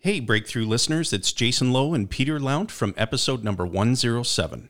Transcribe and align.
Hey, 0.00 0.20
Breakthrough 0.20 0.64
listeners, 0.64 1.12
it's 1.12 1.32
Jason 1.32 1.72
Lowe 1.72 1.92
and 1.92 2.08
Peter 2.08 2.38
Lount 2.38 2.70
from 2.70 2.94
episode 2.96 3.42
number 3.42 3.66
107. 3.66 4.68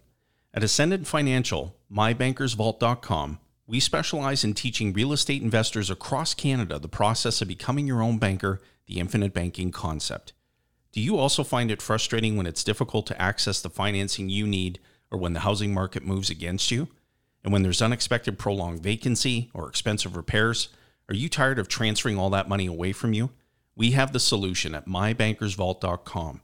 At 0.54 0.64
Ascendant 0.64 1.06
Financial, 1.06 1.76
mybankersvault.com, 1.92 3.38
we 3.66 3.78
specialize 3.78 4.42
in 4.42 4.54
teaching 4.54 4.94
real 4.94 5.12
estate 5.12 5.42
investors 5.42 5.90
across 5.90 6.32
Canada 6.32 6.78
the 6.78 6.88
process 6.88 7.42
of 7.42 7.48
becoming 7.48 7.86
your 7.86 8.00
own 8.00 8.16
banker, 8.16 8.62
the 8.86 8.98
infinite 8.98 9.34
banking 9.34 9.70
concept. 9.70 10.32
Do 10.92 11.00
you 11.02 11.18
also 11.18 11.44
find 11.44 11.70
it 11.70 11.82
frustrating 11.82 12.38
when 12.38 12.46
it's 12.46 12.64
difficult 12.64 13.06
to 13.08 13.20
access 13.20 13.60
the 13.60 13.68
financing 13.68 14.30
you 14.30 14.46
need 14.46 14.80
or 15.10 15.18
when 15.18 15.34
the 15.34 15.40
housing 15.40 15.74
market 15.74 16.06
moves 16.06 16.30
against 16.30 16.70
you? 16.70 16.88
And 17.44 17.52
when 17.52 17.62
there's 17.62 17.82
unexpected 17.82 18.38
prolonged 18.38 18.82
vacancy 18.82 19.50
or 19.52 19.68
expensive 19.68 20.16
repairs, 20.16 20.70
are 21.10 21.14
you 21.14 21.28
tired 21.28 21.58
of 21.58 21.68
transferring 21.68 22.16
all 22.16 22.30
that 22.30 22.48
money 22.48 22.64
away 22.64 22.92
from 22.92 23.12
you? 23.12 23.28
We 23.78 23.92
have 23.92 24.12
the 24.12 24.18
solution 24.18 24.74
at 24.74 24.88
mybankersvault.com. 24.88 26.40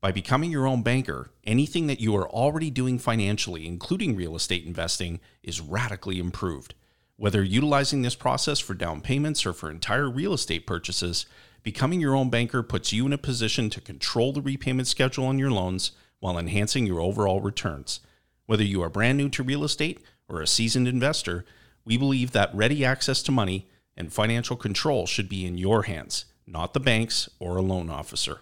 By 0.00 0.10
becoming 0.10 0.50
your 0.50 0.66
own 0.66 0.82
banker, 0.82 1.30
anything 1.44 1.86
that 1.86 2.00
you 2.00 2.16
are 2.16 2.28
already 2.28 2.68
doing 2.68 2.98
financially, 2.98 3.68
including 3.68 4.16
real 4.16 4.34
estate 4.34 4.66
investing, 4.66 5.20
is 5.44 5.60
radically 5.60 6.18
improved. 6.18 6.74
Whether 7.16 7.44
utilizing 7.44 8.02
this 8.02 8.16
process 8.16 8.58
for 8.58 8.74
down 8.74 9.02
payments 9.02 9.46
or 9.46 9.52
for 9.52 9.70
entire 9.70 10.10
real 10.10 10.32
estate 10.32 10.66
purchases, 10.66 11.26
becoming 11.62 12.00
your 12.00 12.16
own 12.16 12.28
banker 12.28 12.64
puts 12.64 12.92
you 12.92 13.06
in 13.06 13.12
a 13.12 13.18
position 13.18 13.70
to 13.70 13.80
control 13.80 14.32
the 14.32 14.42
repayment 14.42 14.88
schedule 14.88 15.26
on 15.26 15.38
your 15.38 15.52
loans 15.52 15.92
while 16.18 16.36
enhancing 16.36 16.86
your 16.86 17.00
overall 17.00 17.40
returns. 17.40 18.00
Whether 18.46 18.64
you 18.64 18.82
are 18.82 18.90
brand 18.90 19.16
new 19.16 19.28
to 19.28 19.44
real 19.44 19.62
estate 19.62 20.00
or 20.28 20.42
a 20.42 20.46
seasoned 20.48 20.88
investor, 20.88 21.44
we 21.84 21.96
believe 21.96 22.32
that 22.32 22.52
ready 22.52 22.84
access 22.84 23.22
to 23.22 23.30
money 23.30 23.68
and 23.96 24.12
financial 24.12 24.56
control 24.56 25.06
should 25.06 25.28
be 25.28 25.46
in 25.46 25.56
your 25.56 25.84
hands, 25.84 26.24
not 26.46 26.74
the 26.74 26.80
bank's 26.80 27.28
or 27.38 27.56
a 27.56 27.62
loan 27.62 27.90
officer 27.90 28.40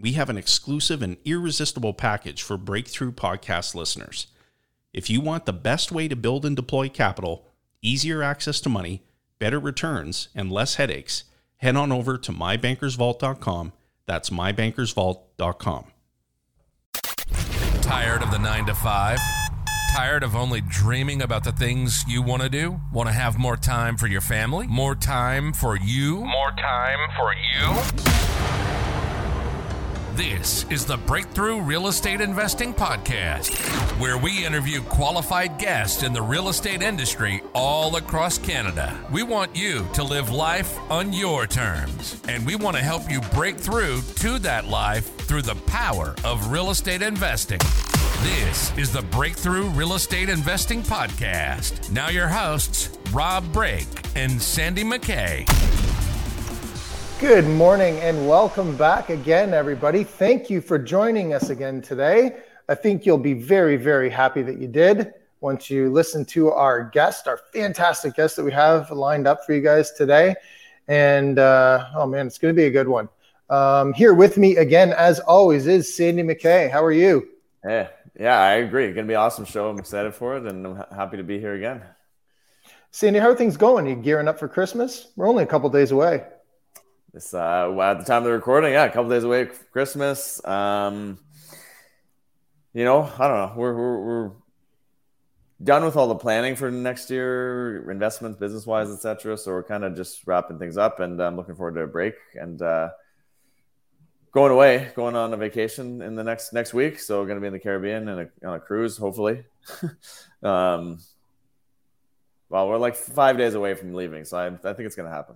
we 0.00 0.12
have 0.12 0.30
an 0.30 0.36
exclusive 0.36 1.02
and 1.02 1.16
irresistible 1.24 1.92
package 1.92 2.42
for 2.42 2.56
Breakthrough 2.56 3.12
Podcast 3.12 3.74
listeners. 3.74 4.28
If 4.92 5.10
you 5.10 5.20
want 5.20 5.44
the 5.44 5.52
best 5.52 5.90
way 5.92 6.08
to 6.08 6.16
build 6.16 6.46
and 6.46 6.54
deploy 6.54 6.88
capital, 6.88 7.46
easier 7.82 8.22
access 8.22 8.60
to 8.62 8.68
money, 8.68 9.02
better 9.38 9.58
returns, 9.58 10.28
and 10.34 10.52
less 10.52 10.76
headaches, 10.76 11.24
head 11.56 11.76
on 11.76 11.92
over 11.92 12.16
to 12.16 12.32
mybankersvault.com. 12.32 13.72
That's 14.06 14.30
mybankersvault.com. 14.30 15.84
Tired 17.82 18.22
of 18.22 18.30
the 18.30 18.38
9 18.38 18.66
to 18.66 18.74
5? 18.74 19.18
Tired 19.98 20.22
of 20.22 20.36
only 20.36 20.60
dreaming 20.60 21.22
about 21.22 21.42
the 21.42 21.50
things 21.50 22.04
you 22.06 22.22
want 22.22 22.42
to 22.42 22.48
do? 22.48 22.78
Want 22.92 23.08
to 23.08 23.12
have 23.12 23.36
more 23.36 23.56
time 23.56 23.96
for 23.96 24.06
your 24.06 24.20
family? 24.20 24.68
More 24.68 24.94
time 24.94 25.52
for 25.52 25.76
you? 25.76 26.24
More 26.24 26.52
time 26.52 27.00
for 27.16 27.32
you? 27.34 28.37
This 30.18 30.66
is 30.68 30.84
the 30.84 30.96
Breakthrough 30.96 31.60
Real 31.60 31.86
Estate 31.86 32.20
Investing 32.20 32.74
Podcast, 32.74 33.54
where 34.00 34.18
we 34.18 34.44
interview 34.44 34.82
qualified 34.82 35.58
guests 35.58 36.02
in 36.02 36.12
the 36.12 36.20
real 36.20 36.48
estate 36.48 36.82
industry 36.82 37.40
all 37.54 37.94
across 37.94 38.36
Canada. 38.36 38.98
We 39.12 39.22
want 39.22 39.54
you 39.54 39.86
to 39.92 40.02
live 40.02 40.30
life 40.30 40.76
on 40.90 41.12
your 41.12 41.46
terms, 41.46 42.20
and 42.26 42.44
we 42.44 42.56
want 42.56 42.76
to 42.76 42.82
help 42.82 43.08
you 43.08 43.20
break 43.32 43.58
through 43.58 44.00
to 44.16 44.40
that 44.40 44.66
life 44.66 45.06
through 45.18 45.42
the 45.42 45.54
power 45.66 46.16
of 46.24 46.50
real 46.50 46.70
estate 46.70 47.00
investing. 47.00 47.60
This 48.24 48.76
is 48.76 48.92
the 48.92 49.02
Breakthrough 49.02 49.68
Real 49.68 49.94
Estate 49.94 50.30
Investing 50.30 50.82
Podcast. 50.82 51.92
Now, 51.92 52.08
your 52.08 52.26
hosts, 52.26 52.98
Rob 53.12 53.52
Break 53.52 53.86
and 54.16 54.42
Sandy 54.42 54.82
McKay. 54.82 55.46
Good 57.20 57.48
morning 57.48 57.98
and 57.98 58.28
welcome 58.28 58.76
back 58.76 59.10
again, 59.10 59.52
everybody. 59.52 60.04
Thank 60.04 60.48
you 60.48 60.60
for 60.60 60.78
joining 60.78 61.34
us 61.34 61.50
again 61.50 61.82
today. 61.82 62.36
I 62.68 62.76
think 62.76 63.04
you'll 63.04 63.18
be 63.18 63.32
very, 63.32 63.74
very 63.76 64.08
happy 64.08 64.40
that 64.42 64.58
you 64.58 64.68
did 64.68 65.14
once 65.40 65.68
you 65.68 65.90
listen 65.90 66.24
to 66.26 66.52
our 66.52 66.84
guest, 66.84 67.26
our 67.26 67.40
fantastic 67.52 68.14
guest 68.14 68.36
that 68.36 68.44
we 68.44 68.52
have 68.52 68.92
lined 68.92 69.26
up 69.26 69.44
for 69.44 69.52
you 69.52 69.60
guys 69.60 69.90
today. 69.90 70.36
And 70.86 71.40
uh, 71.40 71.88
oh 71.96 72.06
man, 72.06 72.28
it's 72.28 72.38
going 72.38 72.54
to 72.54 72.56
be 72.56 72.66
a 72.66 72.70
good 72.70 72.86
one. 72.86 73.08
Um, 73.50 73.92
here 73.94 74.14
with 74.14 74.38
me 74.38 74.56
again, 74.56 74.92
as 74.92 75.18
always, 75.18 75.66
is 75.66 75.92
Sandy 75.92 76.22
McKay. 76.22 76.70
How 76.70 76.84
are 76.84 76.92
you? 76.92 77.30
Hey, 77.64 77.88
yeah, 78.18 78.38
I 78.40 78.52
agree. 78.52 78.84
It's 78.84 78.94
going 78.94 79.08
to 79.08 79.10
be 79.10 79.14
an 79.14 79.20
awesome 79.20 79.44
show. 79.44 79.68
I'm 79.68 79.80
excited 79.80 80.14
for 80.14 80.36
it 80.36 80.46
and 80.46 80.64
I'm 80.64 80.76
happy 80.96 81.16
to 81.16 81.24
be 81.24 81.40
here 81.40 81.54
again. 81.54 81.82
Sandy, 82.92 83.18
how 83.18 83.30
are 83.30 83.34
things 83.34 83.56
going? 83.56 83.88
Are 83.88 83.90
you 83.90 83.96
gearing 83.96 84.28
up 84.28 84.38
for 84.38 84.46
Christmas? 84.46 85.08
We're 85.16 85.28
only 85.28 85.42
a 85.42 85.48
couple 85.48 85.68
days 85.68 85.90
away. 85.90 86.22
It's 87.18 87.34
uh, 87.34 87.76
at 87.80 87.98
the 87.98 88.04
time 88.04 88.18
of 88.18 88.24
the 88.26 88.30
recording, 88.30 88.74
yeah, 88.74 88.84
a 88.84 88.90
couple 88.90 89.10
days 89.10 89.24
away 89.24 89.46
Christmas. 89.72 90.40
Um, 90.44 91.18
you 92.72 92.84
know, 92.84 93.10
I 93.18 93.26
don't 93.26 93.36
know. 93.36 93.52
We're, 93.56 93.74
we're, 93.74 94.04
we're 94.04 94.30
done 95.60 95.84
with 95.84 95.96
all 95.96 96.06
the 96.06 96.14
planning 96.14 96.54
for 96.54 96.70
next 96.70 97.10
year, 97.10 97.90
investments, 97.90 98.38
business 98.38 98.66
wise, 98.66 98.88
etc. 98.88 99.36
So 99.36 99.50
we're 99.50 99.64
kind 99.64 99.82
of 99.82 99.96
just 99.96 100.28
wrapping 100.28 100.60
things 100.60 100.78
up, 100.78 101.00
and 101.00 101.20
I'm 101.20 101.34
looking 101.34 101.56
forward 101.56 101.74
to 101.74 101.80
a 101.80 101.86
break 101.88 102.14
and 102.36 102.62
uh, 102.62 102.90
going 104.30 104.52
away, 104.52 104.92
going 104.94 105.16
on 105.16 105.34
a 105.34 105.36
vacation 105.36 106.00
in 106.00 106.14
the 106.14 106.22
next 106.22 106.52
next 106.52 106.72
week. 106.72 107.00
So 107.00 107.18
we're 107.18 107.26
going 107.26 107.38
to 107.38 107.40
be 107.40 107.48
in 107.48 107.52
the 107.52 107.58
Caribbean 107.58 108.08
and 108.08 108.30
on 108.46 108.54
a 108.54 108.60
cruise, 108.60 108.96
hopefully. 108.96 109.42
um, 110.44 111.00
well, 112.48 112.68
we're 112.68 112.78
like 112.78 112.94
five 112.94 113.36
days 113.36 113.54
away 113.54 113.74
from 113.74 113.92
leaving, 113.92 114.24
so 114.24 114.38
I, 114.38 114.46
I 114.46 114.72
think 114.72 114.86
it's 114.86 114.94
going 114.94 115.10
to 115.10 115.16
happen. 115.16 115.34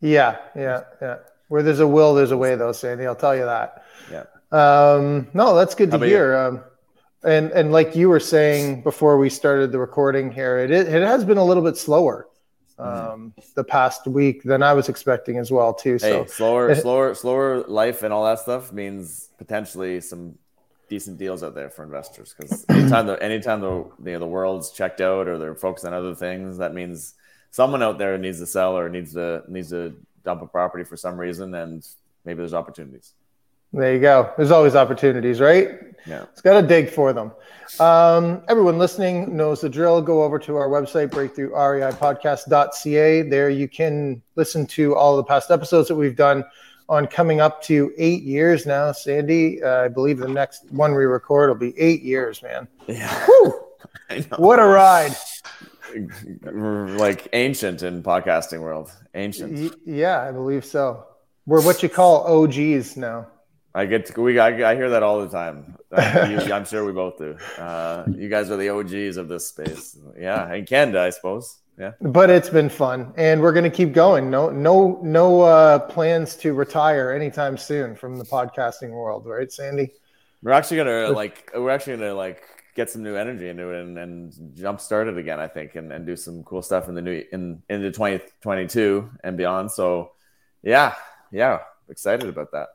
Yeah, 0.00 0.38
yeah, 0.56 0.82
yeah. 1.00 1.16
Where 1.48 1.62
there's 1.62 1.80
a 1.80 1.88
will, 1.88 2.14
there's 2.14 2.30
a 2.30 2.36
way, 2.36 2.54
though, 2.56 2.72
Sandy. 2.72 3.06
I'll 3.06 3.16
tell 3.16 3.34
you 3.34 3.44
that. 3.44 3.84
Yeah. 4.10 4.24
Um, 4.50 5.28
no, 5.34 5.54
that's 5.54 5.74
good 5.74 5.90
to 5.90 5.98
hear. 5.98 6.36
Um, 6.36 6.62
and 7.24 7.50
and 7.50 7.72
like 7.72 7.96
you 7.96 8.08
were 8.08 8.20
saying 8.20 8.82
before 8.82 9.18
we 9.18 9.28
started 9.28 9.72
the 9.72 9.78
recording 9.78 10.30
here, 10.30 10.58
it 10.58 10.70
it 10.70 11.02
has 11.02 11.24
been 11.24 11.38
a 11.38 11.44
little 11.44 11.62
bit 11.62 11.76
slower 11.76 12.28
mm-hmm. 12.78 13.10
um, 13.12 13.34
the 13.54 13.64
past 13.64 14.06
week 14.06 14.42
than 14.42 14.62
I 14.62 14.72
was 14.72 14.88
expecting 14.88 15.38
as 15.38 15.50
well 15.50 15.74
too. 15.74 15.98
So 15.98 16.22
hey, 16.22 16.28
slower, 16.28 16.74
slower, 16.74 17.14
slower 17.14 17.64
life 17.64 18.02
and 18.02 18.12
all 18.12 18.24
that 18.24 18.40
stuff 18.40 18.72
means 18.72 19.30
potentially 19.38 20.00
some 20.00 20.38
decent 20.88 21.18
deals 21.18 21.42
out 21.42 21.54
there 21.54 21.68
for 21.68 21.84
investors 21.84 22.34
because 22.36 22.64
anytime 22.68 23.06
the 23.06 23.22
anytime 23.22 23.60
the 23.60 23.70
you 23.70 24.12
know, 24.12 24.18
the 24.18 24.26
world's 24.26 24.70
checked 24.70 25.00
out 25.00 25.28
or 25.28 25.38
they're 25.38 25.54
focused 25.54 25.84
on 25.84 25.92
other 25.92 26.14
things, 26.14 26.58
that 26.58 26.72
means 26.72 27.14
someone 27.50 27.82
out 27.82 27.98
there 27.98 28.16
needs 28.18 28.38
to 28.40 28.46
sell 28.46 28.78
or 28.78 28.88
needs 28.88 29.14
to 29.14 29.42
needs 29.48 29.70
to 29.70 29.96
dump 30.24 30.42
a 30.42 30.46
property 30.46 30.84
for 30.84 30.96
some 30.96 31.18
reason, 31.18 31.54
and 31.54 31.84
maybe 32.24 32.38
there's 32.38 32.54
opportunities. 32.54 33.14
There 33.72 33.94
you 33.94 34.00
go. 34.00 34.32
There's 34.36 34.50
always 34.50 34.74
opportunities, 34.74 35.40
right? 35.40 35.78
Yeah. 36.06 36.24
It's 36.32 36.40
got 36.40 36.60
to 36.60 36.66
dig 36.66 36.88
for 36.88 37.12
them. 37.12 37.32
Um, 37.80 38.42
everyone 38.48 38.78
listening 38.78 39.36
knows 39.36 39.60
the 39.60 39.68
drill. 39.68 40.00
Go 40.00 40.22
over 40.22 40.38
to 40.38 40.56
our 40.56 40.68
website, 40.68 41.08
breakthroughreipodcast.ca. 41.08 43.22
There 43.22 43.50
you 43.50 43.68
can 43.68 44.22
listen 44.36 44.66
to 44.68 44.96
all 44.96 45.18
the 45.18 45.24
past 45.24 45.50
episodes 45.50 45.88
that 45.88 45.96
we've 45.96 46.16
done 46.16 46.44
on 46.88 47.06
coming 47.06 47.40
up 47.40 47.62
to 47.64 47.92
eight 47.98 48.22
years 48.22 48.64
now. 48.64 48.90
Sandy, 48.92 49.62
uh, 49.62 49.84
I 49.84 49.88
believe 49.88 50.18
the 50.18 50.28
next 50.28 50.64
one 50.70 50.94
we 50.94 51.04
record 51.04 51.50
will 51.50 51.56
be 51.56 51.78
eight 51.78 52.02
years, 52.02 52.42
man. 52.42 52.66
Yeah. 52.86 53.26
What 54.38 54.58
a 54.58 54.64
ride 54.64 55.14
like 56.52 57.28
ancient 57.32 57.82
in 57.82 58.02
podcasting 58.02 58.60
world. 58.60 58.90
Ancient. 59.14 59.74
Yeah, 59.84 60.22
I 60.22 60.32
believe 60.32 60.64
so. 60.64 61.06
We're 61.46 61.62
what 61.62 61.82
you 61.82 61.88
call 61.88 62.26
OGs 62.26 62.96
now. 62.96 63.28
I 63.74 63.86
get 63.86 64.06
to, 64.06 64.20
we 64.20 64.38
I, 64.38 64.70
I 64.70 64.74
hear 64.74 64.90
that 64.90 65.02
all 65.02 65.20
the 65.20 65.28
time. 65.28 65.76
I, 65.92 66.02
am 66.50 66.64
sure 66.64 66.84
we 66.84 66.92
both 66.92 67.18
do. 67.18 67.36
Uh, 67.58 68.04
you 68.16 68.28
guys 68.28 68.50
are 68.50 68.56
the 68.56 68.70
OGs 68.70 69.16
of 69.16 69.28
this 69.28 69.48
space. 69.48 69.96
Yeah, 70.18 70.52
in 70.52 70.66
Canada, 70.66 71.00
I 71.00 71.10
suppose. 71.10 71.58
Yeah. 71.78 71.92
But 72.00 72.28
it's 72.28 72.50
been 72.50 72.68
fun, 72.68 73.12
and 73.16 73.40
we're 73.40 73.52
going 73.52 73.70
to 73.70 73.70
keep 73.70 73.92
going. 73.92 74.30
No, 74.30 74.50
no, 74.50 74.98
no 75.02 75.42
uh, 75.42 75.78
plans 75.78 76.34
to 76.36 76.52
retire 76.54 77.12
anytime 77.12 77.56
soon 77.56 77.94
from 77.94 78.16
the 78.16 78.24
podcasting 78.24 78.90
world, 78.90 79.26
right, 79.26 79.50
Sandy? 79.52 79.92
We're 80.42 80.52
actually 80.52 80.78
gonna 80.78 81.08
like. 81.10 81.50
We're 81.54 81.70
actually 81.70 81.96
gonna 81.96 82.14
like 82.14 82.42
get 82.78 82.88
some 82.88 83.02
new 83.02 83.16
energy 83.16 83.48
into 83.48 83.70
it 83.70 83.82
and, 83.82 83.98
and 83.98 84.32
jump 84.54 84.80
start 84.80 85.08
it 85.08 85.18
again, 85.18 85.40
I 85.40 85.48
think, 85.48 85.74
and, 85.74 85.92
and 85.92 86.06
do 86.06 86.14
some 86.14 86.44
cool 86.44 86.62
stuff 86.62 86.88
in 86.88 86.94
the 86.94 87.02
new 87.02 87.24
in 87.32 87.60
into 87.68 87.90
2022 87.90 89.10
and 89.24 89.36
beyond. 89.36 89.72
So 89.72 90.12
yeah, 90.62 90.94
yeah, 91.32 91.58
excited 91.88 92.28
about 92.28 92.52
that. 92.52 92.68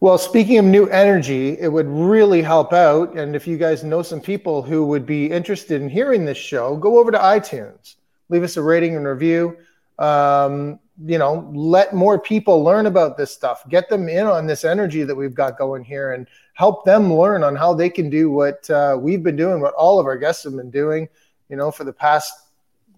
Well, 0.00 0.18
speaking 0.18 0.58
of 0.58 0.66
new 0.66 0.86
energy, 0.88 1.58
it 1.58 1.68
would 1.68 1.88
really 1.88 2.42
help 2.42 2.74
out. 2.74 3.16
And 3.16 3.34
if 3.34 3.46
you 3.46 3.56
guys 3.56 3.82
know 3.82 4.02
some 4.02 4.20
people 4.20 4.62
who 4.62 4.86
would 4.86 5.06
be 5.06 5.30
interested 5.30 5.80
in 5.80 5.88
hearing 5.88 6.26
this 6.26 6.38
show, 6.38 6.76
go 6.76 6.98
over 6.98 7.10
to 7.10 7.18
iTunes, 7.18 7.96
leave 8.28 8.42
us 8.42 8.58
a 8.58 8.62
rating 8.62 8.96
and 8.96 9.06
review. 9.06 9.56
Um, 9.98 10.78
you 11.04 11.16
know, 11.16 11.50
let 11.54 11.94
more 11.94 12.18
people 12.18 12.62
learn 12.62 12.86
about 12.86 13.16
this 13.16 13.32
stuff, 13.32 13.66
get 13.68 13.88
them 13.88 14.08
in 14.08 14.26
on 14.26 14.46
this 14.46 14.64
energy 14.64 15.04
that 15.04 15.14
we've 15.14 15.34
got 15.34 15.56
going 15.56 15.84
here, 15.84 16.12
and 16.12 16.26
help 16.58 16.84
them 16.84 17.14
learn 17.14 17.44
on 17.44 17.54
how 17.54 17.72
they 17.72 17.88
can 17.88 18.10
do 18.10 18.32
what 18.32 18.68
uh, 18.68 18.98
we've 19.00 19.22
been 19.22 19.36
doing, 19.36 19.60
what 19.60 19.72
all 19.74 20.00
of 20.00 20.06
our 20.06 20.18
guests 20.18 20.42
have 20.42 20.56
been 20.56 20.72
doing, 20.72 21.08
you 21.48 21.56
know, 21.56 21.70
for 21.70 21.84
the 21.84 21.92
past 21.92 22.34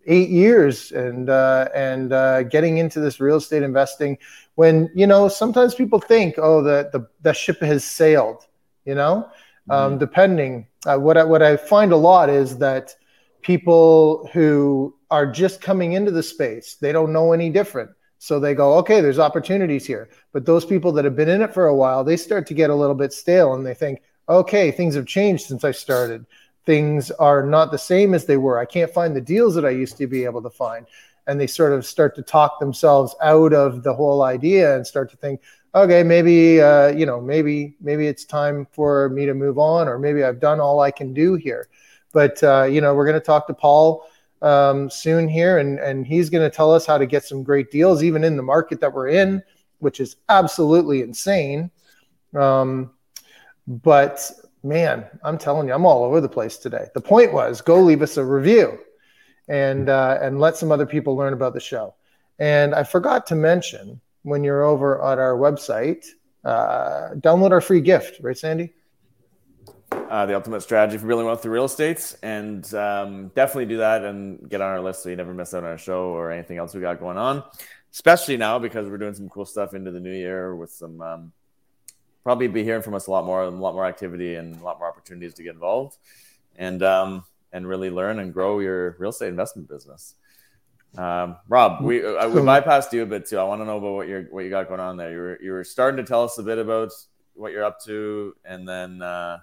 eight 0.06 0.30
years 0.30 0.92
and 0.92 1.28
uh, 1.28 1.68
and 1.74 2.10
uh, 2.14 2.42
getting 2.44 2.78
into 2.78 3.00
this 3.00 3.20
real 3.20 3.36
estate 3.36 3.62
investing 3.62 4.16
when 4.54 4.90
you 4.94 5.06
know 5.06 5.28
sometimes 5.28 5.74
people 5.74 6.00
think 6.00 6.36
oh 6.38 6.62
the 6.62 6.88
the, 6.94 7.06
the 7.20 7.34
ship 7.34 7.60
has 7.60 7.84
sailed 7.84 8.46
you 8.86 8.94
know 8.94 9.28
um, 9.68 9.90
mm-hmm. 9.90 9.98
depending 9.98 10.66
uh, 10.86 10.96
what 10.96 11.18
I, 11.18 11.24
what 11.24 11.42
I 11.42 11.58
find 11.58 11.92
a 11.92 11.96
lot 11.96 12.30
is 12.30 12.56
that 12.58 12.96
people 13.42 14.26
who 14.32 14.94
are 15.10 15.30
just 15.30 15.60
coming 15.60 15.92
into 15.92 16.10
the 16.10 16.22
space 16.22 16.76
they 16.76 16.92
don't 16.92 17.12
know 17.12 17.34
any 17.34 17.50
different 17.50 17.90
so 18.22 18.38
they 18.38 18.54
go 18.54 18.74
okay 18.74 19.00
there's 19.00 19.18
opportunities 19.18 19.84
here 19.84 20.08
but 20.32 20.46
those 20.46 20.64
people 20.64 20.92
that 20.92 21.04
have 21.04 21.16
been 21.16 21.28
in 21.28 21.42
it 21.42 21.52
for 21.52 21.66
a 21.66 21.74
while 21.74 22.04
they 22.04 22.16
start 22.16 22.46
to 22.46 22.54
get 22.54 22.70
a 22.70 22.74
little 22.74 22.94
bit 22.94 23.12
stale 23.12 23.54
and 23.54 23.66
they 23.66 23.74
think 23.74 24.02
okay 24.28 24.70
things 24.70 24.94
have 24.94 25.06
changed 25.06 25.46
since 25.46 25.64
i 25.64 25.72
started 25.72 26.24
things 26.66 27.10
are 27.12 27.44
not 27.44 27.70
the 27.70 27.78
same 27.78 28.14
as 28.14 28.26
they 28.26 28.36
were. 28.36 28.58
I 28.58 28.64
can't 28.64 28.92
find 28.92 29.14
the 29.14 29.20
deals 29.20 29.54
that 29.54 29.64
I 29.64 29.70
used 29.70 29.96
to 29.98 30.06
be 30.06 30.24
able 30.24 30.42
to 30.42 30.50
find. 30.50 30.86
And 31.26 31.40
they 31.40 31.46
sort 31.46 31.72
of 31.72 31.86
start 31.86 32.14
to 32.16 32.22
talk 32.22 32.58
themselves 32.58 33.14
out 33.22 33.52
of 33.52 33.82
the 33.82 33.94
whole 33.94 34.22
idea 34.22 34.76
and 34.76 34.86
start 34.86 35.10
to 35.10 35.16
think, 35.16 35.40
okay, 35.74 36.02
maybe, 36.02 36.60
uh, 36.60 36.88
you 36.88 37.06
know, 37.06 37.20
maybe, 37.20 37.76
maybe 37.80 38.06
it's 38.06 38.24
time 38.24 38.66
for 38.72 39.08
me 39.10 39.26
to 39.26 39.34
move 39.34 39.58
on, 39.58 39.86
or 39.86 39.98
maybe 39.98 40.24
I've 40.24 40.40
done 40.40 40.60
all 40.60 40.80
I 40.80 40.90
can 40.90 41.12
do 41.12 41.34
here. 41.34 41.68
But, 42.12 42.42
uh, 42.42 42.64
you 42.64 42.80
know, 42.80 42.94
we're 42.94 43.06
going 43.06 43.20
to 43.20 43.24
talk 43.24 43.46
to 43.46 43.54
Paul 43.54 44.06
um, 44.42 44.88
soon 44.90 45.28
here, 45.28 45.58
and, 45.58 45.78
and 45.78 46.06
he's 46.06 46.30
going 46.30 46.48
to 46.48 46.54
tell 46.54 46.72
us 46.72 46.86
how 46.86 46.98
to 46.98 47.06
get 47.06 47.24
some 47.24 47.42
great 47.42 47.70
deals, 47.70 48.02
even 48.02 48.24
in 48.24 48.36
the 48.36 48.42
market 48.42 48.80
that 48.80 48.92
we're 48.92 49.08
in, 49.08 49.42
which 49.78 50.00
is 50.00 50.16
absolutely 50.28 51.02
insane. 51.02 51.70
Um, 52.34 52.90
but 53.66 54.30
man, 54.62 55.04
I'm 55.22 55.38
telling 55.38 55.68
you, 55.68 55.74
I'm 55.74 55.86
all 55.86 56.04
over 56.04 56.20
the 56.20 56.28
place 56.28 56.56
today. 56.56 56.86
The 56.94 57.00
point 57.00 57.32
was 57.32 57.60
go 57.60 57.80
leave 57.80 58.02
us 58.02 58.16
a 58.16 58.24
review 58.24 58.78
and 59.48 59.88
uh, 59.88 60.18
and 60.20 60.40
let 60.40 60.56
some 60.56 60.72
other 60.72 60.86
people 60.86 61.16
learn 61.16 61.32
about 61.32 61.54
the 61.54 61.60
show. 61.60 61.94
And 62.38 62.74
I 62.74 62.84
forgot 62.84 63.26
to 63.28 63.34
mention 63.34 64.00
when 64.22 64.44
you're 64.44 64.62
over 64.62 65.04
at 65.04 65.18
our 65.18 65.36
website, 65.36 66.06
uh, 66.44 67.10
download 67.16 67.52
our 67.52 67.60
free 67.60 67.80
gift, 67.80 68.20
right, 68.22 68.36
Sandy? 68.36 68.72
Uh, 69.92 70.26
the 70.26 70.34
ultimate 70.34 70.60
strategy 70.60 70.98
for 70.98 71.06
building 71.06 71.26
wealth 71.26 71.42
through 71.42 71.52
real 71.52 71.64
estate, 71.64 72.16
and 72.22 72.74
um, 72.74 73.28
definitely 73.34 73.66
do 73.66 73.76
that 73.76 74.04
and 74.04 74.48
get 74.48 74.60
on 74.60 74.68
our 74.68 74.80
list 74.80 75.02
so 75.02 75.08
you 75.08 75.16
never 75.16 75.32
miss 75.32 75.54
out 75.54 75.62
on 75.62 75.70
our 75.70 75.78
show 75.78 76.06
or 76.06 76.32
anything 76.32 76.58
else 76.58 76.74
we 76.74 76.80
got 76.80 76.98
going 76.98 77.16
on. 77.16 77.42
Especially 77.92 78.36
now 78.36 78.58
because 78.58 78.88
we're 78.88 78.98
doing 78.98 79.14
some 79.14 79.28
cool 79.28 79.44
stuff 79.44 79.74
into 79.74 79.90
the 79.90 80.00
new 80.00 80.12
year 80.12 80.54
with 80.54 80.70
some 80.70 81.00
um, 81.00 81.32
probably 82.22 82.48
be 82.48 82.62
hearing 82.62 82.82
from 82.82 82.94
us 82.94 83.06
a 83.06 83.10
lot 83.10 83.24
more, 83.24 83.42
a 83.44 83.50
lot 83.50 83.74
more 83.74 83.86
activity, 83.86 84.36
and 84.36 84.60
a 84.60 84.64
lot 84.64 84.78
more 84.78 84.88
opportunities 84.88 85.34
to 85.34 85.42
get 85.42 85.54
involved, 85.54 85.96
and 86.56 86.82
um, 86.82 87.24
and 87.52 87.66
really 87.66 87.90
learn 87.90 88.18
and 88.18 88.32
grow 88.32 88.60
your 88.60 88.96
real 88.98 89.10
estate 89.10 89.28
investment 89.28 89.68
business. 89.68 90.14
Um, 90.96 91.36
Rob, 91.48 91.82
we 91.82 92.04
uh, 92.04 92.28
we 92.28 92.40
bypassed 92.40 92.92
you 92.92 93.02
a 93.02 93.06
bit 93.06 93.26
too. 93.26 93.38
I 93.38 93.44
want 93.44 93.60
to 93.60 93.64
know 93.64 93.78
about 93.78 93.92
what 93.92 94.08
you 94.08 94.26
what 94.30 94.44
you 94.44 94.50
got 94.50 94.68
going 94.68 94.80
on 94.80 94.96
there. 94.96 95.12
You 95.12 95.18
were 95.18 95.38
you 95.42 95.52
were 95.52 95.64
starting 95.64 96.04
to 96.04 96.08
tell 96.08 96.24
us 96.24 96.38
a 96.38 96.42
bit 96.42 96.58
about 96.58 96.90
what 97.40 97.52
you're 97.52 97.64
up 97.64 97.80
to, 97.84 98.36
and 98.44 98.68
then 98.68 99.02
uh, 99.02 99.38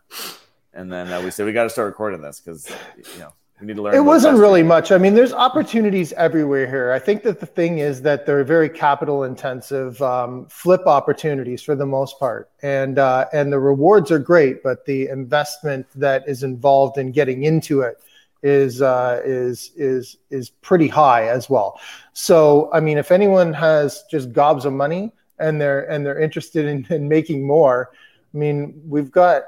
and 0.73 0.91
then 0.91 1.11
uh, 1.11 1.21
we 1.21 1.31
said 1.31 1.45
we 1.45 1.51
got 1.51 1.63
to 1.63 1.69
start 1.69 1.87
recording 1.87 2.21
this 2.21 2.39
because 2.39 2.69
you 3.13 3.19
know 3.19 3.33
we 3.59 3.67
need 3.67 3.75
to 3.75 3.81
learn. 3.81 3.95
It 3.95 4.01
wasn't 4.01 4.37
really 4.37 4.63
much. 4.63 4.91
I 4.91 4.97
mean, 4.97 5.15
there's 5.15 5.33
opportunities 5.33 6.13
everywhere 6.13 6.67
here. 6.67 6.91
I 6.91 6.99
think 6.99 7.23
that 7.23 7.39
the 7.39 7.45
thing 7.45 7.79
is 7.79 8.03
that 8.03 8.25
they're 8.25 8.43
very 8.43 8.69
capital 8.69 9.23
intensive 9.23 10.01
um, 10.01 10.45
flip 10.47 10.85
opportunities 10.85 11.61
for 11.61 11.75
the 11.75 11.85
most 11.85 12.19
part, 12.19 12.51
and 12.61 12.99
uh, 12.99 13.25
and 13.33 13.51
the 13.51 13.59
rewards 13.59 14.11
are 14.11 14.19
great, 14.19 14.63
but 14.63 14.85
the 14.85 15.07
investment 15.07 15.87
that 15.95 16.23
is 16.27 16.43
involved 16.43 16.97
in 16.97 17.11
getting 17.11 17.43
into 17.43 17.81
it 17.81 17.97
is 18.43 18.81
uh, 18.81 19.21
is 19.25 19.71
is 19.75 20.17
is 20.29 20.49
pretty 20.49 20.87
high 20.87 21.27
as 21.27 21.49
well. 21.49 21.79
So, 22.13 22.69
I 22.71 22.79
mean, 22.79 22.97
if 22.97 23.11
anyone 23.11 23.53
has 23.53 24.03
just 24.09 24.31
gobs 24.31 24.65
of 24.65 24.73
money 24.73 25.11
and 25.39 25.59
they're 25.59 25.89
and 25.89 26.05
they're 26.05 26.19
interested 26.19 26.65
in, 26.65 26.85
in 26.89 27.07
making 27.07 27.45
more, 27.45 27.91
I 28.33 28.37
mean, 28.37 28.81
we've 28.87 29.11
got. 29.11 29.43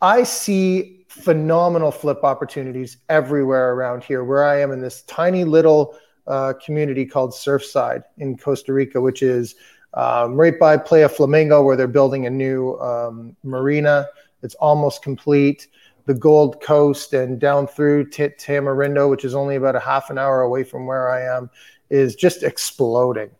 I 0.00 0.22
see 0.22 1.04
phenomenal 1.08 1.90
flip 1.90 2.22
opportunities 2.22 2.98
everywhere 3.08 3.72
around 3.72 4.04
here. 4.04 4.22
Where 4.22 4.44
I 4.44 4.60
am 4.60 4.70
in 4.70 4.80
this 4.80 5.02
tiny 5.02 5.44
little 5.44 5.96
uh, 6.26 6.52
community 6.64 7.04
called 7.06 7.32
Surfside 7.32 8.04
in 8.18 8.36
Costa 8.36 8.72
Rica, 8.72 9.00
which 9.00 9.22
is 9.22 9.56
um, 9.94 10.34
right 10.34 10.58
by 10.58 10.76
Playa 10.76 11.08
Flamingo, 11.08 11.62
where 11.62 11.76
they're 11.76 11.88
building 11.88 12.26
a 12.26 12.30
new 12.30 12.78
um, 12.78 13.36
marina. 13.42 14.06
It's 14.42 14.54
almost 14.56 15.02
complete. 15.02 15.68
The 16.06 16.14
Gold 16.14 16.62
Coast 16.62 17.12
and 17.12 17.38
down 17.38 17.66
through 17.66 18.08
T- 18.10 18.28
Tamarindo, 18.28 19.10
which 19.10 19.24
is 19.24 19.34
only 19.34 19.56
about 19.56 19.76
a 19.76 19.80
half 19.80 20.08
an 20.10 20.16
hour 20.16 20.42
away 20.42 20.64
from 20.64 20.86
where 20.86 21.10
I 21.10 21.36
am, 21.36 21.50
is 21.90 22.14
just 22.14 22.42
exploding. 22.42 23.30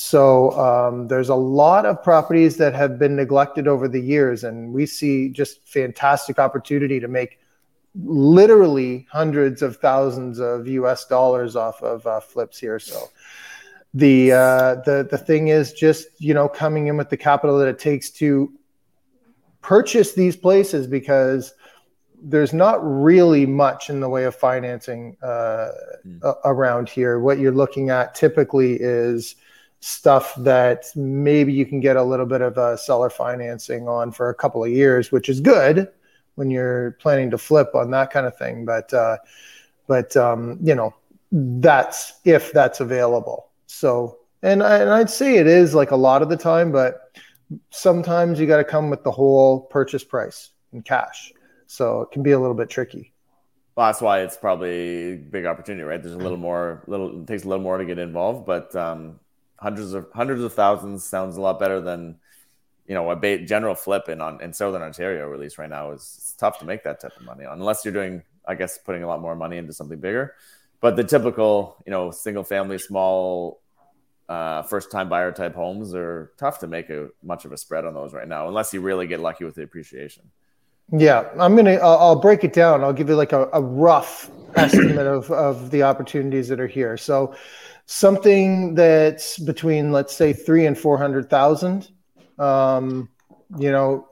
So 0.00 0.52
um, 0.52 1.08
there's 1.08 1.28
a 1.28 1.34
lot 1.34 1.84
of 1.84 2.02
properties 2.02 2.56
that 2.56 2.74
have 2.74 2.98
been 2.98 3.16
neglected 3.16 3.68
over 3.68 3.86
the 3.86 4.00
years, 4.00 4.44
and 4.44 4.72
we 4.72 4.86
see 4.86 5.28
just 5.28 5.62
fantastic 5.68 6.38
opportunity 6.38 6.98
to 7.00 7.06
make 7.06 7.38
literally 7.94 9.06
hundreds 9.12 9.60
of 9.60 9.76
thousands 9.76 10.38
of 10.38 10.66
U.S. 10.66 11.04
dollars 11.04 11.54
off 11.54 11.82
of 11.82 12.06
uh, 12.06 12.18
flips 12.18 12.58
here. 12.58 12.78
So 12.78 13.10
the 13.92 14.32
uh, 14.32 14.74
the 14.86 15.06
the 15.10 15.18
thing 15.18 15.48
is 15.48 15.74
just 15.74 16.06
you 16.16 16.32
know 16.32 16.48
coming 16.48 16.86
in 16.86 16.96
with 16.96 17.10
the 17.10 17.18
capital 17.18 17.58
that 17.58 17.68
it 17.68 17.78
takes 17.78 18.08
to 18.12 18.50
purchase 19.60 20.14
these 20.14 20.34
places 20.34 20.86
because 20.86 21.52
there's 22.22 22.54
not 22.54 22.78
really 22.82 23.44
much 23.44 23.90
in 23.90 24.00
the 24.00 24.08
way 24.08 24.24
of 24.24 24.34
financing 24.34 25.18
uh, 25.22 25.68
mm. 26.06 26.34
around 26.46 26.88
here. 26.88 27.20
What 27.20 27.38
you're 27.38 27.52
looking 27.52 27.90
at 27.90 28.14
typically 28.14 28.78
is 28.80 29.36
stuff 29.80 30.34
that 30.36 30.86
maybe 30.94 31.52
you 31.52 31.64
can 31.64 31.80
get 31.80 31.96
a 31.96 32.02
little 32.02 32.26
bit 32.26 32.42
of 32.42 32.58
a 32.58 32.76
seller 32.76 33.10
financing 33.10 33.88
on 33.88 34.12
for 34.12 34.28
a 34.28 34.34
couple 34.34 34.62
of 34.62 34.70
years, 34.70 35.10
which 35.10 35.28
is 35.28 35.40
good 35.40 35.88
when 36.34 36.50
you're 36.50 36.92
planning 37.00 37.30
to 37.30 37.38
flip 37.38 37.74
on 37.74 37.90
that 37.90 38.10
kind 38.10 38.26
of 38.26 38.36
thing. 38.36 38.64
But 38.64 38.92
uh, 38.92 39.16
but 39.86 40.16
um, 40.16 40.58
you 40.62 40.74
know 40.74 40.94
that's 41.32 42.14
if 42.24 42.52
that's 42.52 42.80
available. 42.80 43.48
So 43.66 44.18
and 44.42 44.62
I, 44.62 44.78
and 44.78 44.90
I'd 44.90 45.10
say 45.10 45.36
it 45.36 45.46
is 45.46 45.74
like 45.74 45.90
a 45.90 45.96
lot 45.96 46.22
of 46.22 46.28
the 46.28 46.36
time, 46.36 46.72
but 46.72 47.16
sometimes 47.70 48.38
you 48.38 48.46
got 48.46 48.58
to 48.58 48.64
come 48.64 48.90
with 48.90 49.02
the 49.02 49.10
whole 49.10 49.60
purchase 49.60 50.04
price 50.04 50.50
in 50.72 50.82
cash. 50.82 51.32
So 51.66 52.02
it 52.02 52.10
can 52.10 52.22
be 52.22 52.32
a 52.32 52.38
little 52.38 52.54
bit 52.54 52.68
tricky. 52.68 53.12
Well, 53.76 53.86
that's 53.86 54.00
why 54.00 54.20
it's 54.20 54.36
probably 54.36 55.12
a 55.12 55.16
big 55.16 55.46
opportunity, 55.46 55.84
right? 55.84 56.02
There's 56.02 56.14
a 56.14 56.18
little 56.18 56.38
more, 56.38 56.82
little 56.86 57.22
it 57.22 57.26
takes 57.26 57.44
a 57.44 57.48
little 57.48 57.62
more 57.62 57.78
to 57.78 57.84
get 57.84 57.98
involved, 57.98 58.44
but 58.44 58.74
um, 58.74 59.20
hundreds 59.60 59.92
of 59.92 60.06
hundreds 60.14 60.42
of 60.42 60.52
thousands 60.52 61.04
sounds 61.04 61.36
a 61.36 61.40
lot 61.40 61.58
better 61.58 61.80
than 61.80 62.16
you 62.86 62.94
know 62.94 63.10
a 63.10 63.38
general 63.38 63.74
flip 63.74 64.08
in 64.08 64.20
on 64.20 64.40
in 64.40 64.52
southern 64.52 64.82
ontario 64.82 65.28
release 65.28 65.58
right 65.58 65.70
now 65.70 65.92
is 65.92 66.00
it's 66.18 66.32
tough 66.34 66.58
to 66.58 66.64
make 66.64 66.82
that 66.82 67.00
type 67.00 67.16
of 67.16 67.22
money 67.24 67.44
on 67.44 67.58
unless 67.58 67.84
you're 67.84 67.94
doing 67.94 68.22
i 68.46 68.54
guess 68.54 68.78
putting 68.78 69.02
a 69.02 69.06
lot 69.06 69.20
more 69.20 69.34
money 69.36 69.56
into 69.56 69.72
something 69.72 69.98
bigger. 69.98 70.34
But 70.80 70.96
the 70.96 71.04
typical 71.04 71.76
you 71.86 71.90
know 71.90 72.10
single 72.10 72.44
family 72.44 72.78
small 72.78 73.60
uh, 74.28 74.62
first 74.62 74.90
time 74.90 75.08
buyer 75.08 75.32
type 75.32 75.54
homes 75.54 75.94
are 75.94 76.32
tough 76.38 76.60
to 76.60 76.66
make 76.66 76.88
a 76.88 77.08
much 77.22 77.44
of 77.44 77.52
a 77.52 77.56
spread 77.56 77.84
on 77.84 77.94
those 77.94 78.12
right 78.14 78.28
now 78.28 78.48
unless 78.48 78.72
you 78.72 78.80
really 78.80 79.06
get 79.06 79.20
lucky 79.20 79.44
with 79.44 79.54
the 79.54 79.62
appreciation. 79.62 80.30
Yeah 80.92 81.28
i'm 81.38 81.54
gonna 81.54 81.74
i'll, 81.74 81.98
I'll 81.98 82.20
break 82.20 82.42
it 82.42 82.52
down. 82.52 82.82
I'll 82.82 82.92
give 82.92 83.08
you 83.08 83.16
like 83.16 83.32
a, 83.32 83.48
a 83.52 83.60
rough 83.60 84.30
estimate 84.56 85.06
of 85.06 85.30
of 85.30 85.70
the 85.70 85.82
opportunities 85.84 86.48
that 86.48 86.58
are 86.60 86.66
here. 86.66 86.96
So 86.96 87.34
something 87.90 88.72
that's 88.76 89.36
between 89.36 89.90
let's 89.90 90.14
say 90.14 90.32
three 90.32 90.66
and 90.66 90.78
four 90.78 90.96
hundred 90.96 91.28
thousand 91.28 91.90
um, 92.38 93.08
you 93.58 93.72
know 93.72 94.06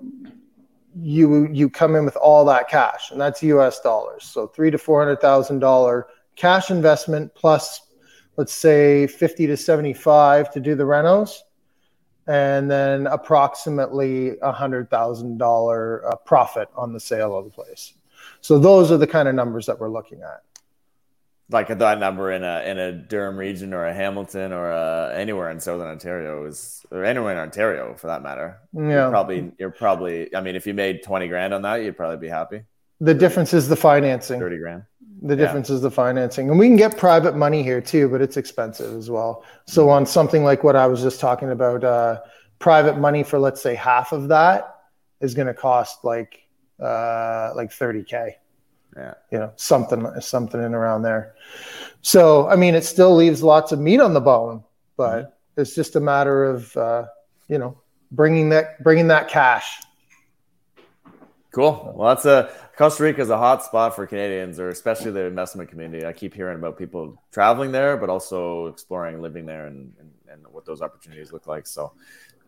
you 1.01 1.47
you 1.53 1.71
come 1.71 1.95
in 1.95 2.05
with 2.05 2.17
all 2.17 2.45
that 2.45 2.69
cash 2.69 3.13
and 3.13 3.21
that's 3.21 3.41
us 3.41 3.79
dollars. 3.81 4.25
So 4.25 4.49
three 4.49 4.73
to 4.73 4.79
four 4.79 5.01
hundred 5.01 5.21
thousand 5.21 5.61
dollar 5.61 6.09
cash 6.35 6.73
investment 6.73 7.33
plus 7.37 7.83
let's 8.37 8.53
say 8.53 9.07
50 9.07 9.47
to 9.49 9.57
75 9.57 10.51
to 10.53 10.61
do 10.61 10.75
the 10.75 10.85
renos 10.85 11.39
and 12.27 12.69
then 12.69 13.07
approximately 13.07 14.39
a 14.43 14.51
hundred 14.51 14.91
thousand 14.91 15.39
dollar 15.39 16.05
uh, 16.05 16.17
profit 16.17 16.69
on 16.75 16.93
the 16.93 17.01
sale 17.01 17.39
of 17.39 17.45
the 17.45 17.51
place. 17.51 17.95
So 18.41 18.59
those 18.59 18.91
are 18.91 18.97
the 18.97 19.07
kind 19.07 19.29
of 19.29 19.37
numbers 19.37 19.67
that 19.67 19.79
we're 19.79 19.89
looking 19.89 20.23
at 20.23 20.43
like 21.51 21.69
that 21.69 21.99
number 21.99 22.31
in 22.31 22.45
a 22.45 22.63
in 22.65 22.79
a 22.79 22.93
Durham 22.93 23.37
region 23.37 23.73
or 23.73 23.87
a 23.87 23.95
Hamilton 23.95 24.53
or 24.53 24.71
a, 24.71 25.13
anywhere 25.15 25.51
in 25.51 25.61
Southern 25.61 25.89
Ontario 25.89 26.45
is 26.47 26.85
or 26.91 27.05
anywhere 27.05 27.33
in 27.33 27.39
Ontario 27.39 27.95
for 27.95 28.09
that 28.09 28.23
matter. 28.23 28.59
Yeah, 28.73 28.89
you're 28.89 29.11
probably 29.11 29.53
you're 29.59 29.71
probably. 29.71 30.35
I 30.35 30.41
mean, 30.41 30.57
if 30.57 30.67
you 30.67 30.75
made 30.75 31.03
twenty 31.03 31.29
grand 31.29 31.55
on 31.55 31.63
that, 31.63 31.77
you'd 31.77 31.97
probably 31.97 32.19
be 32.19 32.29
happy. 32.29 32.63
The 33.01 33.15
difference 33.15 33.55
is 33.55 33.69
the 33.69 33.77
financing. 33.77 34.39
Thirty 34.39 34.59
grand. 34.59 34.85
The 35.23 35.35
difference 35.35 35.69
yeah. 35.69 35.77
is 35.77 35.83
the 35.83 35.91
financing, 35.91 36.49
and 36.49 36.59
we 36.59 36.69
can 36.69 36.77
get 36.77 36.97
private 36.97 37.35
money 37.35 37.63
here 37.63 37.81
too, 37.81 38.09
but 38.09 38.21
it's 38.21 38.37
expensive 38.37 38.95
as 38.97 39.11
well. 39.11 39.45
So 39.67 39.89
on 39.89 40.07
something 40.07 40.45
like 40.45 40.63
what 40.63 40.77
I 40.77 40.87
was 40.87 41.03
just 41.03 41.19
talking 41.19 41.51
about, 41.51 41.83
uh, 41.83 42.21
private 42.61 42.99
money 42.99 43.25
for 43.25 43.39
let's 43.39 43.61
say 43.61 43.75
half 43.75 44.13
of 44.13 44.29
that 44.29 44.77
is 45.21 45.35
going 45.35 45.49
to 45.49 45.55
cost 45.55 46.05
like 46.05 46.47
uh, 46.81 47.53
like 47.57 47.73
thirty 47.73 48.05
k. 48.05 48.37
Yeah. 48.97 49.15
You 49.31 49.39
know, 49.39 49.53
something 49.57 50.07
something 50.21 50.63
in 50.63 50.75
around 50.75 51.03
there. 51.03 51.35
So 52.03 52.49
I 52.49 52.57
mean, 52.57 52.75
it 52.75 52.85
still 52.85 53.15
leaves 53.15 53.43
lots 53.43 53.73
of 53.73 53.79
meat 53.79 54.01
on 54.01 54.15
the 54.15 54.21
bone, 54.21 54.65
but 54.97 55.25
mm-hmm. 55.25 55.61
it's 55.61 55.75
just 55.75 55.97
a 55.97 56.01
matter 56.01 56.45
of 56.45 56.77
uh, 56.77 57.05
you 57.49 57.59
know 57.59 57.79
bringing 58.11 58.49
that 58.51 58.83
bringing 58.83 59.09
that 59.09 59.29
cash. 59.29 59.81
Cool. 61.51 61.95
Well, 61.97 62.15
that's 62.15 62.27
a 62.27 62.51
Costa 62.77 63.03
Rica 63.03 63.21
is 63.21 63.31
a 63.31 63.39
hot 63.39 63.65
spot 63.65 63.97
for 63.97 64.07
Canadians, 64.07 64.61
or 64.61 64.69
especially 64.69 65.11
the 65.11 65.25
investment 65.25 65.69
community. 65.69 66.07
I 66.07 66.13
keep 66.13 66.35
hearing 66.35 66.59
about 66.59 66.79
people 66.79 67.21
traveling 67.33 67.73
there, 67.73 67.97
but 67.97 68.09
also 68.11 68.67
exploring 68.67 69.21
living 69.21 69.47
there 69.47 69.67
and, 69.67 69.93
and, 69.99 70.11
and 70.31 70.47
what 70.49 70.65
those 70.65 70.83
opportunities 70.83 71.33
look 71.33 71.47
like. 71.47 71.67
So, 71.67 71.93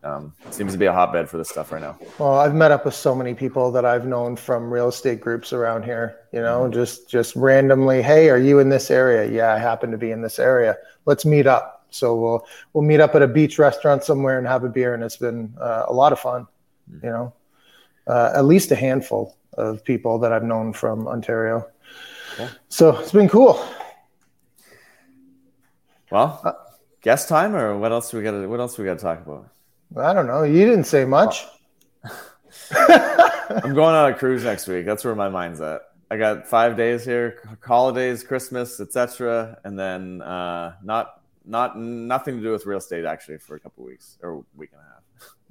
um, 0.03 0.33
seems 0.49 0.71
to 0.71 0.79
be 0.79 0.85
a 0.85 0.93
hotbed 0.93 1.29
for 1.29 1.37
this 1.37 1.49
stuff 1.49 1.71
right 1.71 1.81
now. 1.81 1.97
Well, 2.17 2.39
I've 2.39 2.55
met 2.55 2.71
up 2.71 2.85
with 2.85 2.95
so 2.95 3.13
many 3.13 3.33
people 3.33 3.71
that 3.71 3.85
I've 3.85 4.05
known 4.05 4.35
from 4.35 4.73
real 4.73 4.87
estate 4.87 5.21
groups 5.21 5.53
around 5.53 5.83
here. 5.83 6.17
You 6.33 6.41
know, 6.41 6.61
mm-hmm. 6.61 6.73
just 6.73 7.09
just 7.09 7.35
randomly, 7.35 8.01
hey, 8.01 8.29
are 8.29 8.39
you 8.39 8.59
in 8.59 8.69
this 8.69 8.89
area? 8.89 9.31
Yeah, 9.31 9.53
I 9.53 9.59
happen 9.59 9.91
to 9.91 9.97
be 9.97 10.11
in 10.11 10.21
this 10.21 10.39
area. 10.39 10.77
Let's 11.05 11.25
meet 11.25 11.45
up. 11.45 11.85
So 11.91 12.15
we'll 12.15 12.47
we'll 12.73 12.83
meet 12.83 12.99
up 12.99 13.13
at 13.15 13.21
a 13.21 13.27
beach 13.27 13.59
restaurant 13.59 14.03
somewhere 14.03 14.37
and 14.37 14.47
have 14.47 14.63
a 14.63 14.69
beer, 14.69 14.93
and 14.93 15.03
it's 15.03 15.17
been 15.17 15.53
uh, 15.59 15.85
a 15.87 15.93
lot 15.93 16.13
of 16.13 16.19
fun. 16.19 16.47
Mm-hmm. 16.91 17.05
You 17.05 17.11
know, 17.11 17.33
uh, 18.07 18.31
at 18.35 18.45
least 18.45 18.71
a 18.71 18.75
handful 18.75 19.37
of 19.53 19.83
people 19.83 20.17
that 20.19 20.31
I've 20.31 20.43
known 20.43 20.73
from 20.73 21.07
Ontario. 21.07 21.67
Cool. 22.37 22.49
So 22.69 22.97
it's 22.97 23.11
been 23.11 23.29
cool. 23.29 23.63
Well, 26.09 26.41
uh, 26.43 26.53
guest 27.01 27.29
time, 27.29 27.55
or 27.55 27.77
what 27.77 27.91
else 27.91 28.11
we 28.13 28.23
got? 28.23 28.33
What 28.49 28.59
else 28.59 28.77
we 28.77 28.85
got 28.85 28.97
to 28.97 29.03
talk 29.03 29.25
about? 29.25 29.47
I 29.97 30.13
don't 30.13 30.27
know. 30.27 30.43
You 30.43 30.65
didn't 30.65 30.85
say 30.85 31.05
much. 31.05 31.45
I'm 32.71 33.73
going 33.73 33.95
on 33.95 34.11
a 34.11 34.15
cruise 34.15 34.43
next 34.43 34.67
week. 34.67 34.85
That's 34.85 35.03
where 35.03 35.15
my 35.15 35.29
mind's 35.29 35.61
at. 35.61 35.81
I 36.09 36.17
got 36.17 36.47
five 36.47 36.75
days 36.75 37.05
here, 37.05 37.57
holidays, 37.61 38.23
Christmas, 38.23 38.79
etc., 38.79 39.59
and 39.63 39.79
then 39.79 40.21
uh, 40.21 40.75
not 40.83 41.21
not 41.45 41.77
nothing 41.77 42.37
to 42.37 42.43
do 42.43 42.51
with 42.51 42.65
real 42.65 42.77
estate 42.77 43.05
actually 43.05 43.37
for 43.37 43.55
a 43.55 43.59
couple 43.59 43.83
weeks 43.85 44.17
or 44.21 44.43
week 44.55 44.71
and 44.73 44.81
a 44.81 44.83
half. 44.83 45.01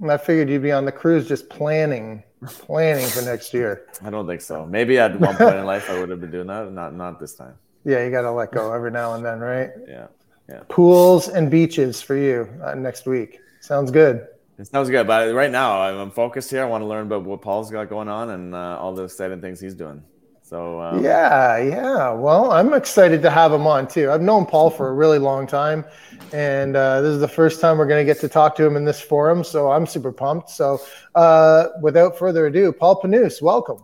I 0.09 0.23
figured 0.23 0.49
you'd 0.49 0.61
be 0.61 0.71
on 0.71 0.85
the 0.85 0.91
cruise 0.91 1.27
just 1.27 1.49
planning 1.49 2.23
planning 2.47 3.07
for 3.07 3.21
next 3.21 3.53
year. 3.53 3.87
I 4.03 4.09
don't 4.09 4.27
think 4.27 4.41
so. 4.41 4.65
Maybe 4.65 4.97
at 4.97 5.19
one 5.19 5.35
point 5.35 5.55
in 5.55 5.65
life 5.65 5.89
I 5.89 5.99
would 5.99 6.09
have 6.09 6.21
been 6.21 6.31
doing 6.31 6.47
that, 6.47 6.71
not 6.71 6.93
not 6.93 7.19
this 7.19 7.35
time. 7.35 7.55
Yeah, 7.83 8.03
you 8.03 8.11
got 8.11 8.21
to 8.21 8.31
let 8.31 8.51
go 8.51 8.71
every 8.73 8.91
now 8.91 9.15
and 9.15 9.25
then, 9.25 9.39
right? 9.39 9.71
Yeah, 9.87 10.07
yeah. 10.47 10.61
Pools 10.69 11.29
and 11.29 11.49
beaches 11.49 12.01
for 12.01 12.15
you 12.15 12.47
uh, 12.63 12.75
next 12.75 13.07
week. 13.07 13.39
Sounds 13.59 13.89
good. 13.89 14.27
It 14.61 14.67
sounds 14.67 14.91
good, 14.91 15.07
but 15.07 15.33
right 15.33 15.49
now 15.49 15.81
I'm 15.81 16.11
focused 16.11 16.51
here. 16.51 16.61
I 16.61 16.65
want 16.65 16.83
to 16.83 16.85
learn 16.85 17.07
about 17.07 17.23
what 17.23 17.41
Paul's 17.41 17.71
got 17.71 17.89
going 17.89 18.07
on 18.07 18.29
and 18.29 18.53
uh, 18.53 18.77
all 18.79 18.93
the 18.93 19.05
exciting 19.05 19.41
things 19.41 19.59
he's 19.59 19.73
doing. 19.73 20.03
So 20.43 20.79
um, 20.79 21.03
yeah, 21.03 21.57
yeah. 21.57 22.11
Well, 22.11 22.51
I'm 22.51 22.75
excited 22.75 23.23
to 23.23 23.31
have 23.31 23.51
him 23.51 23.65
on 23.65 23.87
too. 23.87 24.11
I've 24.11 24.21
known 24.21 24.45
Paul 24.45 24.69
for 24.69 24.89
a 24.89 24.93
really 24.93 25.17
long 25.17 25.47
time, 25.47 25.83
and 26.31 26.75
uh, 26.75 27.01
this 27.01 27.09
is 27.09 27.19
the 27.19 27.27
first 27.27 27.59
time 27.59 27.79
we're 27.79 27.87
going 27.87 28.05
to 28.05 28.13
get 28.13 28.21
to 28.21 28.29
talk 28.29 28.55
to 28.57 28.63
him 28.63 28.75
in 28.75 28.85
this 28.85 29.01
forum. 29.01 29.43
So 29.43 29.71
I'm 29.71 29.87
super 29.87 30.11
pumped. 30.11 30.51
So 30.51 30.79
uh, 31.15 31.69
without 31.81 32.19
further 32.19 32.45
ado, 32.45 32.71
Paul 32.71 33.01
Panus, 33.01 33.41
welcome. 33.41 33.83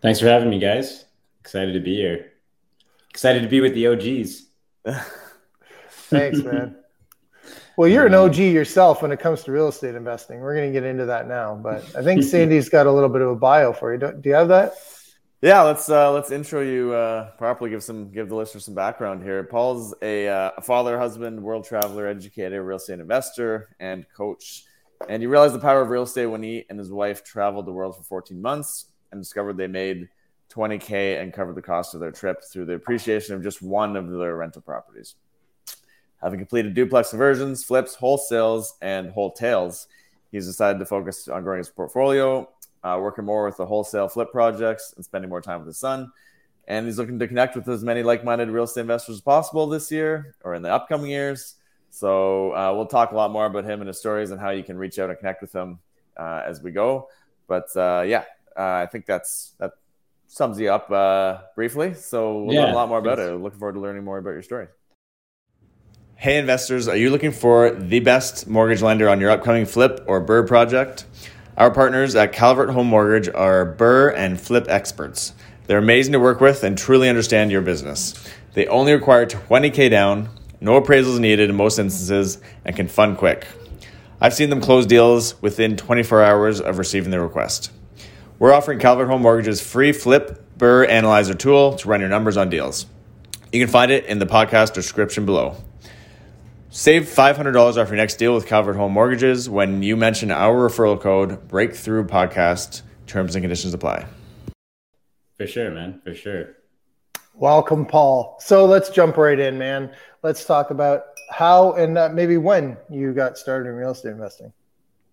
Thanks 0.00 0.20
for 0.20 0.26
having 0.26 0.48
me, 0.48 0.58
guys. 0.58 1.04
Excited 1.40 1.72
to 1.74 1.80
be 1.80 1.96
here. 1.96 2.32
Excited 3.10 3.42
to 3.42 3.48
be 3.48 3.60
with 3.60 3.74
the 3.74 3.88
OGs. 3.88 4.46
Thanks, 5.90 6.38
man. 6.38 6.76
Well, 7.76 7.88
you're 7.88 8.06
an 8.06 8.14
OG 8.14 8.36
yourself 8.36 9.02
when 9.02 9.12
it 9.12 9.20
comes 9.20 9.44
to 9.44 9.52
real 9.52 9.68
estate 9.68 9.94
investing. 9.94 10.40
We're 10.40 10.54
going 10.54 10.72
to 10.72 10.72
get 10.72 10.88
into 10.88 11.04
that 11.04 11.28
now, 11.28 11.54
but 11.54 11.84
I 11.94 12.02
think 12.02 12.22
Sandy's 12.24 12.70
got 12.70 12.86
a 12.86 12.90
little 12.90 13.10
bit 13.10 13.20
of 13.20 13.28
a 13.28 13.36
bio 13.36 13.74
for 13.74 13.92
you. 13.92 13.98
Do, 13.98 14.12
do 14.18 14.30
you 14.30 14.34
have 14.34 14.48
that? 14.48 14.72
Yeah, 15.42 15.60
let's 15.60 15.90
uh, 15.90 16.10
let's 16.12 16.30
intro 16.30 16.62
you 16.62 16.94
uh, 16.94 17.32
properly. 17.32 17.68
Give 17.68 17.84
some 17.84 18.10
give 18.10 18.30
the 18.30 18.34
listeners 18.34 18.64
some 18.64 18.74
background 18.74 19.22
here. 19.22 19.44
Paul's 19.44 19.94
a, 20.00 20.26
uh, 20.26 20.52
a 20.56 20.62
father, 20.62 20.98
husband, 20.98 21.42
world 21.42 21.66
traveler, 21.66 22.06
educator, 22.06 22.64
real 22.64 22.78
estate 22.78 22.98
investor, 22.98 23.76
and 23.78 24.06
coach. 24.16 24.64
And 25.10 25.22
he 25.22 25.26
realized 25.26 25.54
the 25.54 25.58
power 25.58 25.82
of 25.82 25.90
real 25.90 26.04
estate 26.04 26.26
when 26.26 26.42
he 26.42 26.64
and 26.70 26.78
his 26.78 26.90
wife 26.90 27.22
traveled 27.24 27.66
the 27.66 27.72
world 27.72 27.94
for 27.94 28.02
14 28.04 28.40
months 28.40 28.86
and 29.12 29.20
discovered 29.20 29.58
they 29.58 29.66
made 29.66 30.08
20k 30.50 31.20
and 31.20 31.34
covered 31.34 31.54
the 31.54 31.62
cost 31.62 31.92
of 31.92 32.00
their 32.00 32.10
trip 32.10 32.42
through 32.50 32.64
the 32.64 32.72
appreciation 32.72 33.34
of 33.34 33.42
just 33.42 33.60
one 33.60 33.96
of 33.96 34.10
their 34.10 34.34
rental 34.34 34.62
properties. 34.62 35.16
Having 36.22 36.40
completed 36.40 36.74
duplex 36.74 37.10
conversions, 37.10 37.64
flips, 37.64 37.96
wholesales, 37.96 38.72
and 38.80 39.10
wholetails, 39.10 39.86
he's 40.32 40.46
decided 40.46 40.78
to 40.78 40.86
focus 40.86 41.28
on 41.28 41.42
growing 41.42 41.58
his 41.58 41.68
portfolio 41.68 42.48
uh, 42.86 42.98
working 43.00 43.24
more 43.24 43.44
with 43.44 43.56
the 43.56 43.66
wholesale 43.66 44.08
flip 44.08 44.30
projects 44.30 44.92
and 44.94 45.04
spending 45.04 45.28
more 45.28 45.40
time 45.40 45.58
with 45.58 45.66
his 45.66 45.78
son. 45.78 46.12
And 46.68 46.86
he's 46.86 46.98
looking 46.98 47.18
to 47.18 47.26
connect 47.26 47.56
with 47.56 47.68
as 47.68 47.82
many 47.82 48.02
like 48.02 48.24
minded 48.24 48.48
real 48.48 48.64
estate 48.64 48.82
investors 48.82 49.16
as 49.16 49.20
possible 49.20 49.66
this 49.66 49.90
year 49.90 50.36
or 50.44 50.54
in 50.54 50.62
the 50.62 50.72
upcoming 50.72 51.10
years. 51.10 51.54
So 51.90 52.52
uh, 52.52 52.72
we'll 52.74 52.86
talk 52.86 53.12
a 53.12 53.16
lot 53.16 53.30
more 53.30 53.46
about 53.46 53.64
him 53.64 53.80
and 53.80 53.88
his 53.88 53.98
stories 53.98 54.30
and 54.30 54.40
how 54.40 54.50
you 54.50 54.62
can 54.62 54.76
reach 54.76 54.98
out 54.98 55.10
and 55.10 55.18
connect 55.18 55.42
with 55.42 55.52
him 55.52 55.78
uh, 56.16 56.42
as 56.44 56.62
we 56.62 56.70
go. 56.70 57.08
But 57.48 57.74
uh, 57.76 58.04
yeah, 58.06 58.24
uh, 58.56 58.62
I 58.62 58.86
think 58.86 59.06
that's 59.06 59.54
that 59.58 59.72
sums 60.26 60.58
you 60.58 60.70
up 60.70 60.90
uh, 60.90 61.38
briefly. 61.54 61.94
So 61.94 62.42
we'll 62.42 62.54
yeah, 62.54 62.62
learn 62.62 62.72
a 62.72 62.76
lot 62.76 62.88
more 62.88 62.98
about 62.98 63.18
it. 63.18 63.32
Looking 63.32 63.58
forward 63.58 63.74
to 63.74 63.80
learning 63.80 64.04
more 64.04 64.18
about 64.18 64.30
your 64.30 64.42
story. 64.42 64.66
Hey, 66.18 66.38
investors, 66.38 66.88
are 66.88 66.96
you 66.96 67.10
looking 67.10 67.30
for 67.30 67.70
the 67.72 68.00
best 68.00 68.48
mortgage 68.48 68.80
lender 68.80 69.06
on 69.06 69.20
your 69.20 69.28
upcoming 69.28 69.66
flip 69.66 70.02
or 70.06 70.18
BRRRR 70.24 70.48
project? 70.48 71.04
Our 71.58 71.70
partners 71.70 72.14
at 72.16 72.32
Calvert 72.32 72.70
Home 72.70 72.86
Mortgage 72.86 73.28
are 73.28 73.74
BRRRR 73.76 74.16
and 74.16 74.40
Flip 74.40 74.64
experts. 74.66 75.34
They're 75.66 75.76
amazing 75.76 76.14
to 76.14 76.18
work 76.18 76.40
with 76.40 76.64
and 76.64 76.76
truly 76.76 77.10
understand 77.10 77.52
your 77.52 77.60
business. 77.60 78.14
They 78.54 78.66
only 78.66 78.94
require 78.94 79.26
20K 79.26 79.90
down, 79.90 80.30
no 80.58 80.80
appraisals 80.80 81.20
needed 81.20 81.50
in 81.50 81.54
most 81.54 81.78
instances, 81.78 82.40
and 82.64 82.74
can 82.74 82.88
fund 82.88 83.18
quick. 83.18 83.46
I've 84.18 84.32
seen 84.32 84.48
them 84.48 84.62
close 84.62 84.86
deals 84.86 85.40
within 85.42 85.76
24 85.76 86.24
hours 86.24 86.62
of 86.62 86.78
receiving 86.78 87.10
the 87.10 87.20
request. 87.20 87.70
We're 88.38 88.54
offering 88.54 88.78
Calvert 88.78 89.08
Home 89.08 89.20
Mortgage's 89.20 89.60
free 89.60 89.92
Flip 89.92 90.42
BRRRR 90.56 90.88
Analyzer 90.88 91.34
tool 91.34 91.74
to 91.76 91.88
run 91.88 92.00
your 92.00 92.08
numbers 92.08 92.38
on 92.38 92.48
deals. 92.48 92.86
You 93.52 93.60
can 93.60 93.70
find 93.70 93.92
it 93.92 94.06
in 94.06 94.18
the 94.18 94.26
podcast 94.26 94.72
description 94.72 95.26
below. 95.26 95.56
Save 96.76 97.04
$500 97.04 97.56
off 97.78 97.88
your 97.88 97.96
next 97.96 98.16
deal 98.16 98.34
with 98.34 98.46
Calvert 98.46 98.76
Home 98.76 98.92
Mortgages 98.92 99.48
when 99.48 99.82
you 99.82 99.96
mention 99.96 100.30
our 100.30 100.68
referral 100.68 101.00
code 101.00 101.48
Breakthrough 101.48 102.04
Podcast. 102.04 102.82
Terms 103.06 103.34
and 103.34 103.42
conditions 103.42 103.72
apply. 103.72 104.04
For 105.38 105.46
sure, 105.46 105.70
man. 105.70 106.02
For 106.04 106.14
sure. 106.14 106.54
Welcome, 107.32 107.86
Paul. 107.86 108.36
So 108.40 108.66
let's 108.66 108.90
jump 108.90 109.16
right 109.16 109.38
in, 109.38 109.56
man. 109.56 109.90
Let's 110.22 110.44
talk 110.44 110.68
about 110.68 111.04
how 111.30 111.72
and 111.72 111.96
uh, 111.96 112.10
maybe 112.10 112.36
when 112.36 112.76
you 112.90 113.14
got 113.14 113.38
started 113.38 113.70
in 113.70 113.74
real 113.74 113.92
estate 113.92 114.10
investing. 114.10 114.52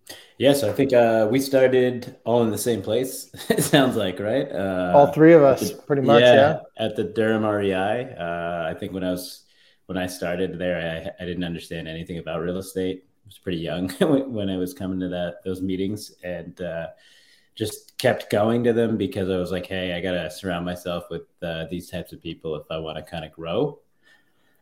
Yes, 0.10 0.17
yeah, 0.38 0.53
so 0.55 0.70
I 0.70 0.74
think 0.74 0.91
uh, 0.91 1.29
we 1.32 1.39
started 1.39 2.17
all 2.25 2.43
in 2.43 2.51
the 2.51 2.58
same 2.58 2.82
place. 2.82 3.32
it 3.50 3.63
sounds 3.63 3.96
like 3.96 4.20
right. 4.20 4.51
Uh, 4.51 4.91
all 4.93 5.13
three 5.13 5.32
of 5.32 5.43
us, 5.43 5.72
the, 5.72 5.77
pretty 5.77 6.01
much. 6.01 6.24
Yeah, 6.24 6.34
yeah, 6.36 6.60
at 6.86 6.98
the 6.98 7.05
Durham 7.05 7.46
REI. 7.46 8.17
Uh, 8.20 8.70
I 8.70 8.75
think 8.77 8.91
when 8.91 9.05
I 9.05 9.12
was 9.12 9.43
when 9.88 9.98
I 9.98 10.08
started 10.08 10.58
there, 10.58 11.13
I, 11.20 11.24
I 11.24 11.25
didn't 11.25 11.44
understand 11.44 11.88
anything 11.88 12.18
about 12.18 12.42
real 12.42 12.58
estate. 12.58 13.04
I 13.06 13.28
was 13.28 13.38
pretty 13.38 13.60
young 13.60 13.90
when 14.00 14.50
I 14.50 14.58
was 14.58 14.74
coming 14.74 15.00
to 15.00 15.10
that 15.10 15.44
those 15.44 15.62
meetings, 15.62 16.13
and 16.24 16.60
uh, 16.62 16.88
just 17.56 17.98
kept 17.98 18.30
going 18.30 18.63
to 18.63 18.74
them 18.74 18.98
because 18.98 19.30
I 19.30 19.38
was 19.38 19.52
like, 19.52 19.66
hey, 19.66 19.94
I 19.94 20.02
gotta 20.02 20.30
surround 20.32 20.66
myself 20.66 21.06
with 21.10 21.24
uh, 21.42 21.66
these 21.70 21.90
types 21.90 22.13
of 22.13 22.22
people 22.22 22.56
if 22.56 22.63
I 22.70 22.78
want 22.78 22.98
to 22.98 23.04
kind 23.04 23.25
of 23.25 23.32
grow. 23.32 23.80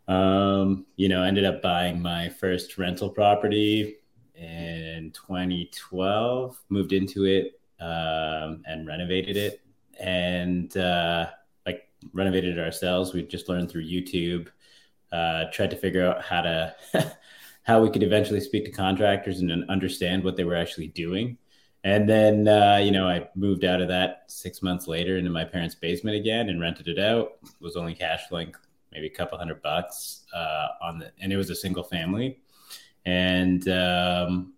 Um, 0.08 0.86
you 0.96 1.08
know, 1.08 1.24
ended 1.24 1.46
up 1.46 1.62
buying 1.62 2.02
my 2.02 2.30
first 2.30 2.78
rental 2.78 3.10
property 3.10 3.98
in 4.36 5.12
2012. 5.14 6.60
Moved 6.70 6.94
into 6.94 7.26
it 7.26 7.60
um, 7.80 8.64
and 8.66 8.88
renovated 8.88 9.38
it, 9.38 9.62
and 10.00 10.76
uh, 10.76 11.28
like 11.66 11.90
renovated 12.14 12.58
it 12.58 12.62
ourselves. 12.62 13.14
We 13.14 13.24
just 13.24 13.50
learned 13.50 13.70
through 13.70 13.86
YouTube 13.86 14.48
uh, 15.12 15.46
tried 15.52 15.72
to 15.72 15.78
figure 15.78 16.06
out 16.06 16.24
how 16.24 16.42
to 16.42 16.76
how 17.64 17.82
we 17.82 17.90
could 17.90 18.04
eventually 18.04 18.40
speak 18.40 18.66
to 18.66 18.72
contractors 18.72 19.40
and 19.40 19.70
understand 19.70 20.24
what 20.24 20.36
they 20.36 20.44
were 20.44 20.56
actually 20.56 20.88
doing. 20.88 21.38
And 21.84 22.08
then, 22.08 22.48
uh, 22.48 22.80
you 22.82 22.92
know, 22.92 23.08
I 23.08 23.28
moved 23.36 23.66
out 23.66 23.82
of 23.82 23.88
that 23.88 24.24
six 24.28 24.62
months 24.62 24.88
later 24.88 25.18
into 25.18 25.32
my 25.32 25.46
parents' 25.46 25.76
basement 25.76 26.16
again 26.16 26.50
and 26.50 26.62
rented 26.62 26.88
it 26.88 27.00
out. 27.00 27.34
Was 27.60 27.76
only 27.76 27.96
cash 27.96 28.28
flowing 28.28 28.54
maybe 28.92 29.08
a 29.08 29.12
couple 29.12 29.38
hundred 29.38 29.62
bucks 29.62 30.26
uh, 30.34 30.68
on 30.82 31.00
the, 31.00 31.12
and 31.20 31.32
it 31.32 31.38
was 31.38 31.50
a 31.50 31.56
single 31.56 31.84
family. 31.84 32.40
And 33.06 33.68
um, 33.70 34.54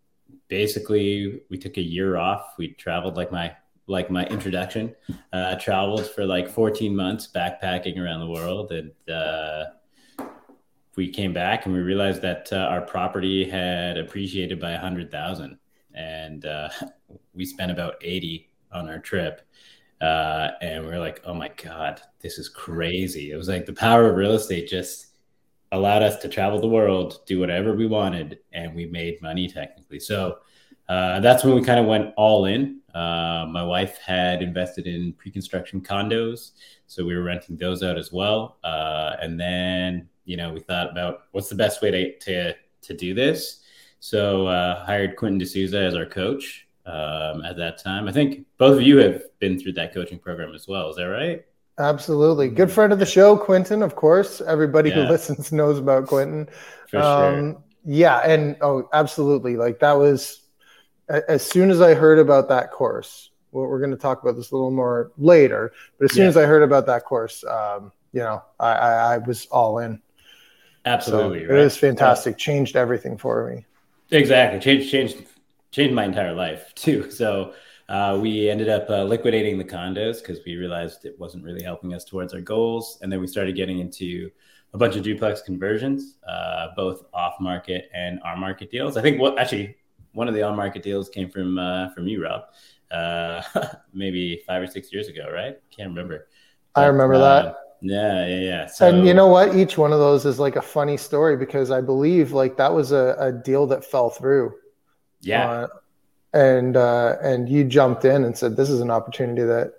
basically, 0.49 1.41
we 1.49 1.57
took 1.57 1.77
a 1.77 1.81
year 1.81 2.17
off. 2.17 2.55
We 2.57 2.69
traveled 2.69 3.15
like 3.15 3.31
my 3.31 3.55
like 3.87 4.09
my 4.09 4.25
introduction. 4.27 4.95
Uh, 5.31 5.55
traveled 5.55 6.07
for 6.07 6.25
like 6.25 6.49
14 6.49 6.95
months 6.95 7.29
backpacking 7.33 7.97
around 7.97 8.21
the 8.21 8.27
world 8.27 8.71
and 8.71 8.91
uh, 9.09 9.65
we 10.95 11.09
came 11.09 11.33
back 11.33 11.65
and 11.65 11.73
we 11.73 11.81
realized 11.81 12.21
that 12.21 12.51
uh, 12.51 12.57
our 12.57 12.81
property 12.81 13.49
had 13.49 13.97
appreciated 13.97 14.59
by 14.59 14.71
a 14.71 14.79
hundred 14.79 15.11
thousand, 15.11 15.57
and 15.93 16.45
uh, 16.45 16.69
we 17.33 17.45
spent 17.45 17.71
about 17.71 17.95
eighty 18.01 18.51
on 18.71 18.89
our 18.89 18.99
trip. 18.99 19.41
Uh, 20.01 20.51
and 20.61 20.85
we 20.85 20.91
are 20.91 20.99
like, 20.99 21.21
oh 21.23 21.33
my 21.33 21.49
God, 21.63 22.01
this 22.19 22.37
is 22.37 22.49
crazy. 22.49 23.31
It 23.31 23.37
was 23.37 23.47
like 23.47 23.65
the 23.65 23.71
power 23.71 24.09
of 24.09 24.17
real 24.17 24.33
estate 24.33 24.67
just 24.67 25.13
allowed 25.71 26.03
us 26.03 26.17
to 26.17 26.27
travel 26.27 26.59
the 26.59 26.67
world, 26.67 27.21
do 27.25 27.39
whatever 27.39 27.73
we 27.73 27.87
wanted, 27.87 28.39
and 28.51 28.75
we 28.75 28.85
made 28.85 29.21
money 29.21 29.47
technically. 29.47 29.99
So 29.99 30.39
uh, 30.89 31.19
that's 31.21 31.43
when 31.43 31.55
we 31.55 31.63
kind 31.63 31.79
of 31.79 31.85
went 31.85 32.13
all 32.15 32.45
in. 32.45 32.81
Uh, 32.93 33.47
my 33.49 33.63
wife 33.63 33.97
had 33.97 34.43
invested 34.43 34.85
in 34.85 35.13
pre-construction 35.13 35.81
condos, 35.81 36.51
so 36.85 37.03
we 37.03 37.15
were 37.15 37.23
renting 37.23 37.57
those 37.57 37.81
out 37.81 37.97
as 37.97 38.11
well. 38.11 38.57
Uh, 38.63 39.15
and 39.21 39.39
then, 39.39 40.07
you 40.25 40.37
know, 40.37 40.51
we 40.51 40.59
thought 40.59 40.91
about 40.91 41.23
what's 41.31 41.49
the 41.49 41.55
best 41.55 41.81
way 41.81 41.91
to 41.91 42.19
to, 42.19 42.55
to 42.81 42.93
do 42.93 43.13
this. 43.13 43.61
So 43.99 44.47
uh, 44.47 44.85
hired 44.85 45.15
Quentin 45.15 45.39
D'Souza 45.39 45.79
as 45.79 45.95
our 45.95 46.05
coach 46.05 46.67
um, 46.85 47.43
at 47.45 47.55
that 47.57 47.77
time. 47.77 48.07
I 48.07 48.11
think 48.11 48.45
both 48.57 48.77
of 48.77 48.81
you 48.81 48.97
have 48.97 49.23
been 49.39 49.57
through 49.57 49.73
that 49.73 49.93
coaching 49.93 50.19
program 50.19 50.53
as 50.53 50.67
well. 50.67 50.89
Is 50.89 50.97
that 50.97 51.03
right? 51.03 51.45
Absolutely. 51.79 52.49
Good 52.49 52.71
friend 52.71 52.93
of 52.93 52.99
the 52.99 53.05
show, 53.05 53.37
Quentin, 53.37 53.81
of 53.81 53.95
course. 53.95 54.41
Everybody 54.41 54.89
yeah. 54.89 54.95
who 54.95 55.01
listens 55.03 55.51
knows 55.53 55.79
about 55.79 56.07
Quentin. 56.07 56.49
For 56.89 56.99
um, 56.99 57.53
sure. 57.53 57.63
Yeah. 57.85 58.19
And 58.19 58.57
oh, 58.61 58.89
absolutely. 58.93 59.55
Like 59.55 59.79
that 59.79 59.93
was 59.93 60.43
as 61.09 61.45
soon 61.45 61.69
as 61.69 61.81
I 61.81 61.93
heard 61.93 62.19
about 62.19 62.49
that 62.49 62.71
course, 62.71 63.31
well, 63.51 63.67
we're 63.67 63.79
going 63.79 63.91
to 63.91 63.97
talk 63.97 64.21
about 64.21 64.35
this 64.35 64.51
a 64.51 64.55
little 64.55 64.71
more 64.71 65.11
later, 65.17 65.73
but 65.97 66.05
as 66.05 66.13
soon 66.13 66.23
yeah. 66.23 66.29
as 66.29 66.37
I 66.37 66.45
heard 66.45 66.63
about 66.63 66.85
that 66.87 67.05
course, 67.05 67.43
um, 67.43 67.91
you 68.11 68.21
know, 68.21 68.41
I, 68.59 68.71
I, 68.71 69.13
I, 69.15 69.17
was 69.19 69.45
all 69.47 69.79
in. 69.79 70.01
Absolutely. 70.85 71.45
So 71.45 71.51
right? 71.53 71.59
It 71.59 71.63
was 71.63 71.77
fantastic. 71.77 72.37
Changed 72.37 72.75
everything 72.75 73.17
for 73.17 73.49
me. 73.49 73.65
Exactly. 74.11 74.59
Changed, 74.59 74.91
changed, 74.91 75.17
changed 75.71 75.95
my 75.95 76.05
entire 76.05 76.33
life 76.33 76.73
too. 76.75 77.09
So, 77.09 77.53
uh, 77.89 78.17
we 78.19 78.49
ended 78.49 78.69
up 78.69 78.89
uh, 78.89 79.03
liquidating 79.03 79.57
the 79.57 79.63
condos 79.63 80.19
because 80.19 80.39
we 80.45 80.55
realized 80.55 81.03
it 81.05 81.19
wasn't 81.19 81.43
really 81.43 81.61
helping 81.61 81.93
us 81.93 82.05
towards 82.05 82.33
our 82.33 82.39
goals. 82.39 82.97
And 83.01 83.11
then 83.11 83.19
we 83.19 83.27
started 83.27 83.55
getting 83.55 83.79
into 83.79 84.31
a 84.73 84.77
bunch 84.77 84.95
of 84.95 85.03
duplex 85.03 85.41
conversions, 85.41 86.17
uh, 86.27 86.67
both 86.75 87.03
off 87.13 87.35
market 87.39 87.89
and 87.93 88.21
on 88.21 88.39
market 88.39 88.71
deals. 88.71 88.97
I 88.97 89.01
think 89.01 89.19
what 89.19 89.37
actually 89.37 89.75
one 90.13 90.27
of 90.27 90.33
the 90.33 90.43
on 90.43 90.55
market 90.55 90.81
deals 90.81 91.09
came 91.09 91.29
from 91.29 91.57
uh, 91.59 91.89
from 91.89 92.07
you, 92.07 92.23
Rob, 92.23 92.43
uh, 92.91 93.41
maybe 93.93 94.41
five 94.47 94.61
or 94.61 94.67
six 94.67 94.91
years 94.93 95.07
ago, 95.07 95.29
right? 95.31 95.59
Can't 95.69 95.89
remember. 95.89 96.27
But, 96.73 96.81
I 96.81 96.85
remember 96.87 97.19
that. 97.19 97.57
Uh, 97.83 97.87
yeah, 97.87 98.25
yeah, 98.27 98.39
yeah. 98.39 98.65
So, 98.67 98.87
and 98.87 99.05
you 99.05 99.13
know 99.13 99.27
what? 99.27 99.55
Each 99.55 99.77
one 99.77 99.91
of 99.91 99.99
those 99.99 100.25
is 100.25 100.39
like 100.39 100.55
a 100.55 100.61
funny 100.61 100.97
story 100.97 101.35
because 101.37 101.69
I 101.69 101.81
believe 101.81 102.31
like 102.31 102.57
that 102.57 102.73
was 102.73 102.91
a, 102.91 103.15
a 103.19 103.31
deal 103.31 103.67
that 103.67 103.83
fell 103.83 104.09
through. 104.09 104.53
Yeah 105.21 105.67
and 106.33 106.75
uh, 106.75 107.15
and 107.21 107.47
you 107.47 107.63
jumped 107.63 108.05
in 108.05 108.23
and 108.23 108.37
said, 108.37 108.57
"This 108.57 108.69
is 108.69 108.81
an 108.81 108.89
opportunity 108.89 109.43
that, 109.43 109.73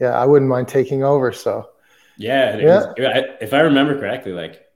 yeah, 0.00 0.18
I 0.18 0.24
wouldn't 0.24 0.48
mind 0.48 0.68
taking 0.68 1.04
over." 1.04 1.30
So, 1.30 1.70
yeah, 2.16 2.56
yeah. 2.56 2.86
Was, 2.96 3.24
if 3.40 3.52
I 3.52 3.60
remember 3.60 3.98
correctly, 3.98 4.32
like 4.32 4.66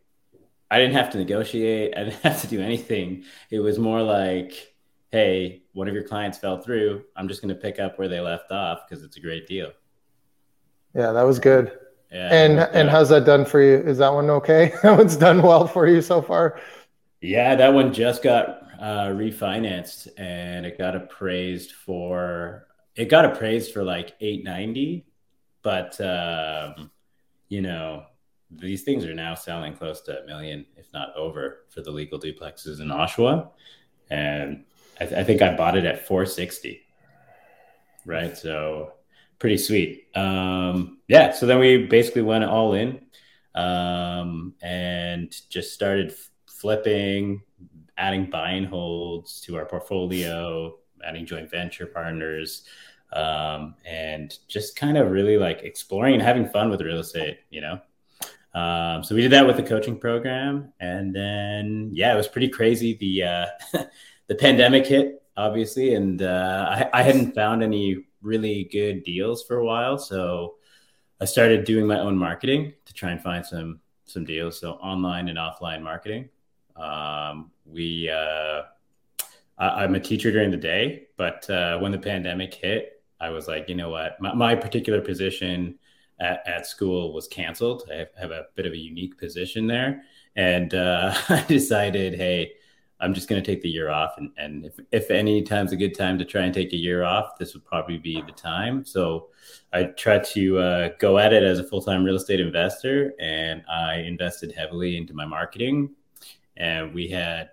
I 0.71 0.78
didn't 0.78 0.95
have 0.95 1.11
to 1.11 1.19
negotiate, 1.19 1.97
I 1.97 2.04
didn't 2.04 2.14
have 2.23 2.40
to 2.43 2.47
do 2.47 2.61
anything. 2.61 3.25
It 3.50 3.61
was 3.61 3.78
more 3.78 4.02
like, 4.02 4.75
"Hey, 5.11 5.62
one 5.73 5.88
of 5.88 5.95
your 5.95 6.04
clients 6.04 6.38
fell 6.38 6.61
through. 6.61 7.04
I'm 7.16 7.28
just 7.28 7.40
going 7.40 7.54
to 7.54 7.61
pick 7.61 7.81
up 7.81 7.99
where 7.99 8.09
they 8.09 8.21
left 8.21 8.52
off 8.52 8.81
because 8.88 9.02
it's 9.02 9.16
a 9.16 9.21
great 9.21 9.47
deal." 9.47 9.73
Yeah, 10.95 11.12
that 11.12 11.23
was 11.23 11.38
good. 11.38 11.73
Yeah, 12.14 12.33
and 12.33 12.61
and 12.61 12.88
how's 12.88 13.09
that 13.09 13.25
done 13.25 13.44
for 13.44 13.61
you? 13.61 13.75
Is 13.75 13.99
that 13.99 14.12
one 14.12 14.30
okay? 14.30 14.73
that 14.85 14.97
one's 14.97 15.16
done 15.16 15.42
well 15.42 15.66
for 15.66 15.88
you 15.88 16.00
so 16.00 16.23
far. 16.23 16.61
Yeah, 17.21 17.56
that 17.56 17.75
one 17.75 17.92
just 17.92 18.23
got 18.23 18.64
uh, 18.80 19.09
refinanced 19.09 20.09
and 20.16 20.66
it 20.66 20.78
got 20.78 20.94
appraised 20.94 21.73
for 21.73 22.66
it 22.97 23.06
got 23.06 23.25
appraised 23.25 23.73
for 23.73 23.83
like 23.83 24.14
890 24.21 25.06
but 25.62 25.99
um, 26.00 26.90
you 27.49 27.62
know 27.62 28.04
these 28.50 28.83
things 28.83 29.04
are 29.04 29.14
now 29.14 29.35
selling 29.35 29.75
close 29.75 30.02
to 30.02 30.23
a 30.23 30.26
million 30.26 30.66
if 30.76 30.92
not 30.92 31.14
over 31.16 31.64
for 31.71 31.80
the 31.80 31.90
legal 31.90 32.21
duplexes 32.21 32.80
in 32.80 32.88
oshawa 32.88 33.49
and 34.11 34.64
I, 35.00 35.06
th- 35.06 35.18
I 35.18 35.25
think 35.25 35.40
i 35.40 35.56
bought 35.56 35.76
it 35.76 35.87
at 35.87 36.06
460 36.06 36.80
right 38.05 38.37
so 38.37 38.92
pretty 39.38 39.57
sweet 39.57 40.09
um, 40.14 40.93
yeah 41.09 41.33
so 41.33 41.47
then 41.47 41.59
we 41.59 41.87
basically 41.87 42.23
went 42.23 42.45
all 42.45 42.75
in 42.75 43.01
um, 43.55 44.55
and 44.62 45.37
just 45.49 45.73
started 45.73 46.14
flipping 46.47 47.40
adding 47.97 48.27
buy 48.27 48.51
and 48.51 48.67
holds 48.67 49.40
to 49.43 49.57
our 49.57 49.67
portfolio, 49.67 50.77
adding 51.05 51.27
joint 51.27 51.51
venture 51.51 51.87
partners, 51.87 52.64
um, 53.12 53.75
and 53.85 54.38
just 54.49 54.77
kind 54.77 54.97
of 54.97 55.11
really 55.11 55.37
like 55.37 55.62
exploring 55.62 56.14
and 56.14 56.23
having 56.23 56.49
fun 56.49 56.71
with 56.71 56.81
real 56.81 56.99
estate, 56.99 57.38
you 57.51 57.61
know? 57.61 57.81
Um, 58.59 59.03
so 59.03 59.14
we 59.14 59.23
did 59.23 59.33
that 59.33 59.47
with 59.47 59.57
the 59.57 59.62
coaching 59.62 59.99
program. 59.99 60.73
And 60.81 61.14
then, 61.14 61.90
yeah, 61.93 62.12
it 62.12 62.17
was 62.17 62.29
pretty 62.29 62.49
crazy. 62.49 62.95
The, 62.95 63.23
uh, 63.23 63.85
the 64.27 64.35
pandemic 64.35 64.87
hit, 64.87 65.23
obviously, 65.37 65.95
and 65.95 66.23
uh, 66.23 66.67
I, 66.93 67.01
I 67.01 67.03
hadn't 67.03 67.35
found 67.35 67.62
any 67.62 68.05
really 68.23 68.64
good 68.73 69.05
deals 69.05 69.45
for 69.45 69.57
a 69.59 69.64
while. 69.64 69.99
So 69.99 70.55
I 71.25 71.27
started 71.27 71.65
doing 71.65 71.87
my 71.87 72.01
own 72.01 72.19
marketing 72.19 72.75
to 72.85 72.93
try 72.93 73.11
and 73.11 73.19
find 73.19 73.47
some 73.47 73.81
some 74.05 74.27
deals. 74.27 74.61
So 74.61 74.73
online 74.73 75.29
and 75.29 75.39
offline 75.39 75.81
marketing. 75.81 76.29
Um, 76.77 77.51
we 77.65 78.11
uh, 78.11 78.65
I, 79.57 79.85
am 79.85 79.95
a 79.95 80.01
teacher 80.01 80.31
during 80.31 80.51
the 80.51 80.59
day, 80.59 81.07
but 81.17 81.49
uh, 81.49 81.79
when 81.79 81.93
the 81.93 81.99
pandemic 81.99 82.53
hit, 82.53 83.03
I 83.21 83.31
was 83.31 83.49
like, 83.49 83.71
you 83.71 83.75
know 83.75 83.89
what, 83.89 84.21
my, 84.21 84.35
my 84.35 84.55
particular 84.55 85.01
position 85.01 85.79
at, 86.21 86.47
at, 86.47 86.67
school 86.67 87.15
was 87.15 87.27
canceled. 87.27 87.89
I 87.91 87.95
have, 88.01 88.09
have, 88.21 88.31
a 88.31 88.45
bit 88.55 88.67
of 88.67 88.75
a 88.75 88.77
unique 88.77 89.17
position 89.17 89.67
there, 89.67 90.03
and 90.37 90.75
uh, 90.75 91.15
I 91.31 91.43
decided, 91.49 92.17
hey, 92.17 92.53
I'm 93.05 93.14
just 93.14 93.29
going 93.29 93.43
to 93.43 93.47
take 93.47 93.62
the 93.62 93.69
year 93.69 93.90
off, 93.90 94.14
and, 94.17 94.31
and 94.37 94.64
if, 94.64 94.81
if 94.90 95.11
any 95.11 95.43
time's 95.43 95.73
a 95.73 95.77
good 95.77 95.97
time 95.97 96.19
to 96.19 96.25
try 96.25 96.43
and 96.43 96.55
take 96.55 96.73
a 96.73 96.77
year 96.77 97.05
off, 97.05 97.38
this 97.38 97.55
would 97.55 97.64
probably 97.64 97.99
be 97.99 98.23
the 98.27 98.33
time. 98.33 98.85
So 98.85 99.29
I 99.73 99.85
tried 99.85 100.25
to 100.25 100.59
uh, 100.59 100.88
go 100.99 101.19
at 101.19 101.33
it 101.33 101.43
as 101.43 101.59
a 101.59 101.64
full 101.64 101.83
time 101.83 102.03
real 102.03 102.17
estate 102.17 102.40
investor, 102.40 103.12
and 103.21 103.62
I 103.71 103.97
invested 103.97 104.53
heavily 104.53 104.97
into 104.97 105.14
my 105.14 105.27
marketing 105.27 105.90
and 106.57 106.95
we 106.95 107.09
had 107.09 107.51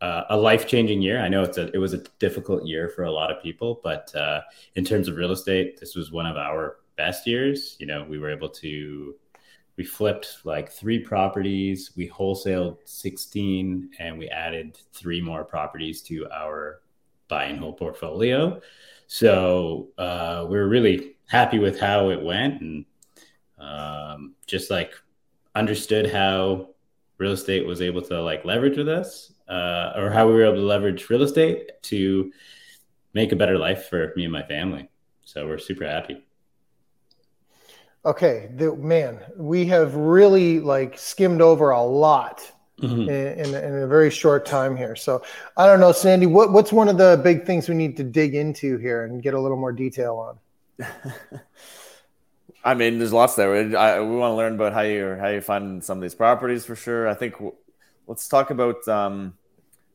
uh, 0.00 0.24
a 0.30 0.36
life 0.36 0.66
changing 0.66 1.02
year. 1.02 1.20
I 1.20 1.28
know 1.28 1.42
it's 1.42 1.58
a 1.58 1.70
it 1.74 1.78
was 1.78 1.92
a 1.92 2.02
difficult 2.18 2.66
year 2.66 2.88
for 2.88 3.04
a 3.04 3.10
lot 3.10 3.30
of 3.30 3.42
people, 3.42 3.80
but 3.82 4.14
uh, 4.14 4.40
in 4.74 4.84
terms 4.84 5.08
of 5.08 5.16
real 5.16 5.32
estate, 5.32 5.78
this 5.78 5.94
was 5.94 6.10
one 6.10 6.26
of 6.26 6.36
our 6.36 6.78
best 6.96 7.26
years. 7.26 7.76
You 7.78 7.86
know, 7.86 8.06
we 8.08 8.18
were 8.18 8.30
able 8.30 8.48
to 8.48 9.14
we 9.76 9.84
flipped 9.84 10.38
like 10.44 10.70
three 10.70 10.98
properties, 10.98 11.92
we 11.96 12.08
wholesaled 12.08 12.78
sixteen, 12.84 13.90
and 13.98 14.18
we 14.18 14.28
added 14.28 14.78
three 14.92 15.20
more 15.20 15.44
properties 15.44 16.02
to 16.02 16.28
our 16.30 16.80
buy 17.28 17.44
and 17.44 17.58
hold 17.58 17.76
portfolio. 17.78 18.60
So 19.06 19.88
uh, 19.98 20.46
we 20.48 20.58
are 20.58 20.68
really 20.68 21.16
happy 21.28 21.58
with 21.58 21.80
how 21.80 22.10
it 22.10 22.20
went, 22.22 22.60
and 22.60 22.84
um, 23.58 24.34
just 24.46 24.70
like 24.70 24.92
understood 25.54 26.10
how 26.10 26.70
real 27.18 27.32
estate 27.32 27.66
was 27.66 27.82
able 27.82 28.02
to 28.02 28.20
like 28.22 28.44
leverage 28.44 28.76
with 28.76 28.88
us 28.88 29.32
uh, 29.48 29.92
or 29.96 30.10
how 30.10 30.26
we 30.26 30.32
were 30.32 30.44
able 30.44 30.56
to 30.56 30.62
leverage 30.62 31.10
real 31.10 31.22
estate 31.22 31.70
to 31.82 32.32
make 33.12 33.32
a 33.32 33.36
better 33.36 33.58
life 33.58 33.88
for 33.88 34.12
me 34.16 34.24
and 34.24 34.32
my 34.32 34.42
family 34.42 34.88
so 35.24 35.46
we're 35.46 35.58
super 35.58 35.86
happy 35.86 36.24
okay 38.04 38.50
the, 38.56 38.74
man 38.76 39.18
we 39.36 39.66
have 39.66 39.94
really 39.94 40.60
like 40.60 40.98
skimmed 40.98 41.40
over 41.40 41.70
a 41.70 41.82
lot 41.82 42.40
mm-hmm. 42.80 43.02
in, 43.02 43.08
in, 43.08 43.54
in, 43.54 43.82
a 43.82 43.86
very 43.86 44.10
short 44.10 44.46
time 44.46 44.76
here 44.76 44.96
so 44.96 45.22
i 45.56 45.66
don't 45.66 45.80
know 45.80 45.92
sandy 45.92 46.26
what, 46.26 46.52
what's 46.52 46.72
one 46.72 46.88
of 46.88 46.96
the 46.96 47.20
big 47.22 47.44
things 47.44 47.68
we 47.68 47.74
need 47.74 47.96
to 47.96 48.04
dig 48.04 48.34
into 48.34 48.78
here 48.78 49.04
and 49.04 49.22
get 49.22 49.34
a 49.34 49.40
little 49.40 49.58
more 49.58 49.72
detail 49.72 50.16
on 50.16 50.88
I 52.62 52.74
mean, 52.74 52.98
there's 52.98 53.12
lots 53.12 53.36
there. 53.36 53.54
I, 53.76 54.00
we 54.00 54.16
want 54.16 54.32
to 54.32 54.36
learn 54.36 54.54
about 54.54 54.74
how 54.74 54.82
you 54.82 55.16
how 55.18 55.28
you 55.28 55.40
find 55.40 55.82
some 55.82 55.98
of 55.98 56.02
these 56.02 56.14
properties 56.14 56.66
for 56.66 56.76
sure. 56.76 57.08
I 57.08 57.14
think 57.14 57.34
let's 58.06 58.28
talk 58.28 58.50
about 58.50 58.86
um, 58.86 59.34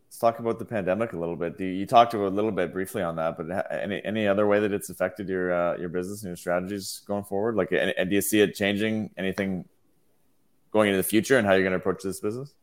let's 0.05 0.17
talk 0.17 0.39
about 0.39 0.59
the 0.59 0.65
pandemic 0.65 1.13
a 1.13 1.17
little 1.17 1.35
bit. 1.35 1.59
You, 1.59 1.67
you 1.67 1.85
talked 1.85 2.13
about 2.13 2.27
a 2.27 2.35
little 2.35 2.51
bit 2.51 2.71
briefly 2.71 3.01
on 3.01 3.15
that, 3.17 3.37
but 3.37 3.67
any 3.71 4.03
any 4.05 4.27
other 4.27 4.47
way 4.47 4.59
that 4.59 4.71
it's 4.71 4.89
affected 4.89 5.27
your 5.27 5.53
uh, 5.53 5.77
your 5.77 5.89
business 5.89 6.23
and 6.23 6.29
your 6.29 6.37
strategies 6.37 7.01
going 7.05 7.23
forward? 7.23 7.55
Like, 7.55 7.71
and 7.71 8.09
do 8.09 8.15
you 8.15 8.21
see 8.21 8.41
it 8.41 8.55
changing 8.55 9.11
anything 9.17 9.65
going 10.71 10.89
into 10.89 10.97
the 10.97 11.03
future 11.03 11.37
and 11.37 11.45
how 11.47 11.53
you're 11.53 11.63
going 11.63 11.71
to 11.71 11.77
approach 11.77 12.03
this 12.03 12.19
business? 12.19 12.53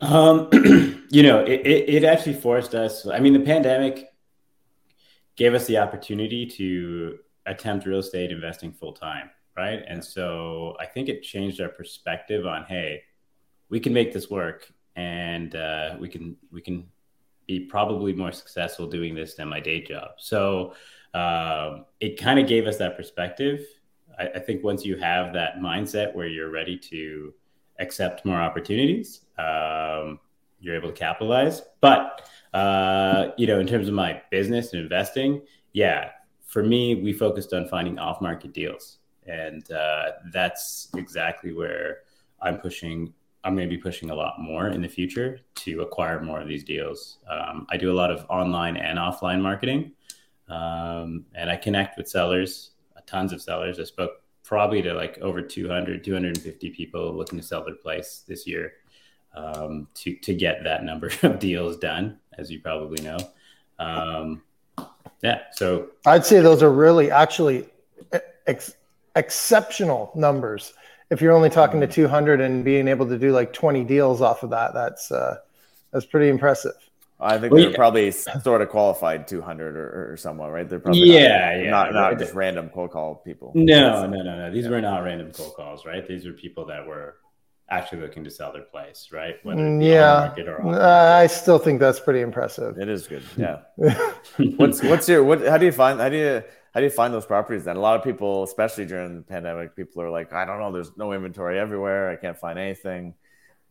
Um, 0.00 0.48
you 1.10 1.22
know, 1.22 1.40
it, 1.40 1.60
it, 1.66 1.88
it 1.88 2.04
actually 2.04 2.34
forced 2.34 2.74
us. 2.74 3.06
I 3.06 3.20
mean, 3.20 3.32
the 3.32 3.40
pandemic 3.40 4.12
gave 5.36 5.54
us 5.54 5.66
the 5.66 5.78
opportunity 5.78 6.46
to 6.46 7.18
attempt 7.46 7.86
real 7.86 7.98
estate 7.98 8.30
investing 8.30 8.72
full 8.72 8.92
time, 8.92 9.30
right? 9.56 9.82
And 9.86 10.04
so 10.04 10.76
I 10.80 10.86
think 10.86 11.08
it 11.08 11.22
changed 11.22 11.60
our 11.60 11.68
perspective 11.68 12.46
on 12.46 12.64
hey, 12.64 13.02
we 13.68 13.80
can 13.80 13.92
make 13.92 14.12
this 14.12 14.30
work, 14.30 14.70
and 14.96 15.54
uh, 15.56 15.96
we 15.98 16.08
can 16.08 16.36
we 16.52 16.60
can 16.60 16.86
be 17.46 17.60
probably 17.60 18.12
more 18.12 18.32
successful 18.32 18.86
doing 18.86 19.14
this 19.14 19.34
than 19.34 19.48
my 19.48 19.60
day 19.60 19.82
job. 19.82 20.12
So 20.18 20.74
um, 21.12 21.84
it 22.00 22.18
kind 22.18 22.38
of 22.38 22.46
gave 22.46 22.66
us 22.66 22.78
that 22.78 22.96
perspective. 22.96 23.60
I, 24.18 24.28
I, 24.28 24.38
think 24.38 24.64
once 24.64 24.84
you 24.84 24.96
have 24.96 25.32
that 25.34 25.58
mindset 25.58 26.14
where 26.14 26.26
you're 26.26 26.50
ready 26.50 26.76
to 26.78 27.34
accept 27.78 28.24
more 28.24 28.40
opportunities, 28.40 29.20
um, 29.38 30.18
you're 30.60 30.74
able 30.74 30.88
to 30.88 30.94
capitalize. 30.94 31.62
But 31.80 32.28
uh, 32.52 33.28
you 33.36 33.46
know, 33.46 33.60
in 33.60 33.66
terms 33.66 33.88
of 33.88 33.94
my 33.94 34.22
business 34.30 34.72
and 34.72 34.82
investing, 34.82 35.42
yeah, 35.72 36.10
for 36.46 36.62
me, 36.62 36.94
we 36.94 37.12
focused 37.12 37.52
on 37.52 37.68
finding 37.68 37.98
off-market 37.98 38.52
deals, 38.52 38.98
and 39.26 39.70
uh, 39.72 40.12
that's 40.32 40.88
exactly 40.96 41.52
where 41.52 41.98
I'm 42.40 42.58
pushing. 42.58 43.12
I'm 43.44 43.54
going 43.54 43.68
to 43.68 43.76
be 43.76 43.80
pushing 43.80 44.10
a 44.10 44.14
lot 44.14 44.40
more 44.40 44.68
in 44.68 44.80
the 44.80 44.88
future 44.88 45.40
to 45.56 45.82
acquire 45.82 46.20
more 46.20 46.40
of 46.40 46.48
these 46.48 46.64
deals. 46.64 47.18
Um, 47.28 47.66
I 47.70 47.76
do 47.76 47.92
a 47.92 47.94
lot 47.94 48.10
of 48.10 48.24
online 48.30 48.76
and 48.76 48.98
offline 48.98 49.40
marketing, 49.40 49.92
um, 50.48 51.26
and 51.34 51.50
I 51.50 51.56
connect 51.56 51.98
with 51.98 52.08
sellers, 52.08 52.70
tons 53.06 53.32
of 53.32 53.42
sellers. 53.42 53.78
I 53.78 53.84
spoke 53.84 54.22
probably 54.42 54.82
to 54.82 54.94
like 54.94 55.18
over 55.18 55.40
200, 55.42 56.04
250 56.04 56.70
people 56.70 57.14
looking 57.14 57.38
to 57.38 57.44
sell 57.44 57.64
their 57.64 57.74
place 57.74 58.24
this 58.26 58.46
year 58.46 58.74
um, 59.34 59.88
to 59.94 60.14
to 60.16 60.34
get 60.34 60.64
that 60.64 60.84
number 60.84 61.10
of 61.22 61.38
deals 61.38 61.76
done, 61.76 62.18
as 62.38 62.50
you 62.50 62.60
probably 62.60 63.02
know. 63.02 63.18
Um, 63.78 64.42
yeah, 65.22 65.42
so 65.52 65.88
I'd 66.06 66.26
say 66.26 66.40
those 66.40 66.62
are 66.62 66.72
really 66.72 67.10
actually 67.10 67.66
ex- 68.46 68.74
exceptional 69.16 70.12
numbers. 70.14 70.74
If 71.10 71.20
you're 71.20 71.32
only 71.32 71.50
talking 71.50 71.80
to 71.80 71.86
mm-hmm. 71.86 71.94
200 71.94 72.40
and 72.40 72.64
being 72.64 72.88
able 72.88 73.06
to 73.08 73.18
do 73.18 73.32
like 73.32 73.52
20 73.52 73.84
deals 73.84 74.20
off 74.20 74.42
of 74.42 74.50
that, 74.50 74.74
that's 74.74 75.12
uh, 75.12 75.36
that's 75.92 76.06
pretty 76.06 76.28
impressive. 76.28 76.74
I 77.20 77.38
think 77.38 77.52
well, 77.52 77.62
they're 77.62 77.70
yeah. 77.70 77.76
probably 77.76 78.10
sort 78.10 78.60
of 78.60 78.68
qualified 78.68 79.28
200 79.28 79.76
or, 79.76 80.12
or 80.12 80.16
somewhat, 80.16 80.50
right? 80.50 80.68
They're 80.68 80.80
probably 80.80 81.12
yeah, 81.12 81.56
not, 81.56 81.64
yeah, 81.64 81.70
not, 81.70 81.92
not 81.94 82.18
just 82.18 82.34
random 82.34 82.68
cold 82.70 82.90
call 82.90 83.14
people. 83.16 83.52
No, 83.54 84.06
no, 84.06 84.22
no, 84.22 84.36
no. 84.36 84.52
These 84.52 84.64
yeah. 84.64 84.70
were 84.70 84.80
not 84.80 85.04
random 85.04 85.30
cold 85.32 85.54
calls, 85.54 85.86
right? 85.86 86.06
These 86.06 86.26
were 86.26 86.32
people 86.32 86.66
that 86.66 86.84
were 86.86 87.16
actually 87.70 88.02
looking 88.02 88.24
to 88.24 88.30
sell 88.30 88.52
their 88.52 88.62
place, 88.62 89.08
right? 89.12 89.36
Yeah, 89.44 90.34
uh, 90.36 91.18
I 91.18 91.26
still 91.28 91.58
think 91.58 91.80
that's 91.80 92.00
pretty 92.00 92.20
impressive. 92.20 92.78
It 92.78 92.88
is 92.88 93.06
good. 93.06 93.22
Yeah. 93.36 93.60
what's 94.56 94.82
what's 94.82 95.08
your 95.08 95.24
what? 95.24 95.46
How 95.46 95.56
do 95.56 95.66
you 95.66 95.72
find 95.72 96.00
how 96.00 96.08
do 96.08 96.16
you 96.16 96.42
how 96.74 96.80
do 96.80 96.84
you 96.84 96.90
find 96.90 97.14
those 97.14 97.24
properties? 97.24 97.64
Then 97.64 97.76
a 97.76 97.80
lot 97.80 97.96
of 97.96 98.02
people, 98.02 98.42
especially 98.42 98.84
during 98.84 99.14
the 99.14 99.22
pandemic, 99.22 99.76
people 99.76 100.02
are 100.02 100.10
like, 100.10 100.32
I 100.32 100.44
don't 100.44 100.58
know, 100.58 100.72
there's 100.72 100.96
no 100.96 101.12
inventory 101.12 101.58
everywhere. 101.58 102.10
I 102.10 102.16
can't 102.16 102.36
find 102.36 102.58
anything. 102.58 103.14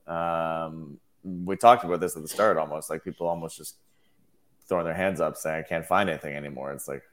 Um, 0.07 0.97
we 1.23 1.57
talked 1.57 1.83
about 1.83 1.99
this 1.99 2.15
at 2.15 2.21
the 2.21 2.29
start, 2.29 2.57
almost 2.57 2.89
like 2.89 3.03
people 3.03 3.27
almost 3.27 3.57
just 3.57 3.75
throwing 4.67 4.85
their 4.85 4.93
hands 4.93 5.19
up, 5.19 5.35
saying, 5.35 5.59
I 5.59 5.67
can't 5.67 5.85
find 5.85 6.09
anything 6.09 6.35
anymore. 6.35 6.71
It's 6.71 6.87
like, 6.87 7.03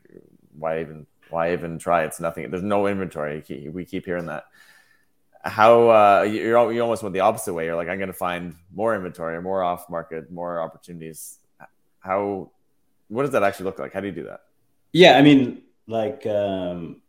why 0.56 0.80
even 0.80 1.06
why 1.30 1.52
even 1.52 1.78
try? 1.78 2.04
It's 2.04 2.20
nothing. 2.20 2.50
There's 2.50 2.62
no 2.62 2.86
inventory. 2.86 3.44
We 3.72 3.84
keep 3.84 4.04
hearing 4.04 4.26
that 4.26 4.44
how 5.42 5.88
uh, 5.90 6.22
you're 6.22 6.72
you 6.72 6.82
almost 6.82 7.02
went 7.02 7.12
the 7.12 7.20
opposite 7.20 7.54
way. 7.54 7.64
You're 7.64 7.76
like, 7.76 7.88
I'm 7.88 7.98
going 7.98 8.08
to 8.08 8.12
find 8.12 8.54
more 8.74 8.94
inventory, 8.94 9.40
more 9.40 9.62
off 9.62 9.88
market, 9.88 10.30
more 10.30 10.60
opportunities. 10.60 11.38
How, 12.00 12.50
what 13.08 13.22
does 13.22 13.32
that 13.32 13.42
actually 13.42 13.64
look 13.64 13.78
like? 13.78 13.92
How 13.92 14.00
do 14.00 14.06
you 14.06 14.12
do 14.12 14.24
that? 14.24 14.40
Yeah, 14.92 15.16
I 15.16 15.22
mean, 15.22 15.62
like, 15.90 16.26
um, 16.26 17.02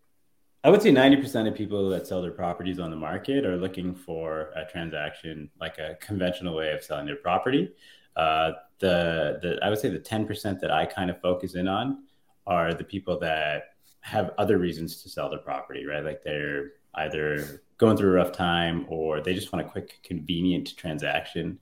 I 0.64 0.70
would 0.70 0.82
say 0.82 0.92
90% 0.92 1.48
of 1.48 1.56
people 1.56 1.90
that 1.90 2.06
sell 2.06 2.22
their 2.22 2.32
properties 2.32 2.80
on 2.80 2.92
the 2.92 2.96
market 2.96 3.46
are 3.46 3.58
looking 3.58 3.96
for 3.96 4.52
a 4.56 4.66
transaction, 4.66 5.50
like 5.60 5.78
a 5.80 5.98
conventional 6.02 6.56
way 6.56 6.72
of 6.72 6.84
selling 6.84 7.06
their 7.06 7.16
property. 7.16 7.72
Uh, 8.16 8.52
the, 8.80 9.40
the, 9.42 9.60
I 9.64 9.70
would 9.70 9.80
say 9.80 9.90
the 9.90 10.00
10% 10.00 10.60
that 10.60 10.72
I 10.72 10.86
kind 10.86 11.10
of 11.10 11.20
focus 11.22 11.56
in 11.56 11.68
on 11.68 12.04
are 12.46 12.74
the 12.74 12.84
people 12.84 13.18
that 13.20 13.76
have 14.02 14.32
other 14.38 14.58
reasons 14.58 15.02
to 15.04 15.10
sell 15.10 15.30
their 15.30 15.40
property, 15.40 15.86
right? 15.86 16.04
Like 16.04 16.24
they're 16.24 16.72
either 16.96 17.64
going 17.78 17.98
through 17.98 18.10
a 18.10 18.16
rough 18.16 18.32
time 18.32 18.86
or 18.90 19.22
they 19.22 19.34
just 19.34 19.54
want 19.54 19.66
a 19.66 19.70
quick, 19.70 20.00
convenient 20.04 20.76
transaction, 20.76 21.60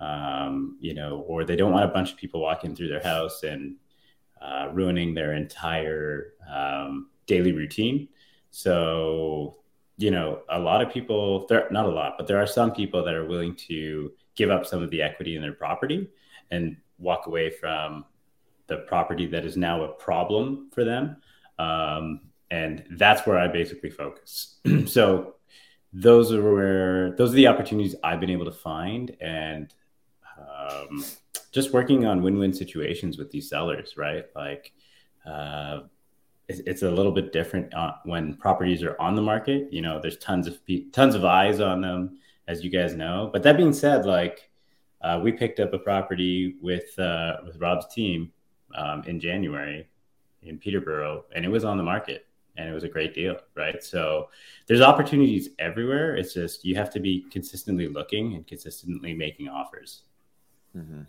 um, 0.00 0.76
you 0.80 0.94
know, 0.94 1.24
or 1.26 1.44
they 1.44 1.56
don't 1.56 1.72
want 1.72 1.84
a 1.84 1.92
bunch 1.92 2.12
of 2.12 2.16
people 2.16 2.40
walking 2.40 2.74
through 2.74 2.88
their 2.88 3.02
house 3.02 3.42
and 3.42 3.76
uh, 4.40 4.68
ruining 4.72 5.14
their 5.14 5.34
entire 5.34 6.34
um, 6.52 7.08
daily 7.26 7.52
routine. 7.52 8.08
So, 8.50 9.56
you 9.98 10.10
know, 10.10 10.40
a 10.48 10.58
lot 10.58 10.82
of 10.82 10.92
people, 10.92 11.46
there 11.46 11.68
not 11.70 11.86
a 11.86 11.90
lot, 11.90 12.14
but 12.16 12.26
there 12.26 12.40
are 12.40 12.46
some 12.46 12.72
people 12.72 13.04
that 13.04 13.14
are 13.14 13.26
willing 13.26 13.54
to 13.68 14.12
give 14.34 14.50
up 14.50 14.66
some 14.66 14.82
of 14.82 14.90
the 14.90 15.02
equity 15.02 15.36
in 15.36 15.42
their 15.42 15.52
property 15.52 16.08
and 16.50 16.76
walk 16.98 17.26
away 17.26 17.50
from 17.50 18.04
the 18.66 18.78
property 18.78 19.26
that 19.26 19.44
is 19.44 19.56
now 19.56 19.82
a 19.82 19.88
problem 19.88 20.70
for 20.72 20.84
them. 20.84 21.16
Um, 21.58 22.20
and 22.50 22.84
that's 22.92 23.26
where 23.26 23.38
I 23.38 23.48
basically 23.48 23.90
focus. 23.90 24.60
so 24.86 25.34
those 25.92 26.32
are 26.32 26.54
where 26.54 27.16
those 27.16 27.32
are 27.32 27.36
the 27.36 27.48
opportunities 27.48 27.94
I've 28.02 28.20
been 28.20 28.30
able 28.30 28.44
to 28.44 28.52
find, 28.52 29.16
and 29.20 29.72
um, 30.38 31.04
just 31.52 31.72
working 31.72 32.06
on 32.06 32.22
win-win 32.22 32.52
situations 32.52 33.18
with 33.18 33.30
these 33.30 33.48
sellers, 33.48 33.96
right? 33.96 34.26
Like 34.34 34.72
uh, 35.26 35.80
it's, 36.48 36.82
a 36.82 36.90
little 36.90 37.12
bit 37.12 37.32
different 37.32 37.72
uh, 37.74 37.94
when 38.04 38.34
properties 38.34 38.82
are 38.82 39.00
on 39.00 39.14
the 39.14 39.22
market. 39.22 39.72
You 39.72 39.82
know, 39.82 40.00
there's 40.00 40.18
tons 40.18 40.46
of 40.46 40.58
tons 40.92 41.14
of 41.14 41.24
eyes 41.24 41.60
on 41.60 41.80
them, 41.80 42.18
as 42.48 42.64
you 42.64 42.70
guys 42.70 42.94
know. 42.94 43.30
But 43.32 43.42
that 43.44 43.56
being 43.56 43.72
said, 43.72 44.06
like 44.06 44.50
uh, 45.00 45.20
we 45.22 45.32
picked 45.32 45.60
up 45.60 45.72
a 45.72 45.78
property 45.78 46.56
with 46.60 46.98
uh, 46.98 47.38
with 47.44 47.56
Rob's 47.56 47.92
team 47.92 48.32
um, 48.74 49.02
in 49.06 49.20
January 49.20 49.88
in 50.42 50.58
Peterborough, 50.58 51.24
and 51.34 51.44
it 51.44 51.48
was 51.48 51.64
on 51.64 51.76
the 51.76 51.82
market 51.82 52.26
and 52.56 52.68
it 52.68 52.72
was 52.72 52.84
a 52.84 52.88
great 52.88 53.14
deal, 53.14 53.36
right? 53.54 53.82
So 53.82 54.28
there's 54.66 54.80
opportunities 54.80 55.50
everywhere. 55.58 56.16
It's 56.16 56.34
just 56.34 56.64
you 56.64 56.74
have 56.76 56.90
to 56.90 57.00
be 57.00 57.24
consistently 57.30 57.88
looking 57.88 58.34
and 58.34 58.46
consistently 58.46 59.14
making 59.14 59.48
offers. 59.48 60.02
Mm-hmm. 60.76 61.02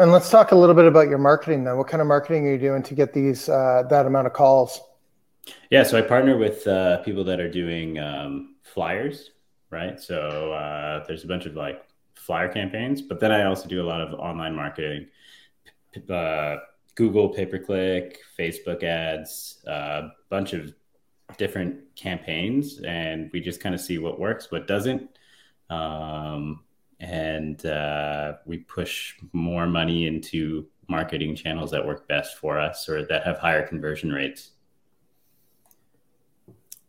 And 0.00 0.12
let's 0.12 0.30
talk 0.30 0.52
a 0.52 0.56
little 0.56 0.74
bit 0.74 0.86
about 0.86 1.10
your 1.10 1.18
marketing 1.18 1.64
then. 1.64 1.76
What 1.76 1.86
kind 1.86 2.00
of 2.00 2.06
marketing 2.06 2.46
are 2.46 2.52
you 2.52 2.58
doing 2.58 2.82
to 2.84 2.94
get 2.94 3.12
these 3.12 3.50
uh, 3.50 3.82
that 3.90 4.06
amount 4.06 4.26
of 4.26 4.32
calls? 4.32 4.80
Yeah, 5.68 5.82
so 5.82 5.98
I 5.98 6.00
partner 6.00 6.38
with 6.38 6.66
uh, 6.66 7.02
people 7.02 7.22
that 7.24 7.38
are 7.38 7.50
doing 7.50 7.98
um, 7.98 8.54
flyers, 8.62 9.32
right? 9.68 10.00
So 10.00 10.54
uh, 10.54 11.04
there's 11.06 11.24
a 11.24 11.26
bunch 11.26 11.44
of 11.44 11.54
like 11.54 11.84
flyer 12.14 12.48
campaigns, 12.48 13.02
but 13.02 13.20
then 13.20 13.30
I 13.30 13.44
also 13.44 13.68
do 13.68 13.82
a 13.82 13.84
lot 13.84 14.00
of 14.00 14.18
online 14.18 14.54
marketing, 14.56 15.08
uh, 16.08 16.56
Google 16.94 17.28
pay 17.28 17.44
per 17.44 17.58
click, 17.58 18.20
Facebook 18.38 18.82
ads, 18.82 19.58
a 19.66 19.70
uh, 19.70 20.10
bunch 20.30 20.54
of 20.54 20.72
different 21.36 21.94
campaigns, 21.94 22.80
and 22.86 23.28
we 23.34 23.40
just 23.42 23.60
kind 23.60 23.74
of 23.74 23.82
see 23.82 23.98
what 23.98 24.18
works, 24.18 24.50
what 24.50 24.66
doesn't. 24.66 25.10
Um, 25.68 26.64
and 27.00 27.64
uh, 27.64 28.34
we 28.44 28.58
push 28.58 29.14
more 29.32 29.66
money 29.66 30.06
into 30.06 30.66
marketing 30.88 31.34
channels 31.34 31.70
that 31.70 31.84
work 31.84 32.06
best 32.08 32.36
for 32.36 32.58
us 32.58 32.88
or 32.88 33.06
that 33.06 33.24
have 33.24 33.38
higher 33.38 33.66
conversion 33.66 34.12
rates. 34.12 34.50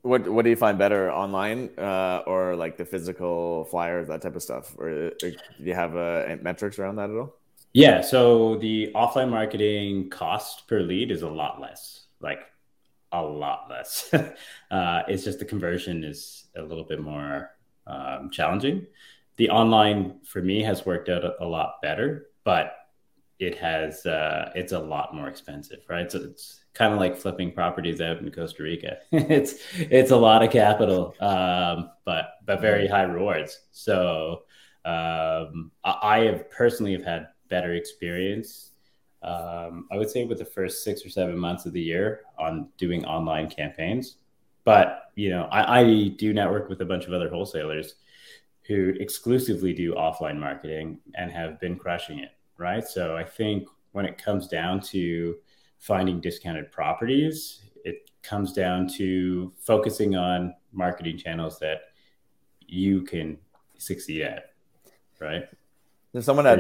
What 0.02 0.28
What 0.28 0.44
do 0.44 0.50
you 0.50 0.56
find 0.56 0.78
better 0.78 1.12
online 1.12 1.70
uh, 1.78 2.24
or 2.26 2.56
like 2.56 2.76
the 2.78 2.86
physical 2.86 3.66
flyers, 3.66 4.08
that 4.08 4.22
type 4.22 4.36
of 4.36 4.44
stuff? 4.44 4.76
Or, 4.78 4.90
or 4.90 5.30
do 5.30 5.36
you 5.60 5.76
have 5.76 5.96
uh, 5.96 6.36
metrics 6.42 6.80
around 6.80 6.98
that 6.98 7.10
at 7.10 7.16
all? 7.16 7.36
Yeah. 7.74 8.02
So 8.02 8.58
the 8.58 8.92
offline 8.96 9.30
marketing 9.30 10.10
cost 10.10 10.68
per 10.68 10.82
lead 10.82 11.12
is 11.12 11.22
a 11.22 11.30
lot 11.30 11.62
less, 11.62 12.08
like 12.20 12.42
a 13.12 13.22
lot 13.22 13.70
less. 13.70 14.12
uh, 14.72 15.04
it's 15.08 15.24
just 15.24 15.40
the 15.40 15.46
conversion 15.46 16.04
is 16.04 16.46
a 16.58 16.62
little 16.62 16.84
bit 16.84 17.00
more 17.00 17.52
um, 17.88 18.30
challenging. 18.32 18.88
The 19.42 19.50
online 19.50 20.20
for 20.24 20.40
me 20.40 20.62
has 20.62 20.86
worked 20.86 21.10
out 21.10 21.26
a, 21.26 21.34
a 21.44 21.48
lot 21.48 21.82
better, 21.82 22.28
but 22.44 22.76
it 23.40 23.58
has 23.58 24.06
uh, 24.06 24.52
it's 24.54 24.72
a 24.72 24.78
lot 24.78 25.16
more 25.16 25.30
expensive, 25.30 25.80
right? 25.90 26.12
So 26.12 26.20
it's 26.20 26.66
kind 26.76 26.94
of 26.94 27.00
like 27.00 27.18
flipping 27.18 27.52
properties 27.52 28.02
out 28.02 28.20
in 28.20 28.32
Costa 28.32 28.62
Rica. 28.62 28.98
it's 29.12 29.56
it's 29.74 30.12
a 30.12 30.16
lot 30.16 30.44
of 30.44 30.52
capital, 30.52 31.16
um, 31.20 31.90
but 32.06 32.34
but 32.46 32.62
very 32.62 32.88
high 32.88 33.02
rewards. 33.02 33.62
So 33.72 34.44
um, 34.86 35.72
I, 35.84 36.20
have 36.20 36.52
personally 36.52 36.92
have 36.92 37.04
had 37.04 37.30
better 37.50 37.74
experience. 37.74 38.74
Um, 39.24 39.88
I 39.92 39.98
would 39.98 40.12
say 40.12 40.24
with 40.24 40.38
the 40.38 40.46
first 40.46 40.84
six 40.84 41.04
or 41.04 41.10
seven 41.10 41.36
months 41.36 41.66
of 41.66 41.74
the 41.74 41.82
year 41.82 42.22
on 42.38 42.70
doing 42.78 43.06
online 43.06 43.50
campaigns. 43.50 44.18
But 44.66 45.06
you 45.16 45.32
know, 45.32 45.46
I, 45.46 45.80
I 45.80 46.08
do 46.10 46.32
network 46.32 46.70
with 46.70 46.82
a 46.82 46.86
bunch 46.86 47.08
of 47.08 47.14
other 47.14 47.28
wholesalers 47.28 47.96
who 48.68 48.94
exclusively 49.00 49.74
do 49.74 49.94
offline 49.96 50.38
marketing 50.38 51.00
and 51.16 51.32
have 51.32 51.60
been 51.60 51.78
crushing 51.78 52.20
it. 52.20 52.30
Right. 52.58 52.84
So 52.84 53.16
I 53.16 53.24
think 53.24 53.68
when 53.92 54.06
it 54.06 54.18
comes 54.18 54.48
down 54.48 54.82
to 54.82 55.36
finding 55.80 56.22
discounted 56.22 56.72
properties, 56.72 57.62
it 57.84 58.10
comes 58.22 58.54
down 58.54 58.88
to 58.98 59.52
focusing 59.58 60.16
on 60.16 60.54
marketing 60.72 61.18
channels 61.18 61.60
that 61.60 61.82
you 62.68 63.02
can 63.02 63.38
succeed 63.78 64.22
at. 64.22 64.54
Right. 65.20 65.48
There's 66.14 66.26
someone 66.26 66.46
that 66.46 66.60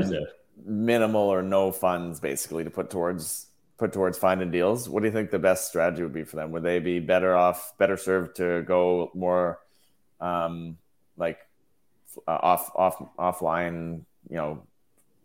minimal 0.65 1.21
or 1.21 1.41
no 1.41 1.71
funds 1.71 2.19
basically 2.19 2.63
to 2.63 2.69
put 2.69 2.89
towards 2.89 3.47
put 3.81 3.91
towards 3.91 4.15
finding 4.15 4.51
deals, 4.51 4.87
what 4.87 5.01
do 5.01 5.07
you 5.07 5.11
think 5.11 5.31
the 5.31 5.39
best 5.39 5.67
strategy 5.67 6.03
would 6.03 6.13
be 6.13 6.23
for 6.23 6.35
them? 6.35 6.51
Would 6.51 6.61
they 6.61 6.77
be 6.77 6.99
better 6.99 7.35
off, 7.35 7.73
better 7.79 7.97
served 7.97 8.35
to 8.35 8.61
go 8.61 9.09
more 9.15 9.57
um, 10.19 10.77
like 11.17 11.39
uh, 12.27 12.37
off 12.41 12.71
off 12.75 13.01
offline, 13.17 14.01
you 14.29 14.37
know, 14.37 14.63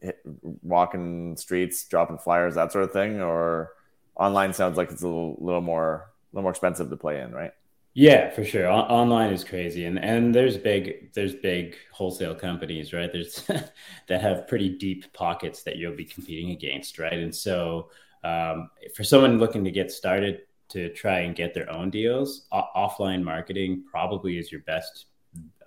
hit, 0.00 0.18
walking 0.62 1.36
streets, 1.36 1.84
dropping 1.86 2.18
flyers, 2.18 2.54
that 2.54 2.72
sort 2.72 2.84
of 2.84 2.92
thing, 2.92 3.20
or 3.20 3.72
online 4.16 4.52
sounds 4.52 4.76
like 4.76 4.90
it's 4.90 5.02
a 5.02 5.06
little, 5.06 5.36
little 5.40 5.60
more 5.60 5.94
a 5.94 6.36
little 6.36 6.42
more 6.42 6.50
expensive 6.50 6.90
to 6.90 6.96
play 6.96 7.20
in, 7.20 7.32
right? 7.32 7.52
Yeah, 7.94 8.28
for 8.30 8.44
sure. 8.44 8.66
O- 8.66 8.74
online 8.74 9.32
is 9.32 9.42
crazy, 9.42 9.86
and 9.86 9.98
and 9.98 10.34
there's 10.34 10.58
big 10.58 11.12
there's 11.14 11.34
big 11.34 11.76
wholesale 11.92 12.34
companies, 12.34 12.92
right? 12.92 13.10
There's 13.10 13.42
that 14.08 14.20
have 14.20 14.46
pretty 14.48 14.68
deep 14.68 15.10
pockets 15.14 15.62
that 15.62 15.76
you'll 15.76 15.96
be 15.96 16.04
competing 16.04 16.50
against, 16.50 16.98
right? 16.98 17.14
And 17.14 17.34
so 17.34 17.90
um, 18.22 18.70
for 18.94 19.02
someone 19.02 19.38
looking 19.38 19.64
to 19.64 19.70
get 19.70 19.90
started 19.90 20.42
to 20.68 20.92
try 20.92 21.20
and 21.20 21.34
get 21.34 21.54
their 21.54 21.70
own 21.72 21.90
deals, 21.90 22.46
o- 22.52 22.68
offline 22.76 23.22
marketing 23.22 23.84
probably 23.90 24.36
is 24.36 24.52
your 24.52 24.62
best 24.62 25.06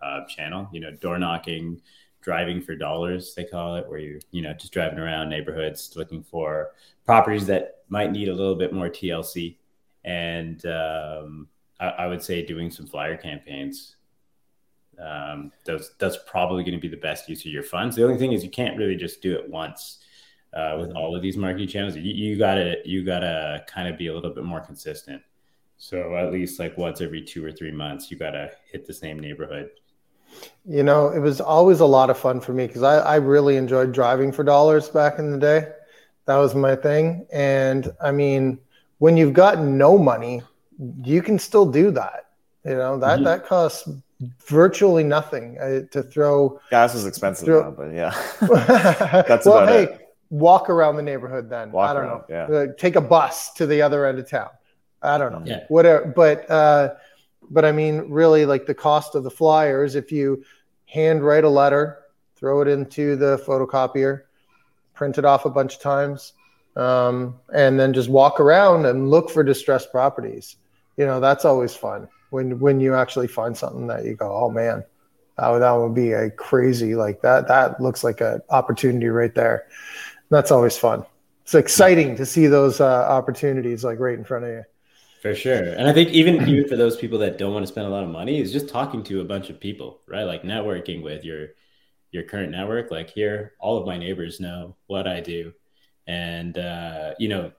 uh, 0.01 0.25
channel. 0.25 0.67
You 0.71 0.81
know, 0.81 0.91
door 0.91 1.17
knocking, 1.17 1.81
driving 2.21 2.61
for 2.61 2.75
dollars, 2.75 3.33
they 3.35 3.43
call 3.43 3.75
it, 3.75 3.87
where 3.87 3.99
you're, 3.99 4.19
you 4.31 4.41
know 4.41 4.53
just 4.53 4.73
driving 4.73 4.99
around 4.99 5.29
neighborhoods 5.29 5.93
looking 5.95 6.23
for 6.23 6.71
properties 7.05 7.45
that 7.47 7.79
might 7.89 8.11
need 8.11 8.29
a 8.29 8.33
little 8.33 8.55
bit 8.55 8.73
more 8.73 8.89
TLC, 8.89 9.57
and 10.03 10.65
um, 10.65 11.47
I, 11.79 11.87
I, 11.87 12.07
would 12.07 12.21
say 12.21 12.45
doing 12.45 12.69
some 12.71 12.87
flyer 12.87 13.17
campaigns. 13.17 13.95
Um, 14.99 15.51
those 15.65 15.91
that's 15.97 16.17
probably 16.27 16.63
going 16.63 16.75
to 16.75 16.81
be 16.81 16.89
the 16.89 17.01
best 17.01 17.29
use 17.29 17.39
of 17.45 17.51
your 17.51 17.63
funds. 17.63 17.95
The 17.95 18.03
only 18.03 18.17
thing 18.17 18.33
is 18.33 18.43
you 18.43 18.49
can't 18.49 18.77
really 18.77 18.97
just 18.97 19.21
do 19.21 19.33
it 19.33 19.49
once 19.49 19.99
uh, 20.53 20.77
with 20.79 20.91
all 20.91 21.15
of 21.15 21.21
these 21.21 21.37
marketing 21.37 21.67
channels. 21.67 21.95
You, 21.95 22.01
you 22.01 22.37
gotta 22.37 22.75
you 22.85 23.03
gotta 23.03 23.63
kind 23.67 23.87
of 23.87 23.97
be 23.97 24.07
a 24.07 24.13
little 24.13 24.33
bit 24.33 24.43
more 24.43 24.61
consistent. 24.61 25.21
So 25.77 26.17
at 26.17 26.31
least 26.31 26.59
like 26.59 26.77
once 26.77 27.01
every 27.01 27.21
two 27.21 27.43
or 27.43 27.51
three 27.51 27.71
months, 27.71 28.11
you 28.11 28.17
gotta 28.17 28.51
hit 28.71 28.85
the 28.85 28.93
same 28.93 29.19
neighborhood. 29.19 29.69
You 30.65 30.83
know, 30.83 31.09
it 31.09 31.19
was 31.19 31.41
always 31.41 31.79
a 31.79 31.85
lot 31.85 32.09
of 32.09 32.17
fun 32.17 32.39
for 32.41 32.53
me 32.53 32.67
because 32.67 32.83
I, 32.83 32.97
I 32.99 33.15
really 33.15 33.57
enjoyed 33.57 33.91
driving 33.91 34.31
for 34.31 34.43
dollars 34.43 34.89
back 34.89 35.19
in 35.19 35.31
the 35.31 35.37
day. 35.37 35.67
That 36.25 36.37
was 36.37 36.53
my 36.53 36.75
thing. 36.75 37.25
And 37.31 37.91
I 38.01 38.11
mean, 38.11 38.59
when 38.99 39.17
you've 39.17 39.33
got 39.33 39.59
no 39.59 39.97
money, 39.97 40.43
you 41.03 41.21
can 41.21 41.39
still 41.39 41.69
do 41.69 41.91
that. 41.91 42.27
You 42.65 42.75
know 42.75 42.99
that 42.99 43.15
mm-hmm. 43.15 43.23
that 43.23 43.45
costs 43.45 43.87
virtually 44.47 45.03
nothing 45.03 45.57
uh, 45.59 45.81
to 45.91 46.03
throw. 46.03 46.59
Gas 46.69 46.93
is 46.93 47.05
expensive, 47.05 47.45
throw, 47.45 47.63
now, 47.63 47.71
but 47.71 47.93
yeah, 47.93 48.09
that's 49.27 49.45
well, 49.45 49.65
hey, 49.65 49.83
it. 49.83 50.15
walk 50.29 50.69
around 50.69 50.97
the 50.97 51.01
neighborhood 51.01 51.49
then. 51.49 51.71
Walk 51.71 51.89
I 51.89 51.93
don't 51.93 52.03
around, 52.03 52.23
know. 52.29 52.47
Yeah. 52.49 52.55
Uh, 52.55 52.67
take 52.77 52.95
a 52.95 53.01
bus 53.01 53.53
to 53.53 53.65
the 53.65 53.81
other 53.81 54.05
end 54.05 54.19
of 54.19 54.29
town. 54.29 54.49
I 55.01 55.17
don't 55.17 55.31
know. 55.31 55.43
Yeah. 55.45 55.63
Whatever. 55.69 56.11
But 56.13 56.49
uh, 56.51 56.95
but 57.49 57.65
I 57.65 57.71
mean, 57.71 58.09
really, 58.09 58.45
like 58.45 58.65
the 58.65 58.73
cost 58.73 59.15
of 59.15 59.23
the 59.23 59.31
flyers. 59.31 59.95
If 59.95 60.11
you 60.11 60.43
hand 60.85 61.23
write 61.23 61.43
a 61.43 61.49
letter, 61.49 61.99
throw 62.35 62.61
it 62.61 62.67
into 62.67 63.15
the 63.15 63.37
photocopier, 63.45 64.23
print 64.93 65.17
it 65.17 65.25
off 65.25 65.45
a 65.45 65.49
bunch 65.49 65.75
of 65.75 65.81
times, 65.81 66.33
um, 66.75 67.39
and 67.53 67.79
then 67.79 67.93
just 67.93 68.09
walk 68.09 68.39
around 68.39 68.85
and 68.85 69.09
look 69.09 69.29
for 69.29 69.43
distressed 69.43 69.91
properties. 69.91 70.57
You 70.97 71.05
know, 71.05 71.19
that's 71.19 71.45
always 71.45 71.75
fun 71.75 72.07
when 72.29 72.59
when 72.59 72.79
you 72.79 72.95
actually 72.95 73.27
find 73.27 73.55
something 73.55 73.87
that 73.87 74.05
you 74.05 74.15
go, 74.15 74.31
oh 74.31 74.49
man, 74.49 74.83
that 75.37 75.49
would, 75.49 75.61
that 75.61 75.71
would 75.71 75.95
be 75.95 76.11
a 76.11 76.29
crazy 76.29 76.95
like 76.95 77.21
that. 77.21 77.47
That 77.47 77.81
looks 77.81 78.03
like 78.03 78.21
an 78.21 78.41
opportunity 78.49 79.07
right 79.07 79.33
there. 79.33 79.67
That's 80.29 80.51
always 80.51 80.77
fun. 80.77 81.05
It's 81.43 81.55
exciting 81.55 82.15
to 82.17 82.25
see 82.25 82.47
those 82.47 82.79
uh, 82.79 83.07
opportunities 83.07 83.83
like 83.83 83.99
right 83.99 84.17
in 84.17 84.23
front 84.23 84.45
of 84.45 84.51
you. 84.51 84.63
For 85.21 85.35
sure. 85.35 85.73
And 85.73 85.87
I 85.87 85.93
think 85.93 86.09
even 86.09 86.47
even 86.47 86.67
for 86.67 86.77
those 86.77 86.95
people 86.95 87.19
that 87.19 87.37
don't 87.37 87.53
want 87.53 87.65
to 87.65 87.71
spend 87.71 87.87
a 87.87 87.89
lot 87.89 88.03
of 88.03 88.09
money, 88.09 88.39
is 88.39 88.53
just 88.53 88.69
talking 88.69 89.03
to 89.03 89.21
a 89.21 89.25
bunch 89.25 89.49
of 89.49 89.59
people, 89.59 90.01
right? 90.07 90.23
Like 90.23 90.43
networking 90.43 91.03
with 91.03 91.25
your 91.25 91.49
your 92.11 92.23
current 92.23 92.51
network. 92.51 92.89
Like 92.89 93.09
here, 93.09 93.53
all 93.59 93.77
of 93.77 93.85
my 93.85 93.97
neighbors 93.97 94.39
know 94.39 94.77
what 94.87 95.07
I 95.07 95.19
do 95.19 95.53
and 96.09 96.57
uh, 96.57 97.13
you 97.19 97.29
know 97.29 97.51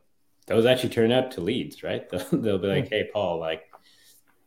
those 0.49 0.66
actually 0.66 0.88
turn 0.88 1.12
up 1.12 1.31
to 1.31 1.40
leads 1.40 1.85
right 1.85 2.09
they'll, 2.11 2.27
they'll 2.33 2.59
be 2.59 2.66
like 2.66 2.88
hey 2.88 3.09
paul 3.12 3.38
like 3.38 3.70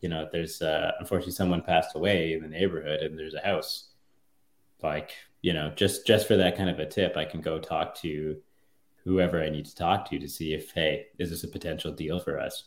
you 0.01 0.09
know 0.09 0.27
there's 0.31 0.61
uh, 0.61 0.91
unfortunately 0.99 1.31
someone 1.31 1.61
passed 1.61 1.95
away 1.95 2.33
in 2.33 2.41
the 2.41 2.47
neighborhood 2.47 2.99
and 2.99 3.17
there's 3.17 3.33
a 3.33 3.39
house 3.39 3.89
like 4.83 5.11
you 5.41 5.53
know 5.53 5.71
just 5.75 6.05
just 6.05 6.27
for 6.27 6.35
that 6.35 6.57
kind 6.57 6.69
of 6.69 6.79
a 6.79 6.85
tip 6.85 7.15
i 7.15 7.23
can 7.23 7.39
go 7.39 7.57
talk 7.57 7.95
to 7.95 8.35
whoever 9.05 9.41
i 9.41 9.49
need 9.49 9.65
to 9.65 9.75
talk 9.75 10.09
to 10.09 10.19
to 10.19 10.27
see 10.27 10.53
if 10.53 10.71
hey 10.71 11.05
is 11.17 11.29
this 11.29 11.45
a 11.45 11.47
potential 11.47 11.91
deal 11.91 12.19
for 12.19 12.37
us 12.37 12.65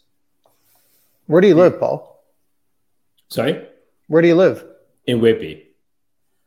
where 1.27 1.41
do 1.41 1.49
you 1.49 1.55
live 1.55 1.79
paul 1.79 2.25
sorry 3.29 3.67
where 4.09 4.23
do 4.23 4.29
you 4.29 4.35
live 4.35 4.65
in 5.07 5.21
whitby 5.21 5.69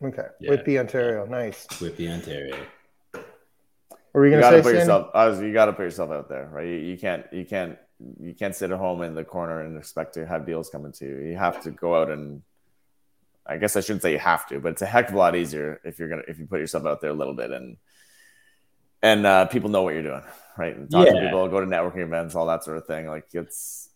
okay 0.03 0.27
yeah. 0.39 0.49
whitby 0.49 0.79
ontario 0.79 1.25
nice 1.25 1.67
whitby 1.79 2.09
ontario 2.09 2.55
are 4.13 4.21
we 4.21 4.29
going 4.31 4.41
to 4.41 4.49
say 4.49 4.61
put 4.61 4.73
yourself? 4.73 5.13
Was, 5.13 5.41
you 5.41 5.53
got 5.53 5.65
to 5.65 5.73
put 5.73 5.83
yourself 5.83 6.11
out 6.11 6.29
there, 6.29 6.49
right? 6.51 6.65
You, 6.65 6.77
you, 6.77 6.97
can't. 6.97 7.25
You 7.31 7.45
can't. 7.45 7.77
You 8.19 8.33
can't 8.33 8.55
sit 8.55 8.71
at 8.71 8.77
home 8.77 9.01
in 9.01 9.13
the 9.13 9.23
corner 9.23 9.61
and 9.61 9.77
expect 9.77 10.15
to 10.15 10.25
have 10.25 10.45
deals 10.45 10.69
coming 10.69 10.91
to 10.93 11.05
you. 11.05 11.17
You 11.19 11.37
have 11.37 11.61
to 11.63 11.71
go 11.71 11.99
out 11.99 12.09
and. 12.09 12.41
I 13.45 13.57
guess 13.57 13.75
I 13.75 13.81
shouldn't 13.81 14.03
say 14.03 14.11
you 14.11 14.19
have 14.19 14.47
to, 14.49 14.59
but 14.59 14.73
it's 14.73 14.83
a 14.83 14.85
heck 14.85 15.09
of 15.09 15.15
a 15.15 15.17
lot 15.17 15.35
easier 15.35 15.81
if 15.83 15.97
you're 15.97 16.07
gonna 16.07 16.21
if 16.27 16.37
you 16.37 16.45
put 16.45 16.59
yourself 16.59 16.85
out 16.85 17.01
there 17.01 17.09
a 17.09 17.15
little 17.15 17.33
bit 17.33 17.49
and 17.49 17.77
and 19.01 19.25
uh, 19.25 19.45
people 19.47 19.71
know 19.71 19.81
what 19.81 19.95
you're 19.95 20.03
doing, 20.03 20.21
right? 20.55 20.75
And 20.75 20.89
talk 20.89 21.07
yeah. 21.07 21.13
to 21.13 21.19
people, 21.21 21.47
go 21.47 21.59
to 21.59 21.65
networking 21.65 22.03
events, 22.03 22.35
all 22.35 22.45
that 22.45 22.63
sort 22.63 22.77
of 22.77 22.85
thing. 22.85 23.07
Like 23.07 23.25
it's 23.33 23.88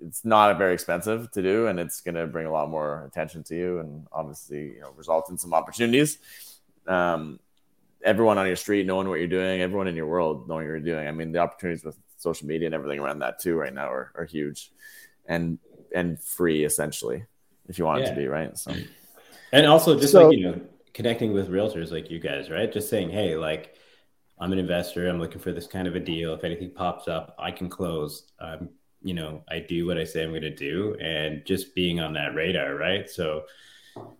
it's 0.00 0.24
not 0.24 0.56
very 0.58 0.74
expensive 0.74 1.30
to 1.32 1.42
do, 1.42 1.66
and 1.66 1.78
it's 1.78 2.00
going 2.00 2.14
to 2.14 2.26
bring 2.26 2.46
a 2.46 2.52
lot 2.52 2.68
more 2.68 3.04
attention 3.04 3.42
to 3.44 3.56
you, 3.56 3.78
and 3.78 4.06
obviously, 4.12 4.74
you 4.74 4.80
know, 4.80 4.90
result 4.96 5.30
in 5.30 5.38
some 5.38 5.54
opportunities. 5.54 6.18
Um, 6.86 7.40
everyone 8.04 8.38
on 8.38 8.46
your 8.46 8.56
street 8.56 8.86
knowing 8.86 9.08
what 9.08 9.18
you're 9.18 9.26
doing, 9.26 9.62
everyone 9.62 9.88
in 9.88 9.96
your 9.96 10.06
world 10.06 10.48
knowing 10.48 10.66
what 10.66 10.70
you're 10.70 10.80
doing. 10.80 11.08
I 11.08 11.10
mean, 11.10 11.32
the 11.32 11.38
opportunities 11.38 11.84
with 11.84 11.96
social 12.18 12.46
media 12.46 12.66
and 12.66 12.74
everything 12.74 13.00
around 13.00 13.20
that 13.20 13.38
too 13.38 13.56
right 13.56 13.72
now 13.72 13.90
are, 13.90 14.12
are 14.14 14.24
huge 14.24 14.70
and 15.26 15.58
and 15.94 16.20
free 16.20 16.64
essentially 16.64 17.24
if 17.68 17.78
you 17.78 17.84
want 17.84 18.00
yeah. 18.00 18.06
it 18.06 18.10
to 18.10 18.16
be, 18.16 18.26
right? 18.26 18.56
So 18.58 18.74
and 19.52 19.66
also 19.66 19.98
just 19.98 20.12
so, 20.12 20.28
like 20.28 20.36
you 20.36 20.44
know, 20.44 20.60
connecting 20.92 21.32
with 21.32 21.48
realtors 21.48 21.90
like 21.90 22.10
you 22.10 22.18
guys, 22.18 22.50
right? 22.50 22.70
Just 22.70 22.90
saying, 22.90 23.10
hey, 23.10 23.36
like 23.36 23.74
I'm 24.38 24.52
an 24.52 24.58
investor, 24.58 25.08
I'm 25.08 25.18
looking 25.18 25.40
for 25.40 25.52
this 25.52 25.66
kind 25.66 25.88
of 25.88 25.94
a 25.94 26.00
deal. 26.00 26.34
If 26.34 26.44
anything 26.44 26.70
pops 26.70 27.08
up, 27.08 27.34
I 27.38 27.50
can 27.50 27.68
close. 27.68 28.30
Um, 28.38 28.68
you 29.04 29.14
know, 29.14 29.44
I 29.48 29.60
do 29.60 29.86
what 29.86 29.98
I 29.98 30.04
say 30.04 30.24
I'm 30.24 30.32
gonna 30.32 30.54
do 30.54 30.96
and 31.00 31.44
just 31.44 31.74
being 31.74 32.00
on 32.00 32.14
that 32.14 32.34
radar, 32.34 32.74
right? 32.74 33.08
So 33.08 33.44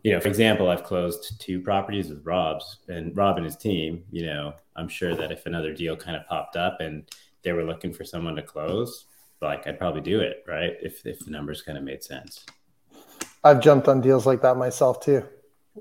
you 0.03 0.13
know, 0.13 0.21
for 0.21 0.29
example, 0.29 0.69
I've 0.69 0.85
closed 0.85 1.41
two 1.41 1.61
properties 1.61 2.09
with 2.09 2.25
Rob's 2.25 2.79
and 2.89 3.17
Rob 3.17 3.37
and 3.37 3.45
his 3.45 3.57
team. 3.57 4.05
You 4.11 4.27
know, 4.27 4.55
I'm 4.77 4.89
sure 4.89 5.17
that 5.17 5.33
if 5.33 5.47
another 5.47 5.75
deal 5.75 5.97
kind 5.97 6.17
of 6.17 6.27
popped 6.27 6.57
up 6.57 6.81
and 6.81 7.05
they 7.43 7.53
were 7.53 7.65
looking 7.65 7.93
for 7.93 8.05
someone 8.05 8.37
to 8.37 8.43
close, 8.43 9.07
like 9.41 9.67
I'd 9.67 9.79
probably 9.79 10.01
do 10.01 10.21
it, 10.21 10.45
right? 10.47 10.73
If 10.81 11.05
if 11.07 11.25
the 11.25 11.31
numbers 11.31 11.63
kind 11.63 11.79
of 11.79 11.85
made 11.85 12.05
sense. 12.05 12.45
I've 13.43 13.61
jumped 13.61 13.89
on 13.89 14.01
deals 14.01 14.27
like 14.27 14.43
that 14.43 14.57
myself 14.57 15.01
too. 15.01 15.25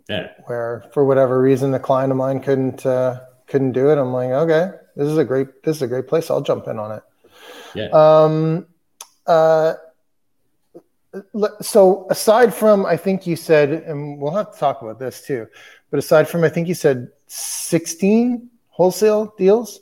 Yeah. 0.10 0.32
Where 0.46 0.86
for 0.94 1.06
whatever 1.06 1.40
reason 1.42 1.74
a 1.74 1.80
client 1.80 2.12
of 2.12 2.18
mine 2.18 2.40
couldn't 2.42 2.86
uh, 2.86 3.22
couldn't 3.48 3.74
do 3.74 3.90
it. 3.90 3.98
I'm 3.98 4.12
like, 4.12 4.32
okay, 4.32 4.72
this 4.96 5.08
is 5.08 5.18
a 5.18 5.24
great 5.24 5.64
this 5.64 5.78
is 5.78 5.82
a 5.82 5.88
great 5.88 6.08
place. 6.08 6.30
I'll 6.30 6.42
jump 6.42 6.68
in 6.68 6.80
on 6.80 6.92
it. 6.92 7.04
Yeah. 7.76 7.90
Um. 7.92 8.68
Uh 9.26 9.74
so 11.62 12.08
aside 12.10 12.54
from 12.54 12.86
i 12.86 12.98
think 12.98 13.28
you 13.28 13.36
said 13.36 13.70
and 13.72 14.20
we'll 14.20 14.32
have 14.32 14.52
to 14.52 14.58
talk 14.58 14.82
about 14.82 15.00
this 15.00 15.26
too 15.26 15.48
but 15.92 16.00
aside 16.00 16.28
from 16.28 16.44
i 16.44 16.50
think 16.50 16.68
you 16.68 16.74
said 16.74 17.10
16 17.28 18.50
wholesale 18.70 19.34
deals 19.38 19.82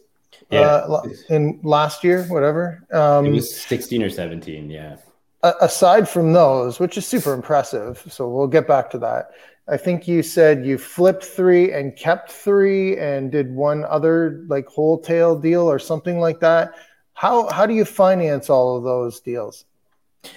yeah. 0.50 0.60
Uh, 0.60 1.04
in 1.30 1.60
last 1.64 2.04
year 2.04 2.26
whatever 2.26 2.86
um, 2.92 3.26
it 3.26 3.32
was 3.32 3.56
16 3.62 4.04
or 4.04 4.10
17 4.10 4.70
yeah. 4.70 4.98
Aside 5.44 6.08
from 6.08 6.34
those 6.34 6.80
which 6.80 6.98
is 6.98 7.08
super 7.08 7.34
impressive 7.34 8.06
so 8.10 8.30
we'll 8.30 8.48
get 8.48 8.68
back 8.68 8.92
to 8.92 9.00
that. 9.00 9.32
I 9.68 9.78
think 9.78 10.08
you 10.08 10.22
said 10.22 10.66
you 10.66 10.78
flipped 10.78 11.24
three 11.24 11.72
and 11.72 11.96
kept 11.96 12.32
three 12.32 12.98
and 12.98 13.32
did 13.32 13.52
one 13.52 13.86
other 13.86 14.44
like 14.48 14.68
wholesale 14.68 15.40
deal 15.40 15.62
or 15.62 15.80
something 15.80 16.20
like 16.20 16.40
that 16.42 16.74
how 17.14 17.50
how 17.50 17.66
do 17.66 17.74
you 17.74 17.86
finance 17.86 18.50
all 18.50 18.78
of 18.78 18.84
those 18.84 19.20
deals 19.20 19.66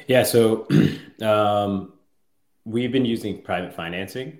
yeah, 0.07 0.23
so 0.23 0.67
um, 1.23 1.93
we've 2.65 2.93
been 2.93 3.05
using 3.05 3.43
private 3.43 3.75
financing, 3.75 4.39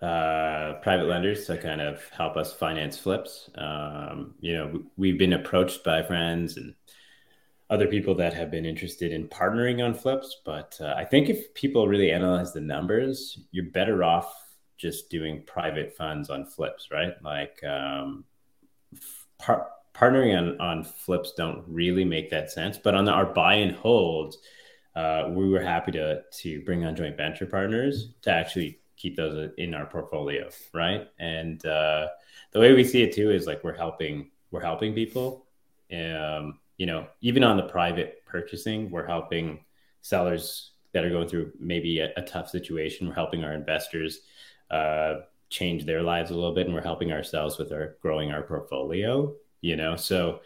uh, 0.00 0.74
private 0.82 1.06
lenders 1.06 1.46
to 1.46 1.56
kind 1.58 1.80
of 1.80 2.02
help 2.10 2.36
us 2.36 2.52
finance 2.52 2.98
flips. 2.98 3.50
Um, 3.56 4.34
you 4.40 4.54
know, 4.54 4.82
we've 4.96 5.18
been 5.18 5.32
approached 5.32 5.84
by 5.84 6.02
friends 6.02 6.56
and 6.56 6.74
other 7.70 7.86
people 7.86 8.14
that 8.16 8.34
have 8.34 8.50
been 8.50 8.66
interested 8.66 9.12
in 9.12 9.28
partnering 9.28 9.84
on 9.84 9.94
flips. 9.94 10.40
But 10.44 10.78
uh, 10.80 10.94
I 10.96 11.04
think 11.04 11.28
if 11.28 11.54
people 11.54 11.88
really 11.88 12.12
analyze 12.12 12.52
the 12.52 12.60
numbers, 12.60 13.38
you're 13.50 13.70
better 13.70 14.04
off 14.04 14.32
just 14.76 15.08
doing 15.08 15.42
private 15.46 15.96
funds 15.96 16.30
on 16.30 16.44
flips, 16.44 16.88
right? 16.90 17.14
Like 17.22 17.62
um, 17.64 18.24
par- 19.38 19.70
partnering 19.94 20.36
on, 20.36 20.60
on 20.60 20.84
flips 20.84 21.32
don't 21.32 21.64
really 21.66 22.04
make 22.04 22.30
that 22.30 22.50
sense. 22.50 22.78
But 22.78 22.94
on 22.94 23.04
the, 23.04 23.12
our 23.12 23.26
buy 23.26 23.54
and 23.54 23.74
hold, 23.76 24.36
uh, 24.96 25.30
we 25.30 25.48
were 25.48 25.60
happy 25.60 25.92
to 25.92 26.22
to 26.22 26.62
bring 26.62 26.84
on 26.84 26.96
joint 26.96 27.16
venture 27.16 27.46
partners 27.46 28.10
to 28.22 28.30
actually 28.30 28.80
keep 28.96 29.16
those 29.16 29.50
in 29.58 29.74
our 29.74 29.86
portfolio, 29.86 30.48
right? 30.72 31.08
And 31.18 31.64
uh, 31.66 32.08
the 32.52 32.60
way 32.60 32.72
we 32.72 32.84
see 32.84 33.02
it 33.02 33.14
too 33.14 33.30
is 33.30 33.46
like 33.46 33.64
we're 33.64 33.76
helping 33.76 34.30
we're 34.50 34.62
helping 34.62 34.94
people. 34.94 35.46
Um, 35.92 36.60
you 36.76 36.86
know, 36.86 37.06
even 37.20 37.44
on 37.44 37.56
the 37.56 37.64
private 37.64 38.24
purchasing, 38.26 38.90
we're 38.90 39.06
helping 39.06 39.64
sellers 40.00 40.72
that 40.92 41.04
are 41.04 41.10
going 41.10 41.28
through 41.28 41.52
maybe 41.58 42.00
a, 42.00 42.12
a 42.16 42.22
tough 42.22 42.48
situation. 42.48 43.08
We're 43.08 43.14
helping 43.14 43.44
our 43.44 43.52
investors 43.52 44.20
uh, 44.70 45.14
change 45.50 45.84
their 45.84 46.02
lives 46.02 46.30
a 46.30 46.34
little 46.34 46.54
bit, 46.54 46.66
and 46.66 46.74
we're 46.74 46.82
helping 46.82 47.12
ourselves 47.12 47.58
with 47.58 47.72
our 47.72 47.96
growing 48.00 48.32
our 48.32 48.42
portfolio. 48.42 49.34
You 49.64 49.76
know, 49.76 49.96
so 49.96 50.40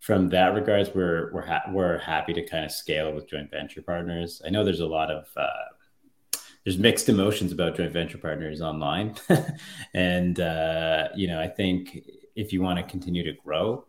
from 0.00 0.28
that 0.30 0.52
regards, 0.52 0.90
we're 0.92 1.32
we're 1.32 1.46
ha- 1.46 1.62
we're 1.70 1.98
happy 1.98 2.32
to 2.32 2.44
kind 2.44 2.64
of 2.64 2.72
scale 2.72 3.12
with 3.14 3.28
joint 3.28 3.52
venture 3.52 3.82
partners. 3.82 4.42
I 4.44 4.50
know 4.50 4.64
there's 4.64 4.80
a 4.80 4.86
lot 4.86 5.12
of 5.12 5.28
uh, 5.36 6.38
there's 6.64 6.76
mixed 6.76 7.08
emotions 7.08 7.52
about 7.52 7.76
joint 7.76 7.92
venture 7.92 8.18
partners 8.18 8.60
online, 8.60 9.14
and 9.94 10.40
uh, 10.40 11.08
you 11.14 11.28
know 11.28 11.40
I 11.40 11.46
think 11.46 12.00
if 12.34 12.52
you 12.52 12.62
want 12.62 12.80
to 12.80 12.84
continue 12.84 13.22
to 13.22 13.32
grow, 13.44 13.84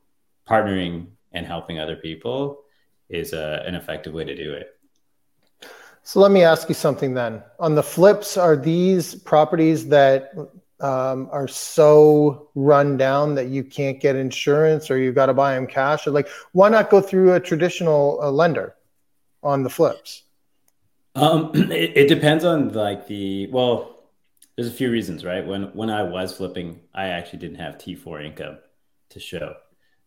partnering 0.48 1.08
and 1.32 1.48
helping 1.48 1.80
other 1.80 1.95
people 1.95 2.62
is 3.10 3.34
a, 3.34 3.63
an 3.65 3.74
effective 3.74 4.13
way 4.13 4.24
to 4.24 4.36
do 4.36 4.54
it. 4.54 4.80
So 6.04 6.19
let 6.19 6.30
me 6.30 6.43
ask 6.43 6.69
you 6.69 6.76
something 6.76 7.15
then. 7.15 7.41
On 7.60 7.74
the 7.74 7.82
flips, 7.82 8.38
are 8.38 8.56
these 8.56 9.15
properties 9.15 9.88
that 9.88 10.32
um, 10.79 11.29
are 11.31 11.47
so 11.47 12.49
run 12.55 12.97
down 12.97 13.35
that 13.35 13.47
you 13.47 13.63
can't 13.63 13.99
get 13.99 14.15
insurance 14.15 14.91
or 14.91 14.97
you've 14.97 15.15
got 15.15 15.27
to 15.27 15.33
buy 15.33 15.55
them 15.55 15.67
cash 15.67 16.05
or 16.05 16.11
like 16.11 16.27
why 16.51 16.69
not 16.69 16.89
go 16.89 16.99
through 17.01 17.33
a 17.33 17.39
traditional 17.39 18.19
uh, 18.21 18.29
lender 18.29 18.75
on 19.41 19.63
the 19.63 19.69
flips? 19.69 20.23
Um, 21.15 21.51
it, 21.71 21.95
it, 21.95 22.07
depends 22.09 22.43
on 22.43 22.73
like 22.73 23.07
the 23.07 23.47
well 23.47 24.09
there's 24.57 24.67
a 24.67 24.71
few 24.71 24.91
reasons 24.91 25.23
right? 25.23 25.45
When 25.45 25.63
when 25.73 25.89
i 25.89 26.03
was 26.03 26.35
flipping 26.35 26.81
i 26.93 27.07
actually 27.07 27.39
didn't 27.39 27.59
have 27.59 27.77
t4 27.77 28.25
income 28.25 28.57
to 29.11 29.19
show. 29.19 29.55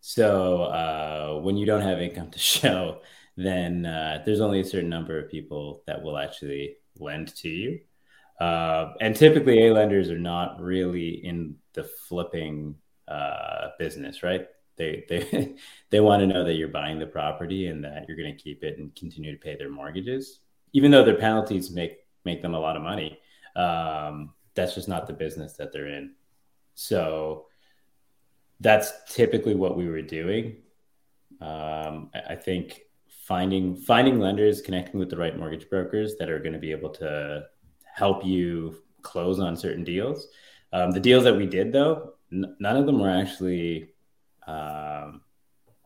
So 0.00 0.62
uh, 0.62 1.40
when 1.40 1.56
you 1.56 1.66
don't 1.66 1.82
have 1.82 2.00
income 2.00 2.30
to 2.32 2.38
show 2.38 3.00
then 3.36 3.86
uh, 3.86 4.22
there's 4.26 4.40
only 4.40 4.60
a 4.60 4.64
certain 4.64 4.90
number 4.90 5.18
of 5.18 5.30
people 5.30 5.82
that 5.86 6.02
will 6.02 6.18
actually 6.18 6.76
lend 6.98 7.34
to 7.36 7.48
you 7.48 7.80
uh, 8.40 8.94
and 9.00 9.16
typically, 9.16 9.66
A 9.66 9.74
lenders 9.74 10.10
are 10.10 10.18
not 10.18 10.60
really 10.60 11.24
in 11.24 11.56
the 11.72 11.84
flipping 11.84 12.76
uh, 13.08 13.68
business, 13.78 14.22
right? 14.22 14.46
They 14.76 15.04
they 15.08 15.56
they 15.90 16.00
want 16.00 16.20
to 16.20 16.26
know 16.26 16.44
that 16.44 16.54
you're 16.54 16.68
buying 16.68 16.98
the 16.98 17.06
property 17.06 17.66
and 17.66 17.82
that 17.84 18.06
you're 18.06 18.16
going 18.16 18.34
to 18.36 18.42
keep 18.42 18.62
it 18.62 18.78
and 18.78 18.94
continue 18.94 19.32
to 19.32 19.38
pay 19.38 19.56
their 19.56 19.70
mortgages, 19.70 20.40
even 20.72 20.90
though 20.90 21.04
their 21.04 21.16
penalties 21.16 21.70
make 21.70 21.98
make 22.24 22.42
them 22.42 22.54
a 22.54 22.60
lot 22.60 22.76
of 22.76 22.82
money. 22.82 23.18
Um, 23.56 24.34
that's 24.54 24.74
just 24.74 24.88
not 24.88 25.06
the 25.06 25.12
business 25.12 25.54
that 25.54 25.72
they're 25.72 25.88
in. 25.88 26.14
So 26.74 27.46
that's 28.60 28.92
typically 29.08 29.54
what 29.54 29.76
we 29.76 29.88
were 29.88 30.02
doing. 30.02 30.56
Um, 31.40 32.10
I 32.28 32.34
think 32.34 32.82
finding 33.24 33.76
finding 33.76 34.18
lenders, 34.18 34.60
connecting 34.62 34.98
with 34.98 35.10
the 35.10 35.16
right 35.16 35.36
mortgage 35.36 35.68
brokers 35.68 36.16
that 36.16 36.30
are 36.30 36.38
going 36.38 36.52
to 36.52 36.58
be 36.58 36.70
able 36.70 36.90
to 36.90 37.46
help 37.98 38.24
you 38.24 38.76
close 39.02 39.38
on 39.40 39.56
certain 39.56 39.84
deals. 39.84 40.28
Um, 40.72 40.90
the 40.92 41.00
deals 41.00 41.24
that 41.24 41.36
we 41.36 41.46
did, 41.46 41.72
though, 41.72 42.14
n- 42.32 42.56
none 42.60 42.76
of 42.76 42.86
them 42.86 42.98
were 43.00 43.10
actually 43.10 43.90
um, 44.46 45.22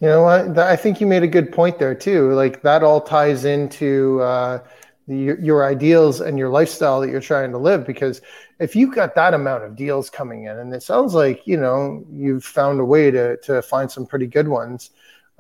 You 0.00 0.08
know 0.08 0.22
what? 0.22 0.58
I 0.58 0.76
think 0.76 1.00
you 1.00 1.06
made 1.08 1.24
a 1.24 1.28
good 1.28 1.50
point 1.50 1.78
there 1.78 1.94
too. 1.94 2.32
Like 2.32 2.62
that 2.62 2.84
all 2.84 3.00
ties 3.00 3.44
into 3.44 4.20
uh, 4.20 4.60
the, 5.08 5.36
your 5.40 5.64
ideals 5.64 6.20
and 6.20 6.38
your 6.38 6.50
lifestyle 6.50 7.00
that 7.00 7.10
you're 7.10 7.20
trying 7.20 7.50
to 7.50 7.58
live. 7.58 7.84
Because 7.84 8.20
if 8.60 8.76
you've 8.76 8.94
got 8.94 9.16
that 9.16 9.34
amount 9.34 9.64
of 9.64 9.74
deals 9.74 10.08
coming 10.08 10.44
in, 10.44 10.56
and 10.56 10.72
it 10.72 10.84
sounds 10.84 11.14
like 11.14 11.44
you 11.48 11.56
know 11.56 12.06
you've 12.12 12.44
found 12.44 12.78
a 12.78 12.84
way 12.84 13.10
to 13.10 13.38
to 13.38 13.60
find 13.60 13.90
some 13.90 14.06
pretty 14.06 14.28
good 14.28 14.46
ones, 14.46 14.90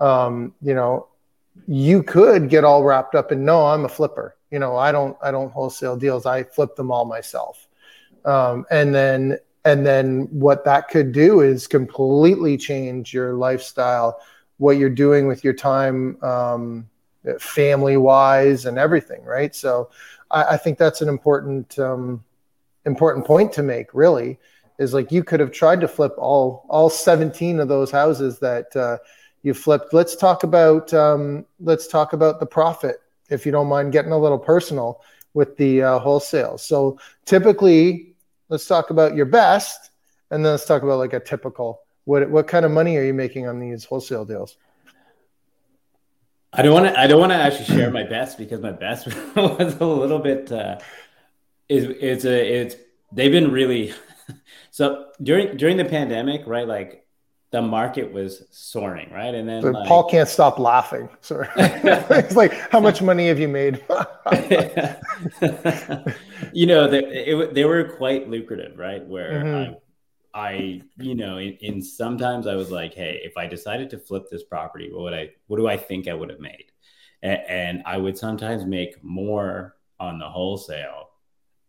um, 0.00 0.52
you 0.60 0.74
know, 0.74 1.06
you 1.68 2.02
could 2.02 2.48
get 2.48 2.64
all 2.64 2.82
wrapped 2.82 3.14
up 3.14 3.30
in 3.30 3.44
no, 3.44 3.66
I'm 3.66 3.84
a 3.84 3.88
flipper. 3.88 4.36
You 4.50 4.58
know, 4.58 4.76
I 4.76 4.90
don't 4.90 5.16
I 5.22 5.30
don't 5.30 5.52
wholesale 5.52 5.96
deals. 5.96 6.26
I 6.26 6.42
flip 6.42 6.74
them 6.74 6.90
all 6.90 7.04
myself 7.04 7.67
um, 8.24 8.64
and 8.70 8.94
then 8.94 9.38
and 9.64 9.84
then 9.84 10.28
what 10.30 10.64
that 10.64 10.88
could 10.88 11.12
do 11.12 11.40
is 11.40 11.66
completely 11.66 12.56
change 12.56 13.12
your 13.12 13.34
lifestyle 13.34 14.20
what 14.56 14.76
you're 14.76 14.90
doing 14.90 15.26
with 15.26 15.44
your 15.44 15.52
time 15.52 16.22
um, 16.22 16.88
family 17.38 17.96
wise 17.96 18.66
and 18.66 18.78
everything 18.78 19.22
right? 19.24 19.54
So 19.54 19.90
I, 20.30 20.44
I 20.44 20.56
think 20.56 20.78
that's 20.78 21.00
an 21.00 21.08
important 21.08 21.78
um, 21.78 22.24
important 22.84 23.26
point 23.26 23.52
to 23.52 23.62
make 23.62 23.92
really 23.94 24.38
is 24.78 24.94
like 24.94 25.10
you 25.10 25.24
could 25.24 25.40
have 25.40 25.52
tried 25.52 25.80
to 25.80 25.88
flip 25.88 26.14
all 26.18 26.64
all 26.68 26.88
17 26.88 27.60
of 27.60 27.68
those 27.68 27.90
houses 27.90 28.38
that 28.38 28.74
uh, 28.76 28.98
you 29.42 29.54
flipped. 29.54 29.92
Let's 29.92 30.16
talk 30.16 30.44
about 30.44 30.92
um, 30.94 31.44
let's 31.60 31.86
talk 31.86 32.12
about 32.12 32.40
the 32.40 32.46
profit 32.46 33.02
if 33.28 33.44
you 33.44 33.52
don't 33.52 33.68
mind 33.68 33.92
getting 33.92 34.12
a 34.12 34.18
little 34.18 34.38
personal 34.38 35.02
with 35.34 35.56
the 35.56 35.82
uh, 35.82 35.98
wholesale 35.98 36.58
so 36.58 36.98
typically 37.24 38.08
let's 38.48 38.66
talk 38.66 38.90
about 38.90 39.14
your 39.14 39.26
best, 39.26 39.90
and 40.30 40.44
then 40.44 40.52
let's 40.52 40.66
talk 40.66 40.82
about 40.82 40.98
like 40.98 41.12
a 41.12 41.20
typical. 41.20 41.82
What 42.04 42.30
what 42.30 42.46
kind 42.46 42.64
of 42.64 42.70
money 42.70 42.96
are 42.96 43.04
you 43.04 43.14
making 43.14 43.46
on 43.46 43.58
these 43.58 43.84
wholesale 43.84 44.24
deals? 44.24 44.56
I 46.52 46.62
don't 46.62 46.72
want 46.72 46.86
to. 46.86 46.98
I 46.98 47.06
don't 47.06 47.20
want 47.20 47.32
to 47.32 47.36
actually 47.36 47.66
share 47.66 47.90
my 47.90 48.04
best 48.04 48.38
because 48.38 48.60
my 48.60 48.72
best 48.72 49.06
was 49.36 49.76
a 49.80 49.84
little 49.84 50.18
bit. 50.18 50.50
Uh, 50.50 50.78
is 51.68 51.84
it's 51.84 52.24
a 52.24 52.60
it's 52.62 52.76
they've 53.12 53.32
been 53.32 53.52
really 53.52 53.92
so 54.70 55.10
during 55.22 55.56
during 55.56 55.76
the 55.76 55.84
pandemic, 55.84 56.46
right? 56.46 56.66
Like 56.66 57.06
the 57.50 57.62
market 57.62 58.12
was 58.12 58.42
soaring, 58.50 59.10
right? 59.12 59.34
And 59.34 59.48
then 59.48 59.72
like, 59.72 59.86
Paul 59.86 60.04
can't 60.04 60.28
stop 60.28 60.58
laughing. 60.58 61.08
Sorry, 61.20 61.48
it's 61.56 62.36
like, 62.36 62.52
how 62.70 62.80
much 62.80 63.02
money 63.02 63.28
have 63.28 63.38
you 63.38 63.48
made? 63.48 63.84
you 66.52 66.66
know, 66.66 66.88
they, 66.88 67.04
it, 67.04 67.54
they 67.54 67.64
were 67.64 67.84
quite 67.96 68.28
lucrative, 68.28 68.78
right? 68.78 69.04
Where 69.06 69.44
Mhm. 69.44 69.76
I, 70.34 70.34
I, 70.34 70.82
you 70.98 71.14
know, 71.14 71.38
in, 71.38 71.54
in 71.60 71.82
sometimes 71.82 72.46
I 72.46 72.54
was 72.54 72.70
like, 72.70 72.94
hey, 72.94 73.20
if 73.24 73.36
I 73.36 73.46
decided 73.46 73.90
to 73.90 73.98
flip 73.98 74.24
this 74.30 74.44
property, 74.44 74.90
what 74.92 75.02
would 75.02 75.14
I, 75.14 75.30
what 75.46 75.58
do 75.58 75.68
I 75.68 75.76
think 75.76 76.08
I 76.08 76.14
would 76.14 76.30
have 76.30 76.40
made? 76.40 76.66
And, 77.22 77.40
and 77.48 77.82
I 77.86 77.96
would 77.98 78.18
sometimes 78.18 78.64
make 78.66 79.02
more 79.02 79.76
on 80.00 80.18
the 80.18 80.28
wholesale, 80.28 81.10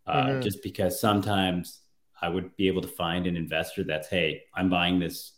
uh, 0.08 0.24
Mhm. 0.34 0.42
just 0.42 0.62
because 0.64 1.00
sometimes 1.00 1.82
I 2.22 2.30
would 2.30 2.56
be 2.58 2.68
able 2.68 2.82
to 2.82 2.88
find 2.88 3.28
an 3.28 3.38
investor 3.38 3.84
that's, 3.84 4.10
hey, 4.10 4.44
I'm 4.56 4.70
buying 4.70 5.00
this 5.00 5.34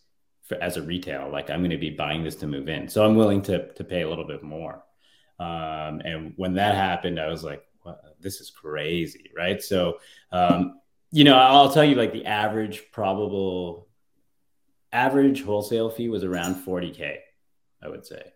for, 0.51 0.63
as 0.63 0.77
a 0.77 0.81
retail, 0.81 1.29
like 1.31 1.49
I'm 1.49 1.59
going 1.61 1.71
to 1.71 1.77
be 1.77 1.89
buying 1.89 2.23
this 2.23 2.35
to 2.37 2.47
move 2.47 2.67
in, 2.69 2.87
so 2.89 3.05
I'm 3.05 3.15
willing 3.15 3.41
to 3.43 3.71
to 3.73 3.83
pay 3.83 4.01
a 4.01 4.09
little 4.09 4.25
bit 4.27 4.43
more. 4.43 4.83
Um, 5.39 6.01
and 6.05 6.33
when 6.35 6.53
that 6.55 6.75
happened, 6.75 7.19
I 7.19 7.27
was 7.27 7.43
like, 7.43 7.63
this 8.19 8.39
is 8.41 8.51
crazy, 8.51 9.31
right? 9.35 9.61
So, 9.61 9.97
um, 10.31 10.79
you 11.11 11.23
know, 11.23 11.35
I'll 11.35 11.71
tell 11.71 11.83
you, 11.83 11.95
like 11.95 12.13
the 12.13 12.25
average 12.25 12.91
probable 12.91 13.87
average 14.93 15.41
wholesale 15.43 15.89
fee 15.89 16.09
was 16.09 16.23
around 16.23 16.55
40k, 16.55 17.17
I 17.81 17.87
would 17.87 18.05
say. 18.05 18.33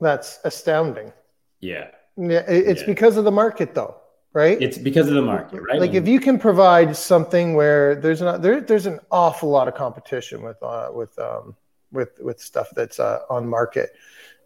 That's 0.00 0.40
astounding. 0.44 1.12
Yeah, 1.60 1.88
Yeah, 2.16 2.44
it's 2.48 2.80
Yeah. 2.80 2.86
because 2.86 3.16
of 3.16 3.24
the 3.24 3.30
market, 3.30 3.74
though, 3.74 3.96
right? 4.32 4.60
it's 4.60 4.78
because 4.78 5.08
of 5.08 5.14
the 5.14 5.22
market, 5.22 5.62
right? 5.62 5.80
Like 5.80 5.94
if 5.94 6.06
you 6.06 6.20
can 6.20 6.38
provide 6.38 6.96
something 6.96 7.54
where 7.54 7.96
there's 7.96 8.20
not 8.20 8.42
there, 8.42 8.60
there's 8.60 8.86
an 8.86 9.00
awful 9.10 9.48
lot 9.48 9.68
of 9.68 9.74
competition 9.74 10.42
with 10.42 10.62
uh, 10.62 10.90
with 10.92 11.18
um, 11.18 11.56
with 11.92 12.10
with 12.20 12.40
stuff 12.40 12.68
that's 12.74 13.00
uh, 13.00 13.20
on 13.28 13.48
market, 13.48 13.90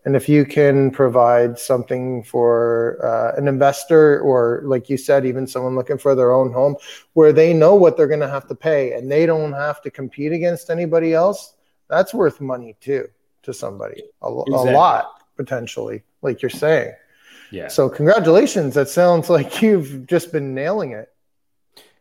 and 0.04 0.16
if 0.16 0.28
you 0.28 0.44
can 0.44 0.90
provide 0.90 1.58
something 1.58 2.22
for 2.24 2.98
uh, 3.02 3.38
an 3.38 3.48
investor 3.48 4.20
or 4.20 4.62
like 4.64 4.90
you 4.90 4.96
said, 4.96 5.24
even 5.24 5.46
someone 5.46 5.74
looking 5.74 5.98
for 5.98 6.14
their 6.14 6.32
own 6.32 6.52
home, 6.52 6.76
where 7.14 7.32
they 7.32 7.52
know 7.52 7.74
what 7.74 7.96
they're 7.96 8.06
going 8.06 8.20
to 8.20 8.28
have 8.28 8.46
to 8.48 8.54
pay 8.54 8.92
and 8.92 9.10
they 9.10 9.26
don't 9.26 9.52
have 9.52 9.80
to 9.82 9.90
compete 9.90 10.32
against 10.32 10.70
anybody 10.70 11.14
else, 11.14 11.54
that's 11.88 12.12
worth 12.12 12.40
money 12.40 12.76
too 12.80 13.08
to 13.42 13.52
somebody, 13.52 14.02
a, 14.22 14.26
a 14.26 14.64
lot 14.72 15.22
potentially, 15.36 16.02
like 16.22 16.42
you're 16.42 16.50
saying. 16.50 16.92
Yeah, 17.54 17.68
So 17.68 17.88
congratulations. 17.88 18.74
That 18.74 18.88
sounds 18.88 19.30
like 19.30 19.62
you've 19.62 20.06
just 20.06 20.32
been 20.32 20.54
nailing 20.54 20.92
it. 20.92 21.08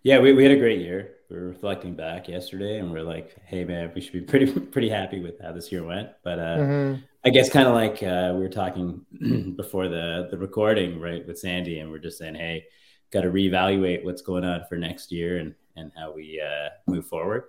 yeah, 0.03 0.19
we, 0.19 0.33
we 0.33 0.43
had 0.43 0.51
a 0.51 0.57
great 0.59 0.79
year. 0.81 1.11
We 1.29 1.37
were 1.39 1.47
reflecting 1.47 1.95
back 1.95 2.27
yesterday, 2.27 2.77
and 2.79 2.91
we're 2.91 3.01
like, 3.15 3.35
hey 3.45 3.63
man, 3.65 3.91
we 3.95 4.01
should 4.01 4.13
be 4.13 4.21
pretty 4.21 4.47
pretty 4.75 4.89
happy 4.89 5.19
with 5.19 5.39
how 5.41 5.51
this 5.51 5.71
year 5.71 5.83
went. 5.83 6.09
But 6.23 6.39
uh, 6.39 6.57
Mhm. 6.57 7.03
I 7.25 7.29
guess 7.29 7.49
kind 7.49 7.67
of 7.67 7.73
like 7.73 8.03
uh, 8.03 8.33
we 8.35 8.41
were 8.41 8.49
talking 8.49 9.05
before 9.55 9.87
the 9.87 10.27
the 10.29 10.37
recording, 10.37 10.99
right, 10.99 11.25
with 11.25 11.39
Sandy, 11.39 11.79
and 11.79 11.89
we're 11.89 11.99
just 12.07 12.17
saying, 12.19 12.35
hey, 12.35 12.65
got 13.11 13.21
to 13.21 13.29
reevaluate 13.31 14.03
what's 14.03 14.21
going 14.21 14.43
on 14.43 14.65
for 14.69 14.75
next 14.77 15.11
year 15.11 15.37
and 15.37 15.55
and 15.75 15.91
how 15.97 16.11
we 16.13 16.39
uh, 16.41 16.69
move 16.85 17.05
forward. 17.07 17.43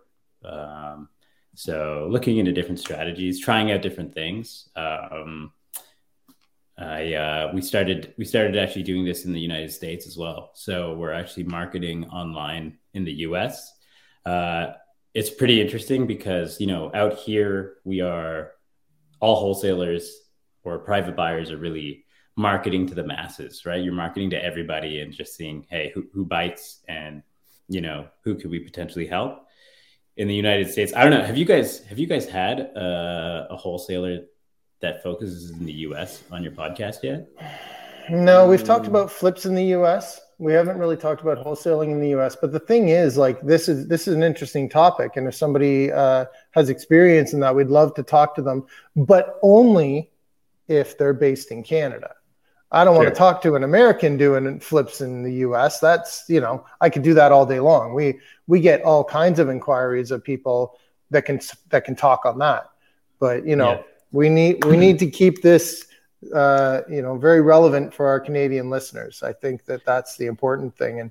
Um, 0.45 1.09
so 1.55 2.09
looking 2.11 2.39
into 2.39 2.53
different 2.53 2.81
strategies, 2.81 3.39
trying 3.41 3.71
out 3.73 3.83
different 3.83 4.15
things. 4.15 4.69
Um, 4.77 5.53
I 6.77 7.15
uh, 7.15 7.51
we 7.55 7.63
started 7.63 8.15
we 8.19 8.25
started 8.25 8.57
actually 8.57 8.83
doing 8.83 9.05
this 9.05 9.25
in 9.25 9.33
the 9.33 9.41
United 9.41 9.73
States 9.73 10.07
as 10.07 10.17
well. 10.17 10.51
So 10.55 10.95
we're 10.95 11.13
actually 11.13 11.45
marketing 11.45 12.09
online 12.09 12.79
in 12.95 13.05
the 13.05 13.13
U.S. 13.29 13.73
Uh, 14.27 14.73
it's 15.13 15.31
pretty 15.31 15.61
interesting 15.61 16.07
because 16.07 16.61
you 16.61 16.67
know 16.67 16.91
out 16.93 17.15
here 17.15 17.77
we 17.85 18.01
are 18.01 18.53
all 19.21 19.37
wholesalers 19.37 20.21
or 20.65 20.79
private 20.79 21.15
buyers 21.15 21.51
are 21.51 21.59
really 21.59 22.05
marketing 22.37 22.87
to 22.89 22.95
the 22.95 23.05
masses, 23.05 23.65
right? 23.65 23.83
You're 23.83 23.93
marketing 23.93 24.31
to 24.31 24.45
everybody 24.45 25.01
and 25.01 25.13
just 25.13 25.37
seeing, 25.37 25.67
hey, 25.71 25.93
who, 25.95 26.07
who 26.13 26.25
bites 26.25 26.83
and 26.89 27.23
you 27.69 27.81
know 27.81 28.09
who 28.23 28.35
could 28.35 28.51
we 28.51 28.59
potentially 28.59 29.07
help 29.07 29.47
in 30.17 30.29
the 30.29 30.35
United 30.35 30.71
States. 30.71 30.93
I 30.95 31.03
don't 31.03 31.13
know. 31.13 31.25
Have 31.25 31.39
you 31.39 31.45
guys 31.45 31.85
have 31.85 31.99
you 31.99 32.07
guys 32.07 32.27
had 32.27 32.61
uh, 32.77 33.47
a 33.51 33.57
wholesaler 33.57 34.21
that 34.85 35.03
focuses 35.03 35.51
in 35.51 35.65
the 35.65 35.73
U.S. 35.89 36.23
on 36.31 36.43
your 36.43 36.53
podcast 36.53 37.03
yet? 37.03 37.27
No, 38.11 38.47
we've 38.47 38.63
talked 38.63 38.87
about 38.87 39.11
flips 39.11 39.47
in 39.47 39.55
the 39.55 39.65
US. 39.77 40.21
We 40.39 40.53
haven't 40.53 40.79
really 40.79 40.97
talked 40.99 41.23
about 41.23 41.39
wholesaling 41.39 41.91
in 41.91 42.01
the 42.01 42.15
US. 42.19 42.37
But 42.37 42.53
the 42.53 42.61
thing 42.61 42.91
is, 42.91 43.17
like, 43.17 43.41
this 43.41 43.67
is 43.67 43.89
this 43.89 44.07
is 44.07 44.15
an 44.15 44.23
interesting 44.23 44.69
topic, 44.69 45.17
and 45.17 45.27
if 45.27 45.35
somebody 45.35 45.91
uh, 45.91 46.27
has 46.51 46.69
experience 46.69 47.33
in 47.33 47.41
that, 47.41 47.55
we'd 47.57 47.69
love 47.69 47.95
to 47.95 48.03
talk 48.03 48.35
to 48.35 48.43
them, 48.43 48.67
but 48.95 49.39
only 49.43 50.11
if 50.69 50.99
they're 50.99 51.15
based 51.15 51.51
in 51.51 51.63
Canada. 51.63 52.15
I 52.71 52.85
don't 52.85 52.97
want 52.97 53.09
to 53.09 53.15
talk 53.15 53.41
to 53.43 53.55
an 53.55 53.63
American 53.63 54.17
doing 54.19 54.59
flips 54.61 55.01
in 55.01 55.23
the 55.23 55.33
US. 55.47 55.81
That's 55.81 56.25
you 56.29 56.41
know, 56.41 56.67
I 56.83 56.91
could 56.91 57.03
do 57.03 57.15
that 57.15 57.33
all 57.33 57.47
day 57.47 57.61
long. 57.61 57.95
We 57.95 58.21
we 58.47 58.61
get 58.61 58.83
all 58.83 59.03
kinds 59.03 59.39
of 59.39 59.49
inquiries 59.49 60.11
of 60.11 60.23
people 60.23 60.77
that 61.11 61.25
can 61.25 61.41
that 61.71 61.85
can 61.87 61.97
talk 61.97 62.27
on 62.27 62.39
that. 62.41 62.69
But 63.19 63.47
you 63.47 63.57
know, 63.57 63.71
Yeah. 63.71 63.83
We 64.15 64.29
need 64.29 64.65
we 64.65 64.77
need 64.85 64.99
to 65.01 65.11
keep 65.11 65.43
this 65.43 65.87
uh, 66.35 66.81
you 66.89 67.03
know 67.03 67.19
very 67.19 67.43
relevant 67.43 67.93
for 67.93 68.07
our 68.07 68.21
Canadian 68.21 68.71
listeners. 68.71 69.23
I 69.23 69.33
think 69.33 69.65
that 69.67 69.85
that's 69.85 70.17
the 70.17 70.27
important 70.27 70.75
thing. 70.79 71.01
And 71.01 71.11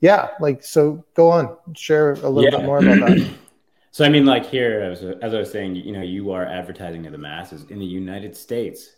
yeah, 0.00 0.28
like 0.40 0.62
so, 0.62 1.04
go 1.14 1.30
on, 1.30 1.56
share 1.74 2.12
a 2.12 2.28
little 2.30 2.44
Yeah. 2.50 2.58
bit 2.58 2.66
more 2.66 2.78
about 2.78 3.00
that. 3.00 3.36
So 3.90 4.04
I 4.04 4.08
mean, 4.08 4.26
like 4.26 4.44
here, 4.44 4.80
as, 4.80 5.04
as 5.04 5.34
I 5.34 5.38
was 5.38 5.52
saying, 5.52 5.76
you 5.76 5.92
know, 5.92 6.02
you 6.02 6.32
are 6.32 6.44
advertising 6.44 7.04
to 7.04 7.10
the 7.10 7.18
masses 7.18 7.70
in 7.70 7.78
the 7.78 7.86
United 7.86 8.36
States. 8.36 8.96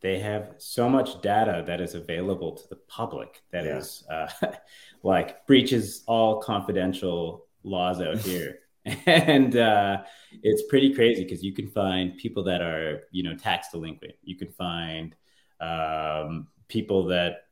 They 0.00 0.18
have 0.20 0.54
so 0.56 0.88
much 0.88 1.20
data 1.20 1.62
that 1.66 1.82
is 1.82 1.94
available 1.94 2.52
to 2.56 2.68
the 2.70 2.76
public 2.76 3.42
that 3.50 3.66
Yeah. 3.66 3.76
is 3.76 4.04
uh, 4.10 4.26
like 5.02 5.46
breaches 5.46 6.02
all 6.06 6.40
confidential 6.40 7.44
laws 7.62 8.00
out 8.00 8.20
here, 8.20 8.60
and 9.06 9.56
uh, 9.56 10.02
it's 10.42 10.62
pretty 10.68 10.94
crazy 10.94 11.24
because 11.24 11.42
you 11.42 11.52
can 11.52 11.68
find 11.68 12.16
people 12.16 12.44
that 12.44 12.60
are 12.62 13.04
you 13.10 13.22
know 13.22 13.34
tax 13.34 13.68
delinquent. 13.70 14.14
You 14.22 14.36
can 14.36 14.50
find 14.52 15.14
um, 15.60 16.48
people 16.68 17.06
that 17.06 17.44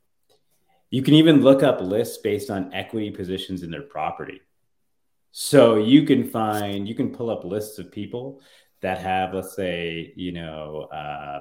you 0.91 1.03
can 1.03 1.15
even 1.15 1.43
look 1.43 1.63
up 1.63 1.81
lists 1.81 2.19
based 2.19 2.51
on 2.51 2.73
equity 2.73 3.11
positions 3.11 3.63
in 3.63 3.71
their 3.71 3.83
property. 3.83 4.41
So 5.33 5.77
you 5.77 6.05
can 6.05 6.25
find, 6.25 6.89
you 6.89 6.95
can 6.95 7.11
pull 7.11 7.29
up 7.29 7.45
lists 7.45 7.79
of 7.79 7.93
people 7.93 8.41
that 8.81 8.99
have, 8.99 9.35
let's 9.35 9.55
say, 9.55 10.13
you 10.17 10.33
know, 10.33 10.89
uh, 10.93 11.41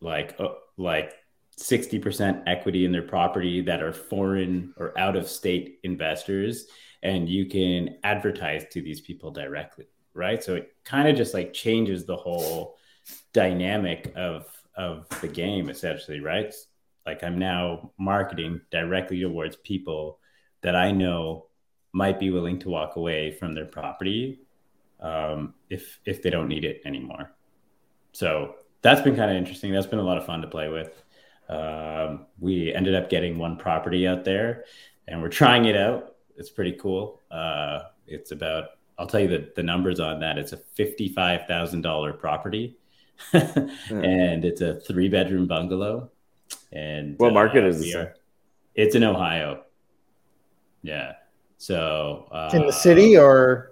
like 0.00 0.34
uh, 0.38 0.48
like 0.76 1.14
sixty 1.56 1.98
percent 1.98 2.42
equity 2.46 2.84
in 2.84 2.92
their 2.92 3.02
property 3.02 3.60
that 3.62 3.82
are 3.82 3.92
foreign 3.92 4.74
or 4.76 4.98
out 4.98 5.16
of 5.16 5.28
state 5.28 5.78
investors, 5.84 6.66
and 7.04 7.28
you 7.28 7.46
can 7.46 7.98
advertise 8.02 8.64
to 8.72 8.80
these 8.82 9.00
people 9.00 9.30
directly, 9.30 9.86
right? 10.14 10.42
So 10.42 10.56
it 10.56 10.74
kind 10.84 11.06
of 11.06 11.16
just 11.16 11.34
like 11.34 11.52
changes 11.52 12.06
the 12.06 12.16
whole 12.16 12.76
dynamic 13.32 14.12
of 14.16 14.46
of 14.76 15.06
the 15.20 15.28
game, 15.28 15.70
essentially, 15.70 16.18
right? 16.18 16.52
Like 17.06 17.22
I'm 17.22 17.38
now 17.38 17.92
marketing 17.98 18.62
directly 18.70 19.20
towards 19.20 19.56
people 19.56 20.18
that 20.62 20.74
I 20.74 20.90
know 20.90 21.46
might 21.92 22.18
be 22.18 22.30
willing 22.30 22.58
to 22.60 22.70
walk 22.70 22.96
away 22.96 23.30
from 23.30 23.54
their 23.54 23.66
property 23.66 24.40
um, 25.00 25.54
if 25.68 26.00
if 26.06 26.22
they 26.22 26.30
don't 26.30 26.48
need 26.48 26.64
it 26.64 26.80
anymore. 26.86 27.32
So 28.12 28.56
that's 28.80 29.02
been 29.02 29.14
kind 29.14 29.30
of 29.30 29.36
interesting. 29.36 29.72
That's 29.72 29.86
been 29.86 29.98
a 29.98 30.04
lot 30.04 30.18
of 30.18 30.24
fun 30.24 30.40
to 30.40 30.48
play 30.48 30.68
with. 30.68 31.02
Um, 31.48 32.26
we 32.40 32.72
ended 32.72 32.94
up 32.94 33.10
getting 33.10 33.38
one 33.38 33.58
property 33.58 34.08
out 34.08 34.24
there, 34.24 34.64
and 35.06 35.20
we're 35.20 35.28
trying 35.28 35.66
it 35.66 35.76
out. 35.76 36.13
It's 36.36 36.50
pretty 36.50 36.72
cool. 36.72 37.20
Uh, 37.30 37.84
it's 38.06 38.32
about 38.32 38.70
I'll 38.98 39.06
tell 39.06 39.20
you 39.20 39.28
the, 39.28 39.50
the 39.56 39.62
numbers 39.62 39.98
on 40.00 40.20
that. 40.20 40.38
It's 40.38 40.52
a 40.52 40.56
fifty 40.56 41.08
five 41.08 41.46
thousand 41.46 41.82
dollar 41.82 42.12
property, 42.12 42.76
and 43.32 44.44
it's 44.44 44.60
a 44.60 44.80
three 44.80 45.08
bedroom 45.08 45.46
bungalow. 45.46 46.10
And 46.72 47.18
What 47.18 47.32
market 47.32 47.64
uh, 47.64 47.68
is 47.68 47.78
we 47.80 47.86
this 47.86 47.94
are- 47.96 48.14
It's 48.74 48.94
in 48.94 49.04
Ohio. 49.04 49.62
Yeah. 50.82 51.12
So 51.58 52.28
uh, 52.30 52.50
In 52.52 52.66
the 52.66 52.72
city 52.72 53.16
or 53.16 53.70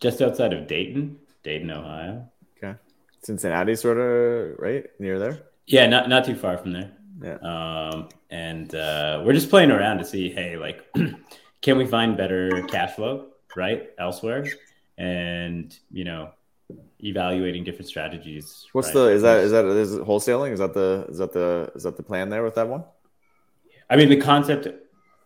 just 0.00 0.20
outside 0.20 0.52
of 0.52 0.66
Dayton, 0.66 1.16
Dayton, 1.42 1.70
Ohio. 1.70 2.28
Okay. 2.56 2.76
Cincinnati, 3.22 3.74
sort 3.76 3.98
of, 3.98 4.58
right? 4.58 4.84
Near 4.98 5.18
there? 5.18 5.42
Yeah, 5.66 5.86
not 5.86 6.08
not 6.08 6.24
too 6.24 6.34
far 6.34 6.58
from 6.58 6.72
there. 6.72 6.90
Yeah. 7.22 7.36
Um, 7.36 8.08
and 8.30 8.74
uh, 8.74 9.22
we're 9.24 9.32
just 9.32 9.48
playing 9.48 9.70
around 9.70 9.98
to 9.98 10.04
see, 10.04 10.28
hey, 10.30 10.56
like, 10.56 10.84
can 11.62 11.78
we 11.78 11.86
find 11.86 12.16
better 12.16 12.62
cash 12.64 12.96
flow, 12.96 13.28
right, 13.56 13.90
elsewhere, 13.98 14.46
and 14.98 15.76
you 15.90 16.04
know, 16.04 16.30
evaluating 17.02 17.64
different 17.64 17.88
strategies. 17.88 18.66
What's 18.72 18.88
right? 18.88 18.94
the, 18.94 19.06
is 19.08 19.22
that, 19.22 19.38
is 19.38 19.50
that, 19.52 19.64
is 19.64 19.94
it 19.94 20.02
wholesaling? 20.02 20.52
Is 20.52 20.58
that 20.58 20.74
the, 20.74 21.06
is 21.08 21.18
that 21.18 21.32
the, 21.32 21.72
is 21.74 21.82
that 21.84 21.96
the 21.96 22.02
plan 22.02 22.28
there 22.28 22.42
with 22.42 22.56
that 22.56 22.68
one? 22.68 22.84
I 23.88 23.96
mean, 23.96 24.08
the 24.08 24.20
concept 24.20 24.68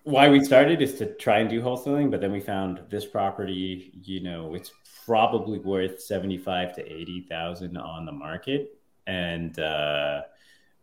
why 0.06 0.28
we 0.28 0.44
started 0.44 0.80
is 0.80 0.94
to 0.94 1.06
try 1.14 1.38
and 1.38 1.50
do 1.50 1.60
wholesaling, 1.60 2.12
but 2.12 2.20
then 2.20 2.30
we 2.30 2.40
found 2.40 2.80
this 2.88 3.04
property, 3.04 3.90
you 4.04 4.22
know, 4.22 4.54
it's 4.54 4.70
probably 5.04 5.58
worth 5.58 6.00
75 6.00 6.76
to 6.76 6.92
80,000 6.92 7.76
on 7.76 8.06
the 8.06 8.12
market. 8.12 8.78
And 9.08 9.58
uh, 9.58 10.22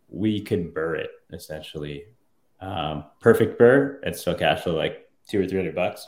we 0.09 0.41
could 0.41 0.73
BRRRR 0.73 0.95
it 0.95 1.11
essentially. 1.31 2.05
Um, 2.59 3.05
perfect 3.21 3.59
BRRRR 3.59 3.99
and 4.03 4.15
still 4.15 4.35
cash 4.35 4.63
flow 4.63 4.75
like 4.75 5.02
two 5.29 5.41
or 5.41 5.47
300 5.47 5.75
bucks. 5.75 6.05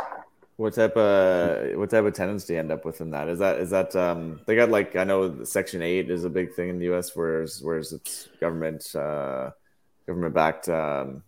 What 0.58 0.74
type 0.74 0.96
of 0.96 1.78
what 1.78 1.90
type 1.90 2.06
of 2.06 2.14
tenants 2.14 2.46
do 2.46 2.54
you 2.54 2.60
end 2.60 2.72
up 2.72 2.86
with 2.86 3.02
in 3.02 3.12
that? 3.12 3.28
Is 3.28 3.40
that 3.40 3.60
is 3.60 3.72
that 3.72 3.94
um 3.96 4.40
they 4.46 4.56
got 4.56 4.70
like 4.70 4.96
I 4.96 5.04
know 5.04 5.44
Section 5.44 5.82
Eight 5.82 6.10
is 6.10 6.24
a 6.24 6.30
big 6.30 6.54
thing 6.54 6.70
in 6.70 6.80
the 6.80 6.86
U.S. 6.86 7.14
Whereas 7.14 7.62
whereas 7.62 7.92
it's 7.92 8.30
government 8.40 8.96
uh, 8.96 9.52
government 10.08 10.34
backed 10.34 10.70
um, 10.70 11.24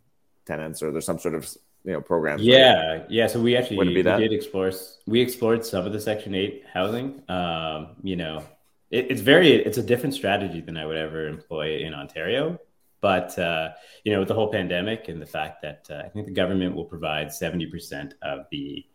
tenants 0.45 0.81
or 0.81 0.91
there's 0.91 1.05
some 1.05 1.19
sort 1.19 1.35
of 1.35 1.45
you 1.83 1.93
know 1.93 2.01
program. 2.01 2.39
Yeah, 2.39 3.03
yeah. 3.09 3.27
So 3.27 3.41
we 3.41 3.57
actually 3.57 3.79
we 3.79 4.01
did 4.01 4.31
explore 4.31 4.71
we 5.05 5.19
explored 5.19 5.65
some 5.65 5.85
of 5.85 5.93
the 5.93 5.99
Section 5.99 6.33
Eight 6.33 6.63
housing. 6.73 7.21
Um, 7.29 7.97
you 8.03 8.15
know, 8.15 8.43
it, 8.91 9.11
it's 9.11 9.21
very 9.21 9.51
it's 9.51 9.77
a 9.77 9.83
different 9.83 10.15
strategy 10.15 10.61
than 10.61 10.77
I 10.77 10.85
would 10.85 10.97
ever 10.97 11.27
employ 11.27 11.79
in 11.79 11.93
Ontario. 11.93 12.59
But 13.01 13.37
uh, 13.37 13.69
you 14.03 14.11
know, 14.11 14.19
with 14.19 14.27
the 14.27 14.33
whole 14.33 14.51
pandemic 14.51 15.07
and 15.07 15.21
the 15.21 15.25
fact 15.25 15.61
that 15.61 15.87
uh, 15.89 16.03
I 16.05 16.09
think 16.09 16.25
the 16.25 16.33
government 16.33 16.75
will 16.75 16.85
provide 16.85 17.31
seventy 17.31 17.65
percent 17.65 18.15
of 18.21 18.45
the 18.51 18.85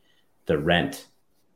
the 0.46 0.58
rent. 0.58 1.08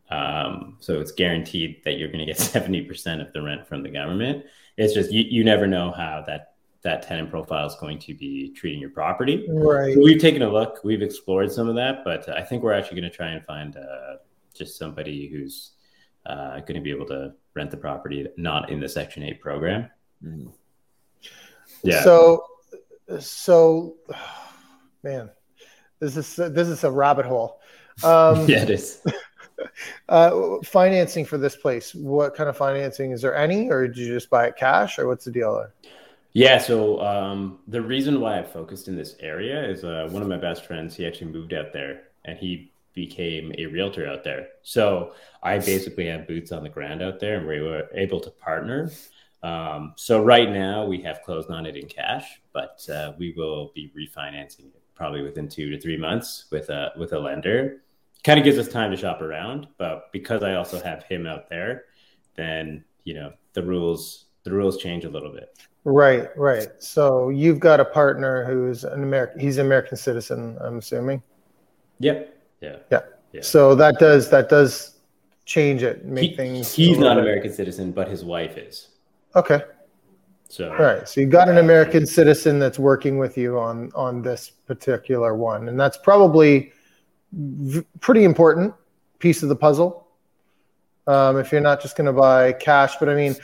Um, 0.09 0.77
so 0.79 1.01
it's 1.01 1.13
guaranteed 1.13 1.83
that 1.85 1.99
you're 1.99 2.09
going 2.09 2.25
to 2.25 2.27
get 2.27 2.37
70% 2.39 3.21
of 3.21 3.33
the 3.33 3.43
rent 3.43 3.67
from 3.67 3.83
the 3.83 3.89
government. 3.89 4.45
It's 4.77 4.95
just 4.95 5.11
you, 5.11 5.25
you 5.29 5.43
never 5.43 5.67
know 5.67 5.91
how 5.91 6.23
that 6.29 6.53
that 6.83 7.03
tenant 7.03 7.31
profile 7.31 7.67
is 7.67 7.75
going 7.75 7.99
to 7.99 8.15
be 8.15 8.53
treating 8.55 8.81
your 8.81 8.91
property. 8.91 9.45
Right. 9.49 9.95
So 9.95 10.01
we've 10.01 10.21
taken 10.21 10.43
a 10.43 10.49
look, 10.49 10.79
we've 10.85 11.03
explored 11.03 11.51
some 11.51 11.69
of 11.69 11.75
that, 11.75 12.05
but 12.05 12.29
I 12.29 12.43
think 12.43 12.63
we're 12.63 12.75
actually 12.75 13.01
going 13.01 13.11
to 13.11 13.17
try 13.17 13.31
and 13.31 13.45
find 13.45 13.77
uh, 13.77 14.17
just 14.55 14.79
somebody 14.79 15.29
who's 15.29 15.73
uh, 16.27 16.61
going 16.61 16.75
to 16.75 16.81
be 16.81 16.91
able 16.91 17.07
to 17.07 17.33
rent 17.55 17.73
the 17.73 17.77
property 17.77 18.29
not 18.37 18.71
in 18.71 18.79
the 18.79 18.89
Section 18.89 19.25
8 19.25 19.41
program. 19.41 19.91
Mm-hmm. 20.25 20.51
Yeah. 21.83 22.03
So, 22.03 22.45
so, 23.19 23.95
man, 25.03 25.31
this 26.01 26.17
is 26.17 26.37
this 26.37 26.69
is 26.69 26.85
a 26.85 26.91
rabbit 26.91 27.27
hole. 27.27 27.61
Um, 28.03 28.47
yeah, 28.49 28.63
it 28.63 28.71
is. 28.71 29.03
Uh, 30.09 30.59
financing 30.63 31.25
for 31.25 31.39
this 31.39 31.57
place. 31.57 31.95
What 31.95 32.35
kind 32.37 32.49
of 32.49 32.57
financing 32.57 33.13
is 33.13 33.23
there? 33.23 33.35
Any, 33.35 33.71
or 33.71 33.89
did 33.89 33.97
you 33.97 34.09
just 34.09 34.29
buy 34.29 34.47
it 34.47 34.57
cash, 34.57 34.99
or 34.99 35.09
what's 35.09 35.25
the 35.25 35.33
deal 35.33 35.55
there? 35.57 35.73
Yeah, 36.35 36.59
so 36.59 37.01
um, 37.01 37.61
the 37.67 37.81
reason 37.81 38.21
why 38.21 38.39
I 38.39 38.43
focused 38.43 38.87
in 38.87 38.97
this 38.97 39.17
area 39.21 39.67
is 39.67 39.85
uh, 39.85 40.09
one 40.11 40.21
of 40.21 40.29
my 40.29 40.37
best 40.37 40.67
friends. 40.67 40.95
He 40.95 41.07
actually 41.07 41.33
moved 41.33 41.55
out 41.55 41.73
there, 41.73 42.03
and 42.27 42.39
he 42.39 42.71
became 42.93 43.55
a 43.59 43.67
realtor 43.67 44.07
out 44.07 44.23
there. 44.23 44.49
So 44.63 45.13
I 45.43 45.59
basically 45.59 46.07
have 46.07 46.29
boots 46.29 46.53
on 46.53 46.63
the 46.63 46.69
ground 46.69 47.03
out 47.03 47.21
there, 47.21 47.39
and 47.39 47.47
we 47.47 47.61
were 47.61 47.89
able 47.95 48.21
to 48.21 48.31
partner. 48.31 48.91
Um, 49.47 49.93
so 49.97 50.25
right 50.25 50.51
now 50.51 50.85
we 50.85 51.01
have 51.03 51.23
closed 51.23 51.51
on 51.51 51.67
it 51.67 51.77
in 51.77 51.87
cash, 51.87 52.41
but 52.53 52.85
uh, 52.89 53.13
we 53.17 53.33
will 53.37 53.71
be 53.75 53.93
refinancing 53.97 54.67
it 54.75 54.83
probably 54.97 55.23
within 55.23 55.49
two 55.49 55.71
to 55.71 55.79
three 55.79 55.97
months 55.97 56.47
with 56.51 56.69
a 56.71 56.91
with 56.99 57.13
a 57.13 57.19
lender 57.19 57.83
kind 58.25 58.41
of 58.41 58.45
gives 58.45 58.59
us 58.59 58.67
time 58.67 58.91
to 58.91 58.97
shop 58.97 59.23
around. 59.23 59.69
But 59.79 60.11
because 60.13 60.43
I 60.43 60.55
also 60.55 60.83
have 60.83 61.05
him 61.05 61.27
out 61.27 61.49
there, 61.49 61.85
then 62.35 62.85
you 63.05 63.15
know 63.15 63.33
the 63.53 63.63
rules 63.63 64.25
the 64.43 64.51
rules 64.51 64.79
change 64.79 65.05
a 65.05 65.09
little 65.09 65.33
bit. 65.33 65.57
Right, 65.85 66.37
right. 66.37 66.67
So 66.81 67.29
you've 67.29 67.61
got 67.61 67.79
a 67.79 67.85
partner 67.85 68.45
who's 68.45 68.83
an 68.83 69.05
American. 69.05 69.39
He's 69.39 69.59
an 69.59 69.67
American 69.67 69.97
citizen. 69.97 70.59
I'm 70.61 70.79
assuming. 70.79 71.23
Yep. 72.01 72.37
Yeah. 72.61 72.77
Yeah. 72.91 73.01
Yeah. 73.33 73.43
So 73.43 73.77
that 73.77 74.01
does 74.01 74.29
that 74.31 74.49
does 74.49 74.97
change 75.45 75.85
it, 75.85 76.05
make 76.05 76.31
he, 76.31 76.37
things. 76.37 76.73
He's 76.73 76.99
not 76.99 77.13
an 77.13 77.23
American 77.23 77.53
citizen, 77.53 77.93
but 77.93 78.09
his 78.09 78.25
wife 78.25 78.59
is. 78.59 78.89
Okay. 79.37 79.63
So 80.49 80.71
all 80.71 80.79
right. 80.79 81.09
So 81.09 81.21
you 81.21 81.27
got 81.27 81.49
an 81.49 81.59
American 81.59 82.07
citizen 82.07 82.59
that's 82.59 82.79
working 82.79 83.19
with 83.19 83.37
you 83.37 83.59
on 83.59 83.91
on 83.95 84.23
this 84.23 84.51
particular 84.51 85.35
one, 85.35 85.69
and 85.69 85.79
that's 85.79 85.99
probably 85.99 86.73
pretty 88.01 88.25
important 88.25 88.75
piece 89.19 89.43
of 89.43 89.49
the 89.49 89.57
puzzle. 89.57 90.09
Um, 91.07 91.37
if 91.37 91.53
you're 91.53 91.61
not 91.61 91.81
just 91.81 91.97
going 91.97 92.07
to 92.07 92.13
buy 92.13 92.53
cash, 92.53 92.97
but 92.99 93.09
I 93.09 93.15
mean, 93.15 93.37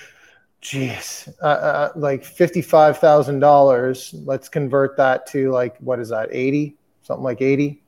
geez, 0.61 1.29
uh, 1.43 1.47
uh, 1.47 1.93
like 1.97 2.25
fifty-five 2.25 2.99
thousand 2.99 3.41
dollars. 3.41 4.15
Let's 4.25 4.49
convert 4.49 4.97
that 4.97 5.27
to 5.29 5.51
like 5.51 5.77
what 5.79 5.99
is 5.99 6.09
that? 6.09 6.29
Eighty, 6.33 6.77
something 7.03 7.25
like 7.25 7.43
eighty 7.43 7.83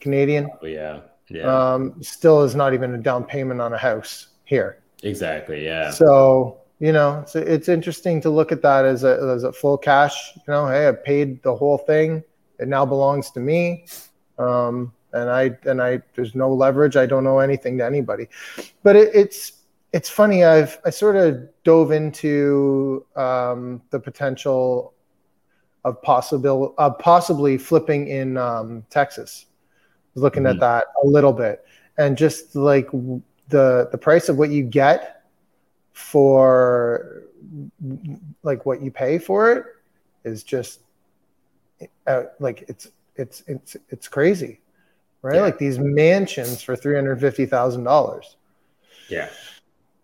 Canadian. 0.00 0.48
Oh, 0.62 0.66
yeah, 0.66 1.00
yeah. 1.28 1.42
Um, 1.42 2.02
still 2.02 2.42
is 2.42 2.54
not 2.54 2.74
even 2.74 2.94
a 2.94 2.98
down 2.98 3.24
payment 3.24 3.60
on 3.60 3.72
a 3.72 3.78
house 3.78 4.28
here. 4.44 4.82
Exactly. 5.02 5.64
Yeah. 5.64 5.90
So 5.90 6.61
you 6.82 6.90
know, 6.90 7.20
it's 7.20 7.36
it's 7.36 7.68
interesting 7.68 8.20
to 8.22 8.28
look 8.28 8.50
at 8.50 8.60
that 8.62 8.84
as 8.84 9.04
a 9.04 9.32
as 9.32 9.44
a 9.44 9.52
full 9.52 9.78
cash. 9.78 10.32
You 10.34 10.42
know, 10.48 10.66
hey, 10.66 10.88
I 10.88 10.92
paid 10.92 11.40
the 11.44 11.54
whole 11.54 11.78
thing. 11.78 12.24
It 12.58 12.66
now 12.66 12.84
belongs 12.84 13.30
to 13.30 13.40
me. 13.40 13.86
Um, 14.36 14.92
and 15.12 15.30
I 15.30 15.56
and 15.64 15.80
I 15.80 16.02
there's 16.16 16.34
no 16.34 16.52
leverage. 16.52 16.96
I 16.96 17.06
don't 17.06 17.22
know 17.22 17.38
anything 17.38 17.78
to 17.78 17.86
anybody, 17.86 18.26
but 18.82 18.96
it, 18.96 19.14
it's 19.14 19.52
it's 19.92 20.10
funny. 20.10 20.42
I've 20.42 20.76
I 20.84 20.90
sort 20.90 21.14
of 21.14 21.48
dove 21.62 21.92
into 21.92 23.06
um, 23.14 23.80
the 23.90 24.00
potential 24.00 24.92
of 25.84 26.02
possible 26.02 26.74
of 26.78 26.98
possibly 26.98 27.58
flipping 27.58 28.08
in 28.08 28.36
um, 28.36 28.84
Texas. 28.90 29.46
Looking 30.16 30.42
mm-hmm. 30.42 30.54
at 30.54 30.60
that 30.60 30.86
a 31.04 31.06
little 31.06 31.32
bit, 31.32 31.64
and 31.96 32.18
just 32.18 32.56
like 32.56 32.90
the 32.90 33.88
the 33.92 33.98
price 33.98 34.28
of 34.28 34.36
what 34.36 34.50
you 34.50 34.64
get 34.64 35.21
for 35.92 37.24
like 38.42 38.64
what 38.66 38.82
you 38.82 38.90
pay 38.90 39.18
for 39.18 39.52
it 39.52 39.64
is 40.24 40.42
just 40.42 40.80
uh, 42.06 42.24
like 42.38 42.64
it's 42.68 42.88
it's 43.16 43.42
it's 43.46 43.76
it's 43.90 44.08
crazy 44.08 44.62
right? 45.22 45.36
Yeah. 45.36 45.42
Like 45.42 45.58
these 45.58 45.78
mansions 45.78 46.62
for 46.62 46.76
three 46.76 46.94
hundred 46.94 47.20
fifty 47.20 47.46
thousand 47.46 47.84
dollars. 47.84 48.36
Yeah. 49.08 49.30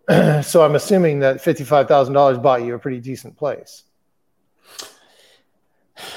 so 0.43 0.65
I'm 0.65 0.77
assuming 0.77 1.21
that 1.21 1.41
fifty-five 1.41 1.87
thousand 1.87 2.15
dollars 2.15 2.39
bought 2.39 2.63
you 2.63 2.75
a 2.75 2.79
pretty 2.79 3.01
decent 3.01 3.37
place. 3.37 3.85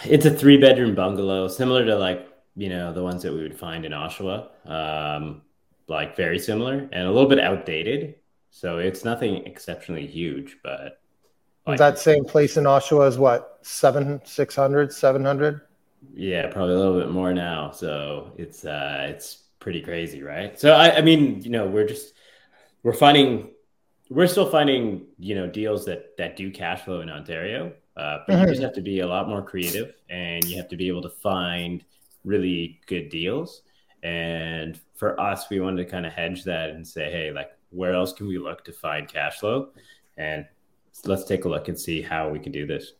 It's 0.05 0.25
a 0.25 0.31
three-bedroom 0.31 0.93
bungalow, 0.93 1.47
similar 1.47 1.85
to 1.85 1.95
like 1.95 2.27
you 2.55 2.69
know 2.69 2.93
the 2.93 3.03
ones 3.03 3.23
that 3.23 3.33
we 3.33 3.41
would 3.41 3.57
find 3.57 3.85
in 3.85 3.91
Oshawa, 3.91 4.47
um, 4.65 5.41
like 5.87 6.15
very 6.15 6.39
similar 6.39 6.87
and 6.91 7.07
a 7.07 7.11
little 7.11 7.29
bit 7.29 7.39
outdated. 7.39 8.15
So 8.53 8.77
it's 8.77 9.03
nothing 9.03 9.47
exceptionally 9.47 10.05
huge, 10.05 10.57
but 10.61 10.99
like, 11.65 11.79
that 11.79 11.97
same 11.97 12.25
place 12.25 12.57
in 12.57 12.65
Oshawa 12.65 13.07
is 13.07 13.17
what 13.17 13.59
seven, 13.61 14.21
six 14.25 14.55
hundred, 14.55 14.93
seven 14.93 15.23
hundred. 15.23 15.61
Yeah, 16.13 16.47
probably 16.47 16.75
a 16.75 16.77
little 16.77 16.99
bit 16.99 17.11
more 17.11 17.33
now. 17.33 17.71
So 17.71 18.33
it's 18.37 18.65
uh 18.65 19.07
it's 19.09 19.43
pretty 19.59 19.81
crazy, 19.81 20.21
right? 20.21 20.59
So 20.59 20.73
I, 20.73 20.97
I 20.97 21.01
mean, 21.01 21.41
you 21.41 21.49
know, 21.49 21.65
we're 21.65 21.87
just 21.87 22.13
we're 22.83 22.93
finding 22.93 23.51
we're 24.09 24.27
still 24.27 24.49
finding, 24.49 25.05
you 25.17 25.33
know, 25.33 25.47
deals 25.47 25.85
that 25.85 26.17
that 26.17 26.35
do 26.35 26.51
cash 26.51 26.81
flow 26.81 27.01
in 27.01 27.09
Ontario. 27.09 27.71
Uh, 27.95 28.19
but 28.27 28.33
mm-hmm. 28.33 28.41
you 28.43 28.49
just 28.49 28.61
have 28.61 28.73
to 28.73 28.81
be 28.81 28.99
a 28.99 29.07
lot 29.07 29.27
more 29.27 29.41
creative 29.41 29.93
and 30.09 30.43
you 30.45 30.57
have 30.57 30.69
to 30.69 30.77
be 30.77 30.87
able 30.87 31.01
to 31.01 31.09
find 31.09 31.83
really 32.23 32.79
good 32.87 33.09
deals. 33.09 33.61
And 34.03 34.79
for 34.95 35.19
us, 35.19 35.49
we 35.49 35.59
wanted 35.59 35.83
to 35.85 35.91
kind 35.91 36.05
of 36.05 36.13
hedge 36.13 36.43
that 36.45 36.69
and 36.71 36.87
say, 36.87 37.11
hey, 37.11 37.31
like, 37.31 37.51
where 37.71 37.93
else 37.93 38.13
can 38.13 38.27
we 38.27 38.37
look 38.37 38.63
to 38.65 38.71
find 38.71 39.07
cash 39.07 39.39
flow? 39.39 39.69
And 40.17 40.45
let's 41.05 41.23
take 41.23 41.45
a 41.45 41.49
look 41.49 41.67
and 41.67 41.79
see 41.79 42.01
how 42.01 42.29
we 42.29 42.39
can 42.39 42.51
do 42.51 42.67
this. 42.67 42.93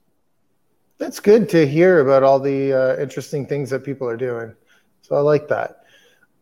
That's 0.98 1.20
good 1.20 1.50
to 1.50 1.68
hear 1.68 2.00
about 2.00 2.24
all 2.24 2.40
the 2.40 2.74
uh, 2.74 3.02
interesting 3.02 3.46
things 3.46 3.70
that 3.70 3.84
people 3.84 4.08
are 4.08 4.18
doing. 4.18 4.56
So 5.02 5.16
I 5.16 5.20
like 5.20 5.48
that. 5.48 5.84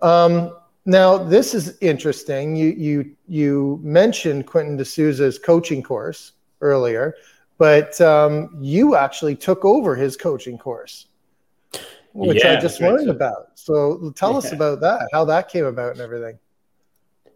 Um, 0.01 0.55
now 0.85 1.17
this 1.17 1.53
is 1.53 1.77
interesting. 1.81 2.55
You 2.55 2.69
you 2.69 3.15
you 3.27 3.79
mentioned 3.83 4.47
Quentin 4.47 4.77
D'Souza's 4.77 5.37
coaching 5.39 5.83
course 5.83 6.33
earlier, 6.61 7.15
but 7.57 7.99
um, 8.01 8.57
you 8.59 8.95
actually 8.95 9.35
took 9.35 9.63
over 9.65 9.95
his 9.95 10.17
coaching 10.17 10.57
course, 10.57 11.07
which 12.13 12.43
yeah, 12.43 12.53
I 12.53 12.55
just 12.59 12.81
learned 12.81 13.07
right. 13.07 13.15
about. 13.15 13.51
So 13.55 14.11
tell 14.15 14.31
yeah. 14.31 14.37
us 14.39 14.51
about 14.51 14.81
that, 14.81 15.07
how 15.11 15.25
that 15.25 15.49
came 15.49 15.65
about, 15.65 15.91
and 15.91 16.01
everything. 16.01 16.39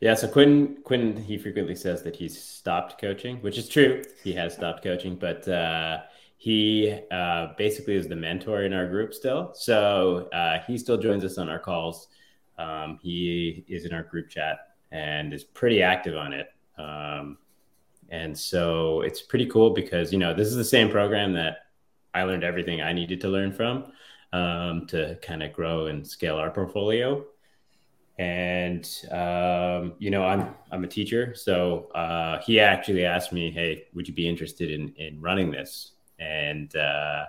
Yeah, 0.03 0.15
so 0.15 0.27
Quinn 0.27 0.79
Quinn 0.83 1.15
he 1.15 1.37
frequently 1.37 1.75
says 1.75 2.03
that 2.03 2.15
he's 2.17 2.35
stopped 2.37 2.99
coaching, 2.99 3.37
which 3.37 3.57
is 3.57 3.69
true. 3.69 4.03
He 4.21 4.33
has 4.33 4.53
stopped 4.53 4.83
coaching, 4.83 5.15
but 5.15 5.47
uh, 5.47 6.01
he 6.37 6.99
uh, 7.09 7.53
basically 7.57 7.95
is 7.95 8.07
the 8.09 8.15
mentor 8.17 8.63
in 8.63 8.73
our 8.73 8.85
group 8.87 9.13
still. 9.13 9.51
So 9.53 10.27
uh, 10.33 10.59
he 10.67 10.77
still 10.77 10.97
joins 10.97 11.23
us 11.23 11.37
on 11.37 11.47
our 11.47 11.59
calls. 11.59 12.09
Um, 12.57 12.99
he 13.01 13.63
is 13.69 13.85
in 13.85 13.93
our 13.93 14.03
group 14.03 14.27
chat 14.29 14.57
and 14.91 15.33
is 15.33 15.45
pretty 15.45 15.81
active 15.81 16.17
on 16.17 16.33
it. 16.33 16.47
Um, 16.77 17.37
and 18.09 18.37
so 18.37 19.01
it's 19.01 19.21
pretty 19.21 19.45
cool 19.45 19.69
because, 19.69 20.11
you 20.11 20.19
know, 20.19 20.33
this 20.33 20.49
is 20.49 20.57
the 20.57 20.65
same 20.65 20.89
program 20.89 21.33
that 21.33 21.59
I 22.13 22.23
learned 22.23 22.43
everything 22.43 22.81
I 22.81 22.93
needed 22.93 23.21
to 23.21 23.29
learn 23.29 23.53
from. 23.53 23.93
um, 24.33 24.87
to 24.87 25.17
kind 25.21 25.43
of 25.43 25.53
grow 25.53 25.85
and 25.85 26.05
scale 26.05 26.37
our 26.37 26.49
portfolio. 26.49 27.23
And 28.19 28.87
um, 29.11 29.93
you 29.97 30.11
know, 30.11 30.23
I'm 30.23 30.53
I'm 30.71 30.83
a 30.83 30.87
teacher, 30.87 31.33
so 31.33 31.89
uh, 31.95 32.41
he 32.43 32.59
actually 32.59 33.05
asked 33.05 33.33
me, 33.33 33.49
"Hey, 33.49 33.85
would 33.93 34.07
you 34.07 34.13
be 34.13 34.29
interested 34.29 34.69
in 34.69 34.93
in 34.97 35.19
running 35.19 35.49
this?" 35.49 35.93
And 36.19 36.75
uh, 36.75 37.25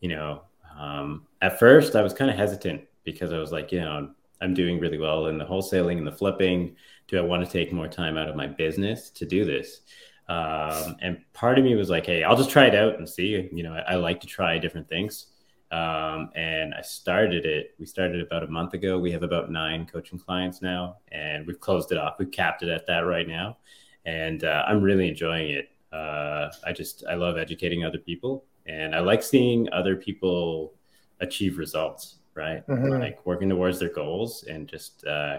you 0.00 0.08
know, 0.08 0.42
um, 0.78 1.26
at 1.42 1.58
first 1.58 1.96
I 1.96 2.02
was 2.02 2.14
kind 2.14 2.30
of 2.30 2.36
hesitant 2.36 2.82
because 3.04 3.32
I 3.32 3.38
was 3.38 3.50
like, 3.50 3.72
you 3.72 3.80
know, 3.80 4.10
I'm 4.40 4.54
doing 4.54 4.78
really 4.78 4.98
well 4.98 5.26
in 5.26 5.38
the 5.38 5.44
wholesaling 5.44 5.98
and 5.98 6.06
the 6.06 6.12
flipping. 6.12 6.76
Do 7.08 7.18
I 7.18 7.22
want 7.22 7.44
to 7.44 7.50
take 7.50 7.72
more 7.72 7.88
time 7.88 8.16
out 8.16 8.28
of 8.28 8.36
my 8.36 8.46
business 8.46 9.10
to 9.10 9.26
do 9.26 9.44
this? 9.44 9.80
Um, 10.28 10.96
and 11.00 11.20
part 11.32 11.58
of 11.58 11.64
me 11.64 11.74
was 11.74 11.88
like, 11.90 12.06
hey, 12.06 12.22
I'll 12.22 12.36
just 12.36 12.50
try 12.50 12.66
it 12.66 12.74
out 12.74 12.98
and 12.98 13.08
see. 13.08 13.48
You 13.50 13.62
know, 13.62 13.72
I, 13.72 13.92
I 13.92 13.94
like 13.96 14.20
to 14.20 14.26
try 14.26 14.58
different 14.58 14.88
things. 14.88 15.26
Um, 15.70 16.30
and 16.34 16.72
I 16.72 16.80
started 16.80 17.44
it. 17.44 17.74
We 17.78 17.84
started 17.84 18.22
about 18.22 18.42
a 18.42 18.46
month 18.46 18.72
ago. 18.72 18.98
We 18.98 19.12
have 19.12 19.22
about 19.22 19.50
nine 19.50 19.86
coaching 19.86 20.18
clients 20.18 20.62
now, 20.62 20.96
and 21.12 21.46
we've 21.46 21.60
closed 21.60 21.92
it 21.92 21.98
off. 21.98 22.18
We've 22.18 22.30
capped 22.30 22.62
it 22.62 22.70
at 22.70 22.86
that 22.86 23.00
right 23.00 23.28
now, 23.28 23.58
and 24.06 24.44
uh, 24.44 24.64
I'm 24.66 24.80
really 24.80 25.08
enjoying 25.08 25.50
it. 25.50 25.70
Uh, 25.92 26.50
I 26.64 26.72
just 26.72 27.04
I 27.08 27.14
love 27.14 27.36
educating 27.36 27.84
other 27.84 27.98
people, 27.98 28.46
and 28.66 28.94
I 28.94 29.00
like 29.00 29.22
seeing 29.22 29.70
other 29.72 29.96
people 29.96 30.74
achieve 31.20 31.58
results. 31.58 32.16
Right, 32.34 32.64
mm-hmm. 32.68 33.00
like 33.00 33.26
working 33.26 33.48
towards 33.48 33.80
their 33.80 33.92
goals 33.92 34.44
and 34.44 34.68
just 34.68 35.04
uh, 35.04 35.38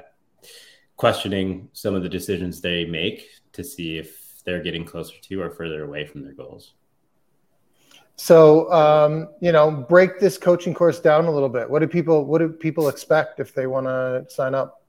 questioning 0.97 1.69
some 1.71 1.95
of 1.95 2.03
the 2.03 2.09
decisions 2.09 2.59
they 2.59 2.83
make 2.83 3.25
to 3.53 3.63
see 3.63 3.97
if 3.97 4.43
they're 4.43 4.61
getting 4.61 4.83
closer 4.83 5.15
to 5.21 5.41
or 5.41 5.49
further 5.49 5.85
away 5.85 6.05
from 6.05 6.23
their 6.23 6.33
goals. 6.33 6.73
So, 8.19 8.69
um, 8.73 9.29
you 9.39 9.53
know, 9.53 9.71
break 9.71 10.19
this 10.19 10.37
coaching 10.37 10.73
course 10.73 10.99
down 10.99 11.25
a 11.27 11.31
little 11.31 11.47
bit. 11.47 11.69
What 11.69 11.79
do 11.79 11.87
people 11.87 12.25
What 12.25 12.39
do 12.39 12.49
people 12.49 12.89
expect 12.89 13.39
if 13.39 13.53
they 13.53 13.65
want 13.65 13.87
to 13.87 14.25
sign 14.27 14.53
up? 14.53 14.83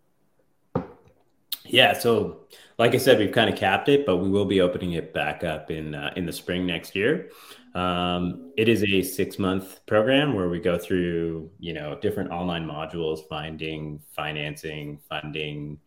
Yeah, 1.64 1.93
so 1.93 2.41
like 2.76 2.93
I 2.93 2.99
said, 2.99 3.20
we've 3.20 3.31
kind 3.31 3.49
of 3.49 3.55
capped 3.55 3.89
it, 3.89 4.05
but 4.05 4.16
we 4.16 4.28
will 4.28 4.47
be 4.47 4.61
opening 4.61 4.95
it 4.95 5.14
back 5.14 5.45
up 5.45 5.70
in 5.70 5.95
uh, 5.95 6.12
in 6.16 6.26
the 6.26 6.33
spring 6.33 6.66
next 6.66 6.97
year. 6.97 7.31
Um, 7.76 8.51
it 8.57 8.68
is 8.68 8.83
a 8.83 9.01
six 9.01 9.39
month 9.39 9.87
program 9.87 10.35
where 10.35 10.49
we 10.49 10.59
go 10.59 10.76
through, 10.76 11.53
you 11.61 11.72
know, 11.72 11.97
different 12.03 12.33
online 12.33 12.66
modules, 12.66 13.20
finding 13.28 14.01
financing, 14.11 14.99
funding, 15.09 15.78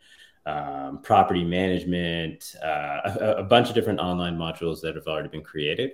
um, 0.45 1.01
property 1.03 1.43
management, 1.43 2.55
uh, 2.63 3.17
a, 3.19 3.31
a, 3.39 3.43
bunch 3.43 3.67
of 3.67 3.75
different 3.75 3.99
online 3.99 4.37
modules 4.37 4.79
that 4.79 4.95
have 4.95 5.07
already 5.07 5.27
been 5.27 5.43
created 5.43 5.91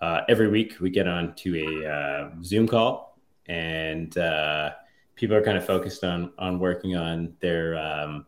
uh, 0.00 0.22
every 0.28 0.48
week 0.48 0.76
we 0.80 0.90
get 0.90 1.08
on 1.08 1.34
to 1.36 1.56
a 1.56 1.90
uh, 1.90 2.30
Zoom 2.42 2.68
call, 2.68 3.18
and 3.46 4.16
uh, 4.18 4.72
people 5.14 5.36
are 5.36 5.42
kind 5.42 5.56
of 5.56 5.64
focused 5.64 6.04
on 6.04 6.32
on 6.38 6.58
working 6.58 6.96
on 6.96 7.34
their 7.40 7.76
um, 7.78 8.26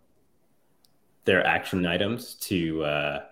their 1.24 1.46
action 1.46 1.84
items 1.86 2.34
to 2.36 2.82
uh, 2.84 3.24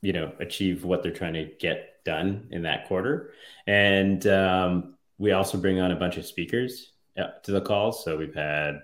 you 0.00 0.12
know 0.12 0.32
achieve 0.40 0.84
what 0.84 1.02
they're 1.02 1.12
trying 1.12 1.34
to 1.34 1.50
get 1.58 2.02
done 2.04 2.48
in 2.50 2.62
that 2.62 2.88
quarter. 2.88 3.32
And 3.66 4.26
um, 4.26 4.94
we 5.18 5.32
also 5.32 5.58
bring 5.58 5.80
on 5.80 5.92
a 5.92 5.96
bunch 5.96 6.16
of 6.16 6.24
speakers 6.24 6.92
uh, 7.18 7.38
to 7.42 7.52
the 7.52 7.60
calls. 7.60 8.02
So 8.02 8.16
we've 8.16 8.34
had 8.34 8.80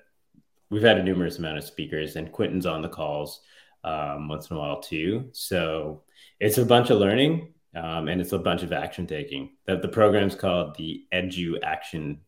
we've 0.68 0.83
had 0.83 0.99
a 0.99 1.03
numerous 1.03 1.39
amount 1.39 1.59
of 1.59 1.64
speakers, 1.64 2.16
and 2.16 2.31
Quentin's 2.31 2.66
on 2.66 2.83
the 2.83 2.89
calls 2.89 3.41
um, 3.85 4.29
once 4.29 4.51
in 4.51 4.57
a 4.57 4.61
while 4.61 4.81
too. 4.81 5.31
So 5.33 6.03
it's 6.41 6.59
a 6.59 6.66
bunch 6.66 6.91
of 6.91 6.99
learning 6.99 7.55
um, 7.77 8.09
and 8.09 8.20
it's 8.20 8.33
a 8.33 8.39
bunch 8.39 8.62
of 8.62 8.72
action 8.72 9.07
taking. 9.07 9.51
The, 9.66 9.77
the 9.77 9.89
program's 9.89 10.35
called 10.35 10.77
the 10.77 11.05
Edu 11.12 11.59
Action 11.62 12.20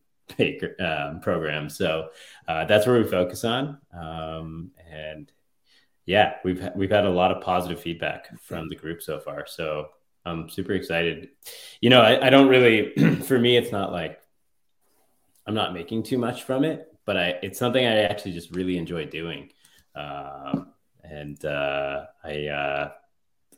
um, 0.80 1.20
program. 1.20 1.70
So 1.70 2.10
uh, 2.46 2.66
that's 2.66 2.86
where 2.86 3.00
we 3.00 3.08
focus 3.08 3.44
on. 3.44 3.78
Um, 3.98 4.72
and 4.90 5.32
yeah, 6.04 6.34
we've 6.44 6.66
we've 6.76 6.90
had 6.90 7.06
a 7.06 7.10
lot 7.10 7.32
of 7.32 7.42
positive 7.42 7.80
feedback 7.80 8.38
from 8.40 8.68
the 8.68 8.76
group 8.76 9.02
so 9.02 9.18
far. 9.18 9.46
So 9.46 9.88
I'm 10.24 10.48
super 10.50 10.72
excited. 10.72 11.30
You 11.80 11.90
know, 11.90 12.02
I, 12.02 12.26
I 12.26 12.30
don't 12.30 12.48
really. 12.48 12.92
for 13.22 13.38
me, 13.38 13.56
it's 13.56 13.72
not 13.72 13.90
like 13.90 14.20
I'm 15.46 15.54
not 15.54 15.72
making 15.72 16.02
too 16.02 16.18
much 16.18 16.42
from 16.42 16.64
it, 16.64 16.92
but 17.06 17.16
I 17.16 17.38
it's 17.42 17.58
something 17.58 17.84
I 17.84 18.02
actually 18.02 18.32
just 18.32 18.54
really 18.54 18.76
enjoy 18.76 19.06
doing. 19.06 19.50
Um, 19.94 20.72
and 21.02 21.42
uh, 21.44 22.04
I 22.22 22.46
uh, 22.46 22.90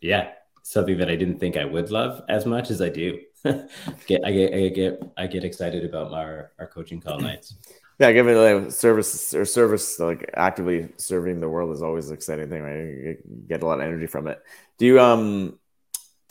yeah, 0.01 0.31
something 0.63 0.99
that 0.99 1.11
I 1.11 1.17
didn't 1.17 1.39
think 1.39 1.57
I 1.57 1.65
would 1.65 1.91
love 1.91 2.23
as 2.29 2.47
much 2.47 2.71
as 2.71 2.81
I 2.81 2.89
do. 2.89 3.21
get, 3.45 4.25
I 4.25 4.31
get, 4.33 4.55
I 4.55 4.69
get, 4.69 5.03
I 5.17 5.27
get 5.27 5.45
excited 5.45 5.85
about 5.85 6.13
our, 6.13 6.53
our 6.59 6.67
coaching 6.67 7.01
call 7.01 7.19
nights. 7.19 7.55
Yeah, 7.99 8.13
give 8.13 8.27
giving 8.27 8.63
like 8.63 8.73
service 8.73 9.35
or 9.35 9.45
service, 9.45 9.99
like 9.99 10.31
actively 10.35 10.89
serving 10.97 11.41
the 11.41 11.49
world 11.51 11.71
is 11.75 11.83
always 11.83 12.09
an 12.09 12.15
exciting 12.15 12.49
thing, 12.49 12.63
right? 12.63 12.79
You 12.79 13.17
get 13.47 13.63
a 13.63 13.67
lot 13.67 13.81
of 13.81 13.85
energy 13.85 14.07
from 14.07 14.27
it. 14.27 14.43
Do 14.79 14.87
you 14.87 14.99
um 14.99 15.59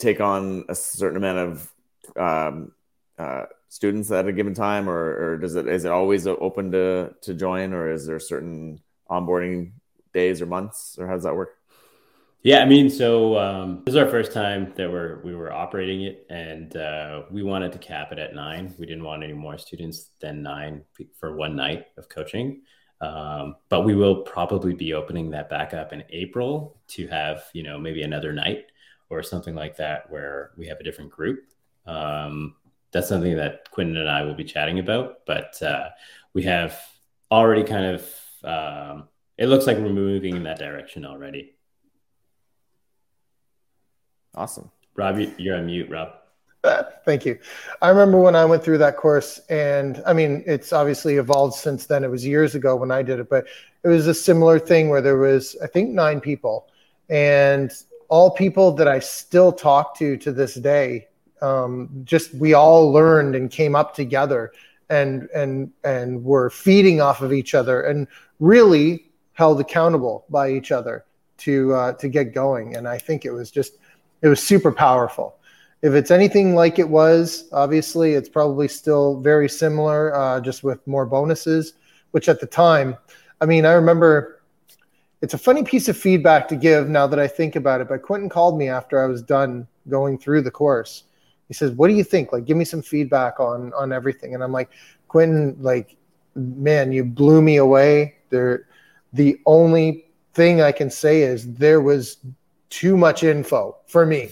take 0.00 0.20
on 0.20 0.64
a 0.68 0.74
certain 0.74 1.16
amount 1.16 1.38
of 1.38 1.72
um, 2.16 2.72
uh, 3.18 3.44
students 3.68 4.10
at 4.10 4.26
a 4.26 4.32
given 4.32 4.54
time, 4.54 4.88
or, 4.88 5.34
or 5.34 5.38
does 5.38 5.54
it 5.54 5.68
is 5.68 5.84
it 5.84 5.92
always 5.92 6.26
open 6.26 6.72
to 6.72 7.14
to 7.22 7.34
join, 7.34 7.72
or 7.72 7.92
is 7.92 8.04
there 8.04 8.18
certain 8.18 8.80
onboarding 9.08 9.72
days 10.12 10.42
or 10.42 10.46
months, 10.46 10.96
or 10.98 11.06
how 11.06 11.14
does 11.14 11.22
that 11.22 11.36
work? 11.36 11.56
Yeah, 12.42 12.60
I 12.60 12.64
mean, 12.64 12.88
so 12.88 13.36
um, 13.38 13.82
this 13.84 13.92
is 13.94 14.00
our 14.00 14.08
first 14.08 14.32
time 14.32 14.72
that 14.76 14.90
we're 14.90 15.20
we 15.22 15.34
were 15.34 15.52
operating 15.52 16.02
it, 16.02 16.26
and 16.30 16.74
uh, 16.74 17.24
we 17.30 17.42
wanted 17.42 17.72
to 17.72 17.78
cap 17.78 18.12
it 18.12 18.18
at 18.18 18.34
nine. 18.34 18.74
We 18.78 18.86
didn't 18.86 19.04
want 19.04 19.22
any 19.22 19.34
more 19.34 19.58
students 19.58 20.10
than 20.20 20.42
nine 20.42 20.84
for 21.18 21.36
one 21.36 21.54
night 21.54 21.88
of 21.98 22.08
coaching. 22.08 22.62
Um, 23.02 23.56
but 23.68 23.82
we 23.82 23.94
will 23.94 24.22
probably 24.22 24.74
be 24.74 24.94
opening 24.94 25.30
that 25.30 25.50
back 25.50 25.74
up 25.74 25.92
in 25.92 26.02
April 26.10 26.80
to 26.88 27.06
have 27.08 27.44
you 27.52 27.62
know 27.62 27.78
maybe 27.78 28.02
another 28.02 28.32
night 28.32 28.66
or 29.10 29.22
something 29.22 29.54
like 29.54 29.76
that 29.76 30.10
where 30.10 30.52
we 30.56 30.66
have 30.68 30.80
a 30.80 30.84
different 30.84 31.10
group. 31.10 31.40
Um, 31.86 32.54
that's 32.90 33.08
something 33.08 33.36
that 33.36 33.70
Quentin 33.70 33.98
and 33.98 34.08
I 34.08 34.22
will 34.22 34.34
be 34.34 34.44
chatting 34.44 34.78
about. 34.78 35.26
But 35.26 35.60
uh, 35.62 35.90
we 36.32 36.44
have 36.44 36.78
already 37.30 37.64
kind 37.64 37.96
of 37.96 38.10
um, 38.44 39.08
it 39.36 39.48
looks 39.48 39.66
like 39.66 39.76
we're 39.76 39.90
moving 39.90 40.36
in 40.36 40.44
that 40.44 40.58
direction 40.58 41.04
already. 41.04 41.56
Awesome. 44.34 44.70
Rob, 44.94 45.18
you're 45.38 45.56
on 45.56 45.66
mute, 45.66 45.88
Rob. 45.88 46.14
Thank 47.06 47.24
you. 47.24 47.38
I 47.80 47.88
remember 47.88 48.20
when 48.20 48.36
I 48.36 48.44
went 48.44 48.62
through 48.62 48.78
that 48.78 48.96
course, 48.96 49.40
and 49.48 50.02
I 50.06 50.12
mean, 50.12 50.44
it's 50.46 50.72
obviously 50.72 51.16
evolved 51.16 51.54
since 51.54 51.86
then. 51.86 52.04
It 52.04 52.10
was 52.10 52.26
years 52.26 52.54
ago 52.54 52.76
when 52.76 52.90
I 52.90 53.02
did 53.02 53.18
it, 53.18 53.30
but 53.30 53.46
it 53.82 53.88
was 53.88 54.06
a 54.06 54.14
similar 54.14 54.58
thing 54.58 54.90
where 54.90 55.00
there 55.00 55.16
was, 55.16 55.56
I 55.62 55.66
think, 55.66 55.90
nine 55.90 56.20
people, 56.20 56.68
and 57.08 57.72
all 58.08 58.30
people 58.30 58.72
that 58.72 58.88
I 58.88 58.98
still 58.98 59.52
talk 59.52 59.96
to 59.98 60.16
to 60.18 60.32
this 60.32 60.54
day. 60.54 61.08
Um, 61.40 61.88
just 62.04 62.34
we 62.34 62.52
all 62.52 62.92
learned 62.92 63.34
and 63.34 63.50
came 63.50 63.74
up 63.74 63.94
together, 63.94 64.52
and 64.90 65.30
and 65.34 65.72
and 65.82 66.22
were 66.22 66.50
feeding 66.50 67.00
off 67.00 67.22
of 67.22 67.32
each 67.32 67.54
other, 67.54 67.80
and 67.82 68.06
really 68.38 69.06
held 69.32 69.60
accountable 69.60 70.26
by 70.28 70.50
each 70.50 70.70
other 70.70 71.06
to 71.38 71.72
uh, 71.72 71.92
to 71.94 72.08
get 72.08 72.34
going. 72.34 72.76
And 72.76 72.86
I 72.86 72.98
think 72.98 73.24
it 73.24 73.30
was 73.30 73.50
just 73.50 73.78
it 74.22 74.28
was 74.28 74.42
super 74.42 74.72
powerful. 74.72 75.36
If 75.82 75.94
it's 75.94 76.10
anything 76.10 76.54
like 76.54 76.78
it 76.78 76.88
was, 76.88 77.48
obviously, 77.52 78.12
it's 78.12 78.28
probably 78.28 78.68
still 78.68 79.20
very 79.20 79.48
similar, 79.48 80.14
uh, 80.14 80.40
just 80.40 80.62
with 80.62 80.86
more 80.86 81.06
bonuses, 81.06 81.74
which 82.10 82.28
at 82.28 82.40
the 82.40 82.46
time, 82.46 82.96
I 83.40 83.46
mean, 83.46 83.64
I 83.64 83.72
remember 83.72 84.42
it's 85.22 85.34
a 85.34 85.38
funny 85.38 85.62
piece 85.62 85.88
of 85.88 85.96
feedback 85.96 86.48
to 86.48 86.56
give 86.56 86.88
now 86.88 87.06
that 87.06 87.18
I 87.18 87.26
think 87.26 87.56
about 87.56 87.80
it. 87.80 87.88
But 87.88 88.02
Quentin 88.02 88.28
called 88.28 88.58
me 88.58 88.68
after 88.68 89.02
I 89.02 89.06
was 89.06 89.22
done 89.22 89.66
going 89.88 90.18
through 90.18 90.42
the 90.42 90.50
course. 90.50 91.04
He 91.48 91.54
says, 91.54 91.72
What 91.72 91.88
do 91.88 91.94
you 91.94 92.04
think? 92.04 92.32
Like, 92.32 92.44
give 92.44 92.56
me 92.56 92.64
some 92.64 92.82
feedback 92.82 93.40
on 93.40 93.72
on 93.74 93.92
everything. 93.92 94.34
And 94.34 94.42
I'm 94.42 94.52
like, 94.52 94.70
Quentin, 95.08 95.56
like, 95.60 95.96
man, 96.34 96.92
you 96.92 97.04
blew 97.04 97.42
me 97.42 97.56
away. 97.56 98.16
There 98.28 98.66
the 99.12 99.40
only 99.46 100.06
thing 100.34 100.60
I 100.60 100.72
can 100.72 100.90
say 100.90 101.22
is 101.22 101.54
there 101.54 101.80
was 101.80 102.18
too 102.70 102.96
much 102.96 103.22
info 103.22 103.76
for 103.86 104.06
me 104.06 104.30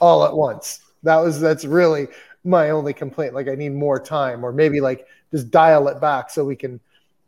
all 0.00 0.24
at 0.24 0.34
once. 0.34 0.80
That 1.02 1.16
was 1.16 1.40
that's 1.40 1.64
really 1.64 2.08
my 2.44 2.70
only 2.70 2.92
complaint. 2.92 3.34
Like 3.34 3.48
I 3.48 3.54
need 3.54 3.72
more 3.72 4.00
time, 4.00 4.44
or 4.44 4.52
maybe 4.52 4.80
like 4.80 5.06
just 5.32 5.50
dial 5.50 5.88
it 5.88 6.00
back 6.00 6.30
so 6.30 6.44
we 6.44 6.56
can 6.56 6.80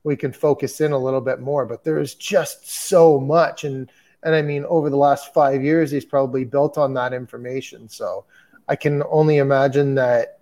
we 0.03 0.17
can 0.17 0.33
focus 0.33 0.81
in 0.81 0.93
a 0.93 0.99
little 0.99 1.21
bit 1.21 1.41
more. 1.41 1.67
But 1.67 1.85
there 1.85 1.99
is 1.99 2.15
just 2.15 2.69
so 2.69 3.19
much, 3.19 3.65
and 3.65 3.91
and 4.23 4.35
I 4.35 4.43
mean 4.43 4.65
over 4.67 4.91
the 4.91 4.97
last 4.97 5.33
five 5.33 5.63
years, 5.63 5.91
he's 5.91 6.05
probably 6.05 6.45
built 6.45 6.79
on 6.79 6.95
that 6.95 7.13
information. 7.13 7.89
So 7.89 8.25
I 8.69 8.77
can 8.77 9.03
only 9.11 9.39
imagine 9.39 9.95
that 9.97 10.41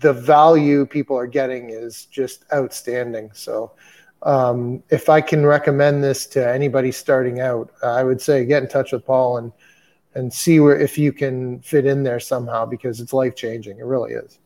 the 0.00 0.12
value 0.12 0.84
people 0.84 1.16
are 1.16 1.26
getting 1.26 1.70
is 1.70 2.06
just 2.06 2.44
outstanding. 2.52 3.30
So 3.32 3.72
um, 4.22 4.82
if 4.90 5.08
I 5.08 5.20
can 5.20 5.46
recommend 5.46 6.02
this 6.02 6.26
to 6.28 6.46
anybody 6.46 6.92
starting 6.92 7.40
out, 7.40 7.70
I 7.82 8.02
would 8.02 8.20
say 8.20 8.44
get 8.44 8.62
in 8.62 8.68
touch 8.68 8.92
with 8.92 9.04
Paul 9.04 9.38
and 9.38 9.52
and 10.14 10.32
see 10.32 10.58
where 10.58 10.78
if 10.78 10.98
you 10.98 11.12
can 11.12 11.60
fit 11.60 11.86
in 11.86 12.02
there 12.02 12.18
somehow 12.18 12.66
because 12.66 13.00
it's 13.00 13.12
life 13.12 13.36
changing. 13.36 13.78
It 13.78 13.84
really 13.84 14.12
is. 14.12 14.38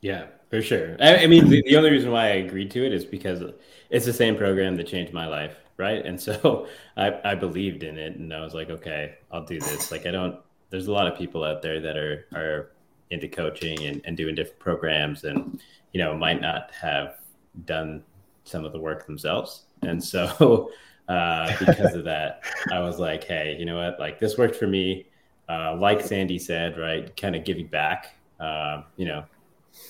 Yeah, 0.00 0.26
for 0.48 0.62
sure. 0.62 0.96
I, 1.00 1.24
I 1.24 1.26
mean, 1.26 1.48
the, 1.48 1.62
the, 1.66 1.76
only 1.76 1.90
reason 1.90 2.10
why 2.10 2.26
I 2.26 2.34
agreed 2.36 2.70
to 2.70 2.86
it 2.86 2.92
is 2.92 3.04
because 3.04 3.42
it's 3.90 4.06
the 4.06 4.12
same 4.12 4.36
program 4.36 4.76
that 4.76 4.86
changed 4.86 5.12
my 5.12 5.26
life, 5.26 5.56
right? 5.76 6.04
And 6.04 6.20
so 6.20 6.68
I, 6.96 7.18
I 7.24 7.34
believed 7.34 7.82
in 7.82 7.98
it, 7.98 8.16
and 8.16 8.32
I 8.32 8.40
was 8.40 8.54
like, 8.54 8.70
okay, 8.70 9.16
I'll 9.30 9.44
do 9.44 9.60
this. 9.60 9.90
Like, 9.90 10.06
I 10.06 10.10
don't. 10.10 10.38
There's 10.70 10.86
a 10.86 10.92
lot 10.92 11.06
of 11.06 11.18
people 11.18 11.44
out 11.44 11.62
there 11.62 11.80
that 11.80 11.96
are 11.96 12.26
are 12.34 12.70
into 13.10 13.28
coaching 13.28 13.84
and, 13.84 14.00
and 14.04 14.16
doing 14.16 14.34
different 14.34 14.58
programs, 14.58 15.24
and 15.24 15.60
you 15.92 16.00
know, 16.00 16.16
might 16.16 16.40
not 16.40 16.70
have 16.72 17.16
done 17.64 18.02
some 18.46 18.64
of 18.64 18.72
the 18.72 18.80
work 18.80 19.06
themselves. 19.06 19.64
And 19.82 20.02
so, 20.02 20.70
uh, 21.08 21.52
because 21.58 21.94
of 21.94 22.04
that, 22.04 22.42
I 22.72 22.80
was 22.80 22.98
like, 22.98 23.24
hey, 23.24 23.56
you 23.58 23.64
know 23.64 23.76
what? 23.76 23.98
Like, 23.98 24.18
this 24.18 24.38
worked 24.38 24.56
for 24.56 24.66
me. 24.66 25.06
Uh, 25.48 25.76
like 25.76 26.00
Sandy 26.00 26.38
said, 26.38 26.76
right? 26.76 27.14
Kind 27.16 27.36
of 27.36 27.44
giving 27.44 27.68
back. 27.68 28.16
Uh, 28.40 28.82
you 28.96 29.06
know, 29.06 29.24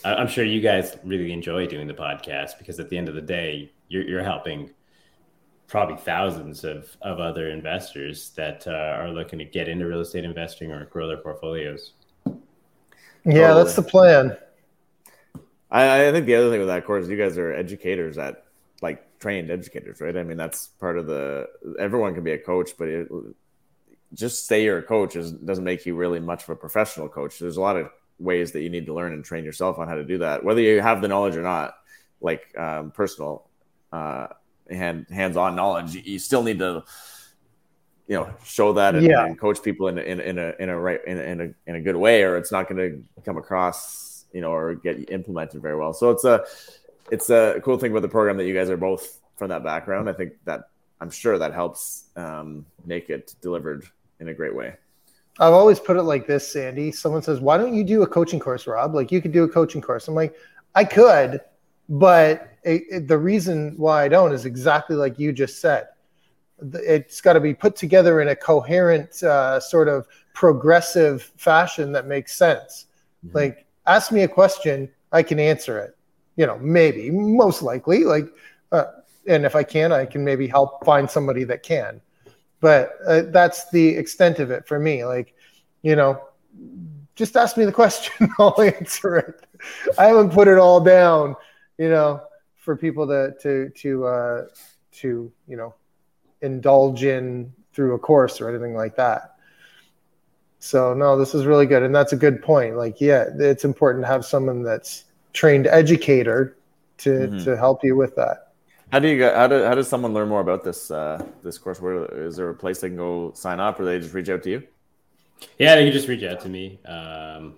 I, 0.04 0.20
am 0.20 0.28
sure 0.28 0.44
you 0.44 0.60
guys 0.60 0.98
really 1.04 1.32
enjoy 1.32 1.66
doing 1.66 1.86
the 1.86 1.94
podcast 1.94 2.58
because 2.58 2.78
at 2.78 2.90
the 2.90 2.98
end 2.98 3.08
of 3.08 3.14
the 3.14 3.22
day, 3.22 3.72
you're, 3.88 4.06
you're 4.06 4.22
helping 4.22 4.70
probably 5.66 5.96
thousands 5.96 6.62
of, 6.64 6.96
of 7.02 7.18
other 7.20 7.48
investors 7.48 8.30
that 8.36 8.66
uh, 8.66 8.70
are 8.70 9.10
looking 9.10 9.38
to 9.38 9.44
get 9.44 9.68
into 9.68 9.86
real 9.86 10.00
estate 10.00 10.24
investing 10.24 10.70
or 10.70 10.84
grow 10.86 11.08
their 11.08 11.16
portfolios. 11.16 11.92
Yeah, 13.24 13.54
that's 13.54 13.74
the 13.74 13.82
plan. 13.82 14.36
I, 15.70 16.08
I 16.08 16.12
think 16.12 16.26
the 16.26 16.36
other 16.36 16.50
thing 16.50 16.60
with 16.60 16.68
that 16.68 16.78
of 16.78 16.84
course, 16.84 17.08
you 17.08 17.16
guys 17.16 17.36
are 17.38 17.52
educators 17.52 18.18
at 18.18 18.45
like 18.82 19.18
trained 19.18 19.50
educators, 19.50 20.00
right? 20.00 20.16
I 20.16 20.22
mean, 20.22 20.36
that's 20.36 20.68
part 20.80 20.98
of 20.98 21.06
the. 21.06 21.48
Everyone 21.78 22.14
can 22.14 22.24
be 22.24 22.32
a 22.32 22.38
coach, 22.38 22.70
but 22.78 22.88
it, 22.88 23.08
just 24.14 24.46
say 24.46 24.64
you're 24.64 24.78
a 24.78 24.82
coach 24.82 25.16
is, 25.16 25.32
doesn't 25.32 25.64
make 25.64 25.84
you 25.84 25.94
really 25.94 26.20
much 26.20 26.44
of 26.44 26.50
a 26.50 26.56
professional 26.56 27.08
coach. 27.08 27.38
There's 27.38 27.56
a 27.56 27.60
lot 27.60 27.76
of 27.76 27.90
ways 28.18 28.52
that 28.52 28.62
you 28.62 28.70
need 28.70 28.86
to 28.86 28.94
learn 28.94 29.12
and 29.12 29.24
train 29.24 29.44
yourself 29.44 29.78
on 29.78 29.88
how 29.88 29.94
to 29.94 30.04
do 30.04 30.18
that, 30.18 30.44
whether 30.44 30.60
you 30.60 30.80
have 30.80 31.02
the 31.02 31.08
knowledge 31.08 31.36
or 31.36 31.42
not. 31.42 31.74
Like 32.20 32.56
um, 32.58 32.92
personal, 32.92 33.46
uh, 33.92 34.28
hand 34.70 35.06
hands-on 35.10 35.54
knowledge, 35.54 35.94
you 35.94 36.18
still 36.18 36.42
need 36.42 36.58
to 36.60 36.82
you 38.08 38.16
know 38.16 38.32
show 38.44 38.72
that 38.72 38.94
and, 38.94 39.06
yeah. 39.06 39.26
and 39.26 39.38
coach 39.38 39.62
people 39.62 39.88
in, 39.88 39.98
in, 39.98 40.20
in 40.20 40.38
a 40.38 40.54
in 40.58 40.68
a 40.70 40.78
right 40.78 41.00
in, 41.06 41.18
in 41.18 41.40
a 41.40 41.70
in 41.70 41.76
a 41.76 41.80
good 41.80 41.96
way 41.96 42.22
or 42.22 42.36
it's 42.36 42.52
not 42.52 42.68
going 42.68 42.78
to 42.78 43.22
come 43.24 43.36
across 43.36 44.16
you 44.36 44.42
know, 44.42 44.52
or 44.52 44.74
get 44.74 45.10
implemented 45.10 45.62
very 45.62 45.76
well. 45.76 45.94
So 45.94 46.10
it's 46.10 46.24
a 46.24 46.44
it's 47.10 47.30
a 47.30 47.60
cool 47.64 47.78
thing 47.78 47.90
about 47.90 48.02
the 48.02 48.08
program 48.08 48.36
that 48.36 48.46
you 48.46 48.54
guys 48.54 48.70
are 48.70 48.76
both 48.76 49.20
from 49.36 49.48
that 49.48 49.62
background. 49.62 50.08
I 50.08 50.12
think 50.12 50.32
that 50.44 50.68
I'm 51.00 51.10
sure 51.10 51.38
that 51.38 51.52
helps 51.52 52.04
um, 52.16 52.66
make 52.84 53.10
it 53.10 53.34
delivered 53.40 53.84
in 54.20 54.28
a 54.28 54.34
great 54.34 54.54
way. 54.54 54.74
I've 55.38 55.52
always 55.52 55.78
put 55.78 55.96
it 55.96 56.02
like 56.02 56.26
this, 56.26 56.50
Sandy. 56.50 56.90
Someone 56.90 57.22
says, 57.22 57.40
"Why 57.40 57.58
don't 57.58 57.74
you 57.74 57.84
do 57.84 58.02
a 58.02 58.06
coaching 58.06 58.40
course, 58.40 58.66
Rob? 58.66 58.94
Like 58.94 59.12
you 59.12 59.20
could 59.20 59.32
do 59.32 59.44
a 59.44 59.48
coaching 59.48 59.82
course." 59.82 60.08
I'm 60.08 60.14
like, 60.14 60.34
I 60.74 60.84
could, 60.84 61.40
but 61.88 62.52
it, 62.62 62.82
it, 62.90 63.08
the 63.08 63.18
reason 63.18 63.74
why 63.76 64.04
I 64.04 64.08
don't 64.08 64.32
is 64.32 64.46
exactly 64.46 64.96
like 64.96 65.18
you 65.18 65.32
just 65.32 65.60
said. 65.60 65.88
It's 66.72 67.20
got 67.20 67.34
to 67.34 67.40
be 67.40 67.52
put 67.52 67.76
together 67.76 68.22
in 68.22 68.28
a 68.28 68.36
coherent, 68.36 69.22
uh, 69.22 69.60
sort 69.60 69.88
of 69.88 70.06
progressive 70.32 71.22
fashion 71.36 71.92
that 71.92 72.06
makes 72.06 72.36
sense. 72.36 72.86
Mm-hmm. 73.24 73.36
Like 73.36 73.66
ask 73.86 74.10
me 74.10 74.22
a 74.22 74.28
question, 74.28 74.88
I 75.12 75.22
can 75.22 75.38
answer 75.38 75.78
it. 75.78 75.95
You 76.36 76.46
know, 76.46 76.58
maybe, 76.58 77.10
most 77.10 77.62
likely. 77.62 78.04
Like, 78.04 78.26
uh, 78.72 78.84
and 79.26 79.44
if 79.44 79.56
I 79.56 79.62
can, 79.62 79.92
I 79.92 80.06
can 80.06 80.24
maybe 80.24 80.46
help 80.46 80.84
find 80.84 81.10
somebody 81.10 81.44
that 81.44 81.62
can. 81.62 82.00
But 82.60 82.92
uh, 83.06 83.22
that's 83.28 83.70
the 83.70 83.88
extent 83.88 84.38
of 84.38 84.50
it 84.50 84.66
for 84.66 84.78
me. 84.78 85.04
Like, 85.04 85.34
you 85.82 85.96
know, 85.96 86.20
just 87.14 87.36
ask 87.36 87.56
me 87.56 87.64
the 87.64 87.72
question, 87.72 88.28
I'll 88.38 88.60
answer 88.60 89.16
it. 89.16 89.46
I 89.98 90.06
haven't 90.06 90.30
put 90.30 90.48
it 90.48 90.58
all 90.58 90.80
down, 90.80 91.34
you 91.78 91.88
know, 91.88 92.22
for 92.56 92.76
people 92.76 93.06
to 93.06 93.34
to 93.40 93.70
to 93.70 94.06
uh, 94.06 94.44
to 94.92 95.32
you 95.48 95.56
know 95.56 95.74
indulge 96.42 97.04
in 97.04 97.52
through 97.72 97.94
a 97.94 97.98
course 97.98 98.40
or 98.40 98.48
anything 98.48 98.74
like 98.74 98.96
that. 98.96 99.36
So 100.58 100.94
no, 100.94 101.18
this 101.18 101.34
is 101.34 101.46
really 101.46 101.66
good, 101.66 101.82
and 101.82 101.94
that's 101.94 102.12
a 102.12 102.16
good 102.16 102.42
point. 102.42 102.76
Like, 102.76 103.00
yeah, 103.00 103.26
it's 103.38 103.64
important 103.64 104.04
to 104.04 104.08
have 104.08 104.24
someone 104.24 104.62
that's 104.62 105.04
trained 105.36 105.66
educator 105.66 106.56
to 106.98 107.10
mm-hmm. 107.10 107.44
to 107.44 107.56
help 107.56 107.84
you 107.84 107.94
with 107.94 108.16
that. 108.16 108.54
How 108.90 108.98
do 108.98 109.08
you 109.08 109.18
go, 109.18 109.34
how 109.34 109.46
do 109.46 109.62
how 109.64 109.74
does 109.74 109.88
someone 109.88 110.14
learn 110.14 110.28
more 110.28 110.40
about 110.40 110.64
this 110.64 110.90
uh, 110.90 111.24
this 111.42 111.58
course? 111.58 111.80
Where 111.80 112.06
is 112.26 112.36
there 112.36 112.48
a 112.48 112.54
place 112.54 112.80
they 112.80 112.88
can 112.88 112.96
go 112.96 113.32
sign 113.34 113.60
up, 113.60 113.78
or 113.78 113.84
they 113.84 113.98
just 113.98 114.14
reach 114.14 114.28
out 114.28 114.42
to 114.44 114.50
you? 114.50 114.62
Yeah, 115.58 115.76
they 115.76 115.84
can 115.84 115.92
just 115.92 116.08
reach 116.08 116.22
out 116.22 116.40
to 116.40 116.48
me, 116.48 116.80
um, 116.86 117.54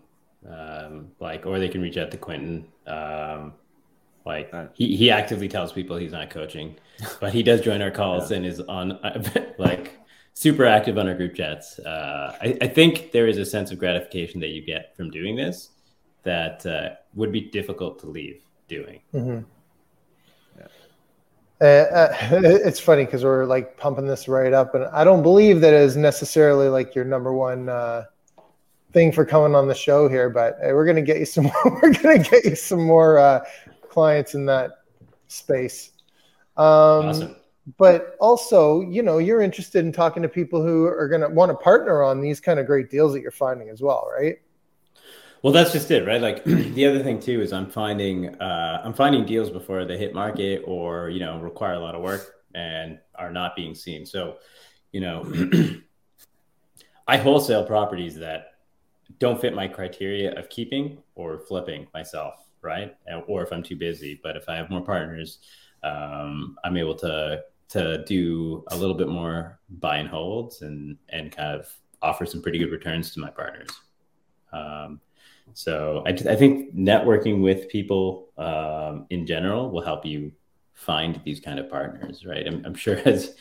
um, 0.50 1.12
like, 1.20 1.46
or 1.46 1.60
they 1.60 1.68
can 1.68 1.80
reach 1.80 1.96
out 1.96 2.10
to 2.10 2.16
Quentin. 2.16 2.66
Um, 2.86 3.54
like 4.26 4.52
right. 4.52 4.68
he, 4.74 4.96
he 4.96 5.10
actively 5.10 5.48
tells 5.48 5.72
people 5.72 5.96
he's 5.96 6.12
not 6.12 6.28
coaching, 6.28 6.76
but 7.20 7.32
he 7.32 7.42
does 7.42 7.60
join 7.60 7.80
our 7.80 7.90
calls 7.90 8.30
yeah. 8.30 8.38
and 8.38 8.46
is 8.46 8.60
on 8.60 8.98
like 9.58 9.96
super 10.34 10.66
active 10.66 10.98
on 10.98 11.08
our 11.08 11.14
group 11.14 11.34
chats. 11.34 11.78
Uh, 11.78 12.36
I, 12.42 12.58
I, 12.60 12.68
think 12.68 13.12
there 13.12 13.26
is 13.26 13.38
a 13.38 13.44
sense 13.44 13.70
of 13.70 13.78
gratification 13.78 14.40
that 14.40 14.48
you 14.48 14.60
get 14.60 14.94
from 14.96 15.10
doing 15.10 15.34
this 15.34 15.70
that 16.22 16.64
uh, 16.66 16.90
would 17.14 17.32
be 17.32 17.40
difficult 17.40 17.98
to 18.00 18.06
leave 18.06 18.42
doing. 18.68 19.00
Mm-hmm. 19.14 19.44
Uh, 21.60 21.64
uh 21.64 22.16
it's 22.30 22.78
funny 22.78 23.04
because 23.04 23.24
we're 23.24 23.44
like 23.44 23.76
pumping 23.76 24.06
this 24.06 24.28
right 24.28 24.52
up, 24.52 24.74
and 24.74 24.84
I 24.86 25.04
don't 25.04 25.22
believe 25.22 25.60
that 25.60 25.74
is 25.74 25.96
necessarily 25.96 26.68
like 26.68 26.94
your 26.94 27.04
number 27.04 27.32
one 27.32 27.68
uh, 27.68 28.04
thing 28.92 29.10
for 29.10 29.24
coming 29.24 29.54
on 29.54 29.66
the 29.66 29.74
show 29.74 30.08
here. 30.08 30.30
But 30.30 30.58
we're 30.60 30.86
gonna 30.86 31.02
get 31.02 31.18
you 31.18 31.24
some. 31.24 31.44
More, 31.64 31.80
we're 31.82 31.94
gonna 31.94 32.18
get 32.18 32.44
you 32.44 32.54
some 32.54 32.84
more 32.84 33.18
uh, 33.18 33.44
clients 33.88 34.34
in 34.34 34.46
that 34.46 34.82
space. 35.26 35.92
Um, 36.56 36.64
awesome 37.06 37.36
but 37.76 38.16
also, 38.20 38.80
you 38.80 39.02
know, 39.02 39.18
you're 39.18 39.42
interested 39.42 39.84
in 39.84 39.92
talking 39.92 40.22
to 40.22 40.28
people 40.28 40.62
who 40.62 40.86
are 40.86 41.08
going 41.08 41.20
to 41.20 41.28
want 41.28 41.50
to 41.50 41.56
partner 41.56 42.02
on 42.02 42.20
these 42.20 42.40
kind 42.40 42.58
of 42.58 42.66
great 42.66 42.90
deals 42.90 43.12
that 43.12 43.20
you're 43.20 43.30
finding 43.30 43.68
as 43.68 43.82
well, 43.82 44.08
right? 44.18 44.36
Well, 45.42 45.52
that's 45.52 45.72
just 45.72 45.90
it, 45.90 46.06
right? 46.06 46.20
Like 46.20 46.44
the 46.44 46.86
other 46.86 47.02
thing 47.02 47.20
too 47.20 47.40
is 47.40 47.52
I'm 47.52 47.70
finding 47.70 48.34
uh, 48.40 48.82
I'm 48.84 48.94
finding 48.94 49.24
deals 49.24 49.50
before 49.50 49.84
they 49.84 49.96
hit 49.96 50.14
market 50.14 50.62
or 50.66 51.10
you 51.10 51.20
know 51.20 51.38
require 51.40 51.74
a 51.74 51.80
lot 51.80 51.94
of 51.94 52.02
work 52.02 52.34
and 52.54 52.98
are 53.14 53.30
not 53.30 53.54
being 53.54 53.74
seen. 53.74 54.04
So, 54.06 54.38
you 54.92 55.00
know, 55.00 55.24
I 57.08 57.16
wholesale 57.16 57.64
properties 57.64 58.16
that 58.16 58.52
don't 59.18 59.40
fit 59.40 59.54
my 59.54 59.68
criteria 59.68 60.32
of 60.38 60.48
keeping 60.48 60.98
or 61.14 61.38
flipping 61.38 61.86
myself, 61.94 62.34
right? 62.62 62.96
Or 63.26 63.42
if 63.42 63.52
I'm 63.52 63.62
too 63.62 63.76
busy. 63.76 64.20
But 64.22 64.36
if 64.36 64.48
I 64.48 64.56
have 64.56 64.70
more 64.70 64.82
partners, 64.82 65.38
um, 65.82 66.56
I'm 66.64 66.76
able 66.76 66.94
to 66.96 67.42
to 67.68 68.02
do 68.06 68.64
a 68.68 68.76
little 68.76 68.94
bit 68.94 69.08
more 69.08 69.60
buy 69.78 69.98
and 69.98 70.08
holds 70.08 70.62
and 70.62 70.96
and 71.10 71.30
kind 71.30 71.60
of 71.60 71.68
offer 72.00 72.24
some 72.26 72.42
pretty 72.42 72.58
good 72.58 72.72
returns 72.72 73.12
to 73.12 73.20
my 73.20 73.30
partners. 73.30 73.68
Um, 74.52 75.00
so 75.54 76.02
I, 76.06 76.10
I 76.10 76.36
think 76.36 76.74
networking 76.74 77.42
with 77.42 77.68
people 77.68 78.28
um, 78.36 79.06
in 79.10 79.26
general 79.26 79.70
will 79.70 79.82
help 79.82 80.04
you 80.04 80.32
find 80.74 81.20
these 81.24 81.40
kind 81.40 81.58
of 81.58 81.68
partners, 81.68 82.24
right? 82.24 82.46
I'm, 82.46 82.64
I'm, 82.64 82.74
sure 82.74 82.96
as 83.04 83.34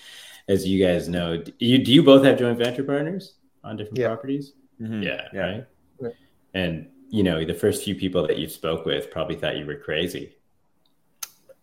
as 0.48 0.66
you 0.66 0.84
guys 0.84 1.10
know, 1.10 1.38
do 1.38 1.54
you, 1.60 1.78
do 1.84 1.94
you 1.94 2.04
both 2.04 2.24
have 2.24 2.40
joint 2.40 2.58
venture 2.58 2.84
partners 2.84 3.36
on 3.64 3.78
different 3.78 4.00
yeah. 4.00 4.08
properties? 4.08 4.54
Mm-hmm. 4.82 5.04
Yeah, 5.04 5.28
yeah, 5.34 5.40
right. 5.40 5.66
Yeah. 6.02 6.10
And 6.54 6.90
you 7.10 7.24
know, 7.24 7.46
the 7.46 7.54
first 7.54 7.84
few 7.84 7.96
people 7.96 8.26
that 8.28 8.38
you 8.38 8.50
spoke 8.50 8.86
with 8.86 9.12
probably 9.12 9.36
thought 9.36 9.58
you 9.58 9.66
were 9.66 9.78
crazy 9.78 10.38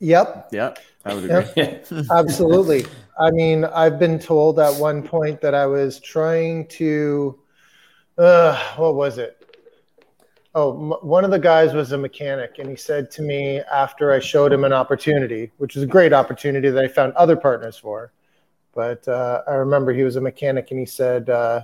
Yep. 0.00 0.48
Yep. 0.52 0.78
I 1.04 1.14
would 1.14 1.24
agree. 1.24 1.50
Yep. 1.56 1.86
Absolutely. 2.10 2.84
I 3.18 3.30
mean, 3.30 3.64
I've 3.64 3.98
been 3.98 4.18
told 4.18 4.58
at 4.58 4.74
one 4.78 5.02
point 5.02 5.40
that 5.40 5.54
I 5.54 5.66
was 5.66 6.00
trying 6.00 6.66
to, 6.68 7.38
uh, 8.18 8.74
what 8.76 8.96
was 8.96 9.18
it? 9.18 9.43
Oh, 10.54 10.92
m- 10.92 11.08
one 11.08 11.24
of 11.24 11.30
the 11.30 11.38
guys 11.38 11.74
was 11.74 11.92
a 11.92 11.98
mechanic, 11.98 12.58
and 12.58 12.68
he 12.68 12.76
said 12.76 13.10
to 13.12 13.22
me 13.22 13.58
after 13.60 14.12
I 14.12 14.20
showed 14.20 14.52
him 14.52 14.64
an 14.64 14.72
opportunity, 14.72 15.50
which 15.58 15.74
was 15.74 15.84
a 15.84 15.86
great 15.86 16.12
opportunity 16.12 16.70
that 16.70 16.84
I 16.84 16.88
found 16.88 17.12
other 17.14 17.36
partners 17.36 17.76
for. 17.76 18.12
But 18.74 19.06
uh, 19.08 19.42
I 19.48 19.54
remember 19.54 19.92
he 19.92 20.02
was 20.02 20.16
a 20.16 20.20
mechanic, 20.20 20.70
and 20.70 20.78
he 20.78 20.86
said 20.86 21.30
uh, 21.30 21.62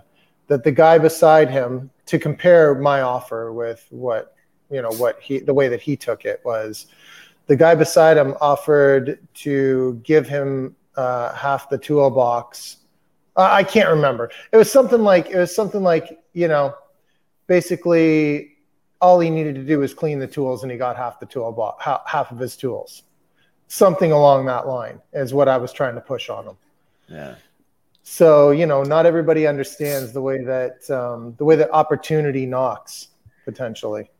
that 0.48 0.64
the 0.64 0.72
guy 0.72 0.98
beside 0.98 1.50
him, 1.50 1.90
to 2.06 2.18
compare 2.18 2.74
my 2.74 3.02
offer 3.02 3.52
with 3.52 3.86
what 3.90 4.34
you 4.70 4.82
know, 4.82 4.90
what 4.92 5.20
he, 5.20 5.40
the 5.40 5.54
way 5.54 5.68
that 5.68 5.80
he 5.80 5.96
took 5.96 6.24
it 6.24 6.40
was 6.44 6.86
the 7.46 7.56
guy 7.56 7.74
beside 7.74 8.16
him 8.16 8.34
offered 8.40 9.18
to 9.34 10.00
give 10.04 10.28
him 10.28 10.74
uh, 10.96 11.34
half 11.34 11.68
the 11.68 11.78
toolbox. 11.78 12.78
I 13.36 13.64
can't 13.64 13.88
remember. 13.88 14.30
It 14.52 14.56
was 14.56 14.70
something 14.70 15.00
like 15.00 15.30
it 15.30 15.38
was 15.38 15.54
something 15.54 15.82
like 15.82 16.20
you 16.32 16.48
know, 16.48 16.74
basically 17.46 18.49
all 19.00 19.18
he 19.20 19.30
needed 19.30 19.54
to 19.54 19.62
do 19.62 19.78
was 19.78 19.94
clean 19.94 20.18
the 20.18 20.26
tools, 20.26 20.62
and 20.62 20.70
he 20.70 20.78
got 20.78 20.96
half 20.96 21.20
the 21.20 21.26
toolbox, 21.26 21.84
half 22.06 22.30
of 22.30 22.38
his 22.38 22.56
tools. 22.56 23.02
Something 23.68 24.12
along 24.12 24.46
that 24.46 24.66
line 24.66 25.00
is 25.12 25.32
what 25.32 25.48
I 25.48 25.56
was 25.56 25.72
trying 25.72 25.94
to 25.94 26.00
push 26.00 26.28
on 26.28 26.46
him. 26.46 26.56
Yeah. 27.08 27.34
So 28.02 28.50
you 28.50 28.66
know, 28.66 28.82
not 28.82 29.06
everybody 29.06 29.46
understands 29.46 30.12
the 30.12 30.20
way 30.20 30.42
that 30.42 30.90
um, 30.90 31.34
the 31.38 31.44
way 31.44 31.56
that 31.56 31.70
opportunity 31.72 32.46
knocks 32.46 33.08
potentially. 33.44 34.10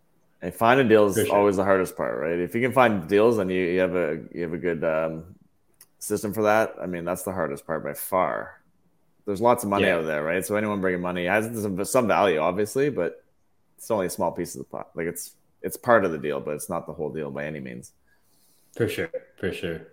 And 0.42 0.54
finding 0.54 0.88
deals 0.88 1.18
is 1.18 1.28
always 1.28 1.56
the 1.56 1.64
hardest 1.64 1.96
part, 1.96 2.18
right? 2.18 2.38
If 2.38 2.54
you 2.54 2.62
can 2.62 2.72
find 2.72 3.06
deals 3.06 3.38
and 3.38 3.50
you, 3.50 3.62
you 3.62 3.80
have 3.80 3.94
a 3.94 4.20
you 4.32 4.42
have 4.42 4.52
a 4.54 4.58
good 4.58 4.84
um, 4.84 5.34
system 5.98 6.32
for 6.32 6.44
that, 6.44 6.74
I 6.80 6.86
mean 6.86 7.04
that's 7.04 7.24
the 7.24 7.32
hardest 7.32 7.66
part 7.66 7.84
by 7.84 7.94
far. 7.94 8.60
There's 9.26 9.40
lots 9.40 9.64
of 9.64 9.70
money 9.70 9.84
Yeah. 9.84 9.96
out 9.96 10.06
there, 10.06 10.22
right? 10.22 10.44
So 10.44 10.56
anyone 10.56 10.80
bringing 10.80 11.02
money 11.02 11.26
has 11.26 11.44
some, 11.60 11.84
some 11.84 12.08
value, 12.08 12.38
obviously, 12.38 12.88
but 12.88 13.22
it's 13.80 13.90
only 13.90 14.06
a 14.06 14.10
small 14.10 14.32
piece 14.32 14.54
of 14.54 14.60
the 14.60 14.66
pot. 14.68 14.88
Like 14.94 15.06
it's 15.08 15.36
it's 15.62 15.76
part 15.76 16.04
of 16.04 16.12
the 16.12 16.18
deal, 16.18 16.40
but 16.40 16.54
it's 16.54 16.70
not 16.70 16.86
the 16.86 16.92
whole 16.94 17.10
deal 17.12 17.30
by 17.30 17.46
any 17.46 17.60
means. 17.60 17.92
For 18.76 18.88
sure. 18.88 19.10
For 19.36 19.52
sure. 19.52 19.86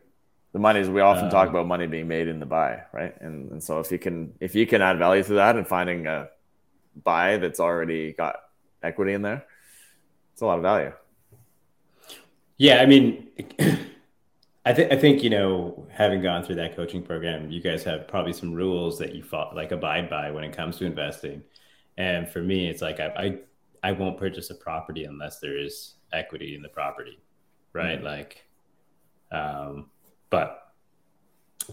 The 0.54 0.60
money 0.60 0.80
is 0.80 0.90
we 0.90 1.02
often 1.02 1.30
talk 1.30 1.50
Um, 1.50 1.52
about 1.52 1.68
money 1.68 1.88
being 1.88 2.08
made 2.08 2.28
in 2.28 2.40
the 2.40 2.46
buy, 2.46 2.84
right? 2.94 3.14
And 3.22 3.52
and 3.52 3.64
so 3.64 3.80
if 3.80 3.92
you 3.92 4.00
can 4.00 4.34
if 4.40 4.56
you 4.56 4.66
can 4.66 4.82
add 4.82 4.98
value 4.98 5.24
to 5.24 5.34
that 5.34 5.56
and 5.56 5.68
finding 5.68 6.08
a 6.08 6.30
buy 7.04 7.38
that's 7.38 7.60
already 7.60 8.14
got 8.14 8.38
equity 8.84 9.14
in 9.14 9.24
there, 9.24 9.46
it's 10.34 10.42
a 10.42 10.46
lot 10.46 10.58
of 10.60 10.64
value. 10.64 10.94
Yeah, 12.58 12.78
I 12.82 12.86
mean, 12.86 13.28
I 14.66 14.74
think 14.74 14.92
I 14.92 14.98
think 14.98 15.24
you 15.24 15.30
know, 15.30 15.88
having 15.92 16.22
gone 16.22 16.44
through 16.44 16.56
that 16.56 16.76
coaching 16.76 17.04
program, 17.04 17.52
you 17.52 17.62
guys 17.62 17.84
have 17.86 18.08
probably 18.08 18.34
some 18.34 18.54
rules 18.54 19.00
that 19.00 19.16
you 19.16 19.24
fought, 19.24 19.56
like 19.56 19.72
abide 19.72 20.10
by 20.10 20.32
when 20.32 20.44
it 20.44 20.56
comes 20.56 20.78
to 20.78 20.86
investing. 20.86 21.44
And 21.98 22.30
for 22.30 22.42
me, 22.42 22.70
it's 22.70 22.82
like 22.82 23.00
I 23.00 23.08
I, 23.18 23.40
I 23.84 23.92
won't 23.92 24.18
purchase 24.18 24.50
a 24.50 24.56
property 24.56 25.06
unless 25.06 25.40
there 25.40 25.58
is 25.58 25.96
equity 26.14 26.56
in 26.56 26.62
the 26.62 26.70
property, 26.70 27.20
right? 27.74 28.02
Like, 28.04 28.46
um, 29.32 29.90
but 30.30 30.74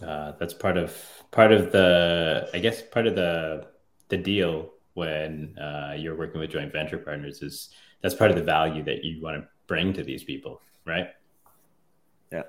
uh, 0.02 0.32
that's 0.38 0.54
part 0.54 0.76
of 0.76 0.96
part 1.30 1.52
of 1.52 1.72
the 1.72 2.48
I 2.52 2.58
guess 2.58 2.82
part 2.82 3.06
of 3.06 3.14
the 3.14 3.68
the 4.08 4.16
deal 4.16 4.72
when 4.94 5.56
uh, 5.58 5.94
you're 5.96 6.16
working 6.16 6.40
with 6.40 6.50
joint 6.50 6.72
venture 6.72 6.98
partners 6.98 7.42
is 7.42 7.70
that's 8.00 8.14
part 8.14 8.30
of 8.30 8.36
the 8.36 8.42
value 8.42 8.82
that 8.84 9.04
you 9.04 9.22
want 9.22 9.40
to 9.40 9.48
bring 9.66 9.92
to 9.92 10.02
these 10.02 10.24
people, 10.24 10.60
right? 10.84 11.08
Yeah. 12.30 12.42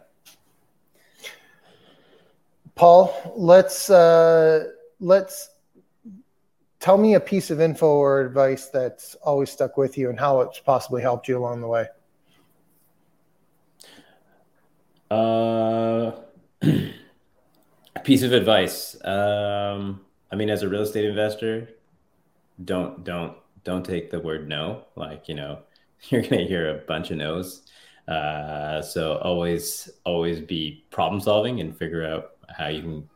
Paul, 2.75 3.33
let's 3.35 3.89
uh, 3.89 4.65
let's 4.99 5.49
tell 6.85 6.99
me 6.99 7.15
a 7.15 7.19
piece 7.19 7.49
of 7.49 7.59
info 7.59 7.87
or 7.87 8.21
advice 8.21 8.69
that's 8.69 9.15
always 9.23 9.49
stuck 9.49 9.75
with 9.75 9.97
you 9.97 10.07
and 10.11 10.19
how 10.19 10.41
it's 10.41 10.59
possibly 10.59 11.01
helped 11.01 11.27
you 11.27 11.35
along 11.35 11.59
the 11.59 11.67
way. 11.67 11.87
Uh, 15.09 16.11
a 16.61 17.99
piece 18.03 18.21
of 18.21 18.33
advice. 18.33 19.03
Um, 19.03 20.01
I 20.31 20.35
mean, 20.35 20.51
as 20.51 20.61
a 20.61 20.69
real 20.69 20.83
estate 20.83 21.05
investor, 21.05 21.69
don't 22.63 23.03
don't 23.03 23.35
don't 23.63 23.83
take 23.83 24.11
the 24.11 24.19
word 24.19 24.47
no. 24.47 24.83
Like 24.95 25.27
you 25.27 25.33
know, 25.33 25.61
you're 26.09 26.21
gonna 26.21 26.45
hear 26.45 26.69
a 26.69 26.85
bunch 26.85 27.09
of 27.09 27.17
no's. 27.17 27.63
Uh, 28.07 28.83
so 28.83 29.17
always 29.23 29.89
always 30.03 30.39
be 30.39 30.85
problem 30.91 31.19
solving 31.19 31.61
and 31.61 31.75
figure 31.75 32.05
out 32.05 32.33
how 32.55 32.67
you 32.67 32.83
can 32.83 33.09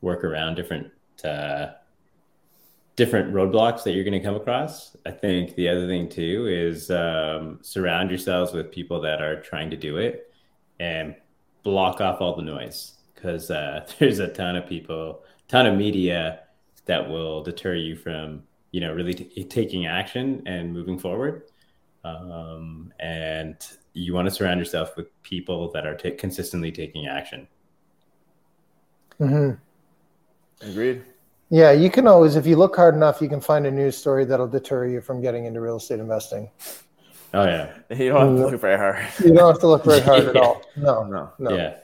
work 0.00 0.24
around 0.24 0.56
different 0.56 0.90
uh, 1.24 1.66
different 2.96 3.32
roadblocks 3.32 3.84
that 3.84 3.92
you're 3.92 4.04
going 4.04 4.12
to 4.12 4.20
come 4.20 4.34
across. 4.34 4.96
I 5.06 5.10
think 5.10 5.54
the 5.54 5.68
other 5.68 5.86
thing 5.86 6.08
too 6.08 6.46
is 6.46 6.90
um, 6.90 7.58
surround 7.62 8.10
yourselves 8.10 8.52
with 8.52 8.70
people 8.70 9.00
that 9.00 9.22
are 9.22 9.40
trying 9.40 9.70
to 9.70 9.76
do 9.76 9.96
it 9.96 10.32
and 10.78 11.14
block 11.62 12.00
off 12.00 12.20
all 12.20 12.36
the 12.36 12.42
noise 12.42 12.94
because 13.14 13.50
uh, 13.50 13.86
there's 13.98 14.18
a 14.18 14.28
ton 14.28 14.56
of 14.56 14.66
people, 14.66 15.24
ton 15.48 15.66
of 15.66 15.76
media 15.76 16.40
that 16.86 17.08
will 17.08 17.42
deter 17.42 17.74
you 17.74 17.96
from 17.96 18.42
you 18.72 18.80
know 18.80 18.92
really 18.92 19.14
t- 19.14 19.44
taking 19.44 19.86
action 19.86 20.42
and 20.46 20.72
moving 20.72 20.98
forward. 20.98 21.44
Um, 22.04 22.92
and 22.98 23.56
you 23.92 24.12
want 24.12 24.28
to 24.28 24.34
surround 24.34 24.58
yourself 24.58 24.96
with 24.96 25.06
people 25.22 25.70
that 25.72 25.86
are 25.86 25.96
ta 25.96 26.10
consistently 26.18 26.72
taking 26.72 27.06
action. 27.06 27.46
hmm 29.18 29.52
Agreed. 30.60 31.04
Yeah, 31.52 31.72
you 31.72 31.90
can 31.90 32.08
always, 32.08 32.36
if 32.36 32.46
you 32.46 32.56
look 32.56 32.74
hard 32.74 32.94
enough, 32.94 33.20
you 33.20 33.28
can 33.28 33.42
find 33.42 33.66
a 33.66 33.70
news 33.70 33.94
story 33.94 34.24
that'll 34.24 34.48
deter 34.48 34.86
you 34.86 35.02
from 35.02 35.20
getting 35.20 35.44
into 35.44 35.60
real 35.60 35.76
estate 35.76 36.00
investing. 36.00 36.48
Oh 37.34 37.44
yeah, 37.44 37.74
You 37.90 38.08
don't 38.08 38.20
have 38.38 38.46
to 38.46 38.50
look 38.52 38.60
very 38.60 38.78
hard. 38.78 39.04
You 39.22 39.34
don't 39.34 39.52
have 39.52 39.60
to 39.60 39.66
look 39.68 39.84
very 39.84 40.00
hard 40.00 40.24
at 40.28 40.36
all. 40.42 40.62
No, 40.76 41.04
No. 41.04 41.30
no. 41.38 41.54
yeah. 41.54 41.74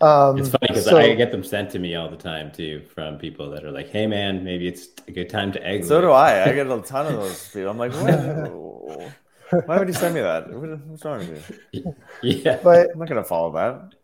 Um, 0.00 0.38
It's 0.38 0.48
funny 0.48 0.68
because 0.68 0.86
so- 0.86 0.96
I 0.96 1.12
get 1.16 1.32
them 1.32 1.44
sent 1.44 1.70
to 1.72 1.78
me 1.78 1.96
all 1.96 2.08
the 2.08 2.16
time 2.16 2.50
too 2.50 2.80
from 2.94 3.18
people 3.18 3.50
that 3.50 3.62
are 3.64 3.72
like, 3.72 3.88
"Hey 3.90 4.06
man, 4.06 4.42
maybe 4.42 4.66
it's 4.68 4.88
a 5.06 5.10
good 5.12 5.28
time 5.28 5.52
to 5.52 5.66
exit." 5.66 5.88
So 5.88 6.00
do 6.00 6.10
I. 6.12 6.44
I 6.48 6.52
get 6.54 6.66
a 6.66 6.80
ton 6.80 7.06
of 7.06 7.12
those 7.20 7.48
people. 7.48 7.68
I'm 7.68 7.78
like, 7.78 7.92
what? 8.04 9.12
Why 9.50 9.78
would 9.78 9.88
you 9.88 9.94
send 9.94 10.14
me 10.14 10.20
that? 10.20 10.50
What's 10.50 11.04
wrong 11.04 11.18
with 11.18 11.58
you? 11.72 11.94
Yeah, 12.22 12.58
but 12.62 12.90
I'm 12.92 12.98
not 12.98 13.08
gonna 13.08 13.24
follow 13.24 13.52
that. 13.52 13.94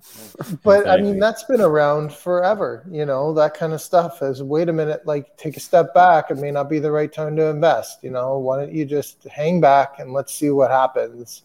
but 0.62 0.88
I 0.88 0.98
mean 0.98 1.18
that's 1.18 1.44
been 1.44 1.60
around 1.60 2.12
forever. 2.12 2.84
You 2.90 3.04
know 3.04 3.34
that 3.34 3.54
kind 3.54 3.72
of 3.72 3.80
stuff. 3.80 4.22
is. 4.22 4.42
wait 4.42 4.68
a 4.68 4.72
minute, 4.72 5.04
like 5.06 5.36
take 5.36 5.56
a 5.56 5.60
step 5.60 5.92
back. 5.94 6.30
It 6.30 6.38
may 6.38 6.50
not 6.50 6.70
be 6.70 6.78
the 6.78 6.90
right 6.90 7.12
time 7.12 7.36
to 7.36 7.46
invest. 7.46 8.02
You 8.02 8.10
know, 8.10 8.38
why 8.38 8.58
don't 8.58 8.72
you 8.72 8.84
just 8.84 9.24
hang 9.24 9.60
back 9.60 9.98
and 9.98 10.12
let's 10.12 10.32
see 10.32 10.50
what 10.50 10.70
happens? 10.70 11.42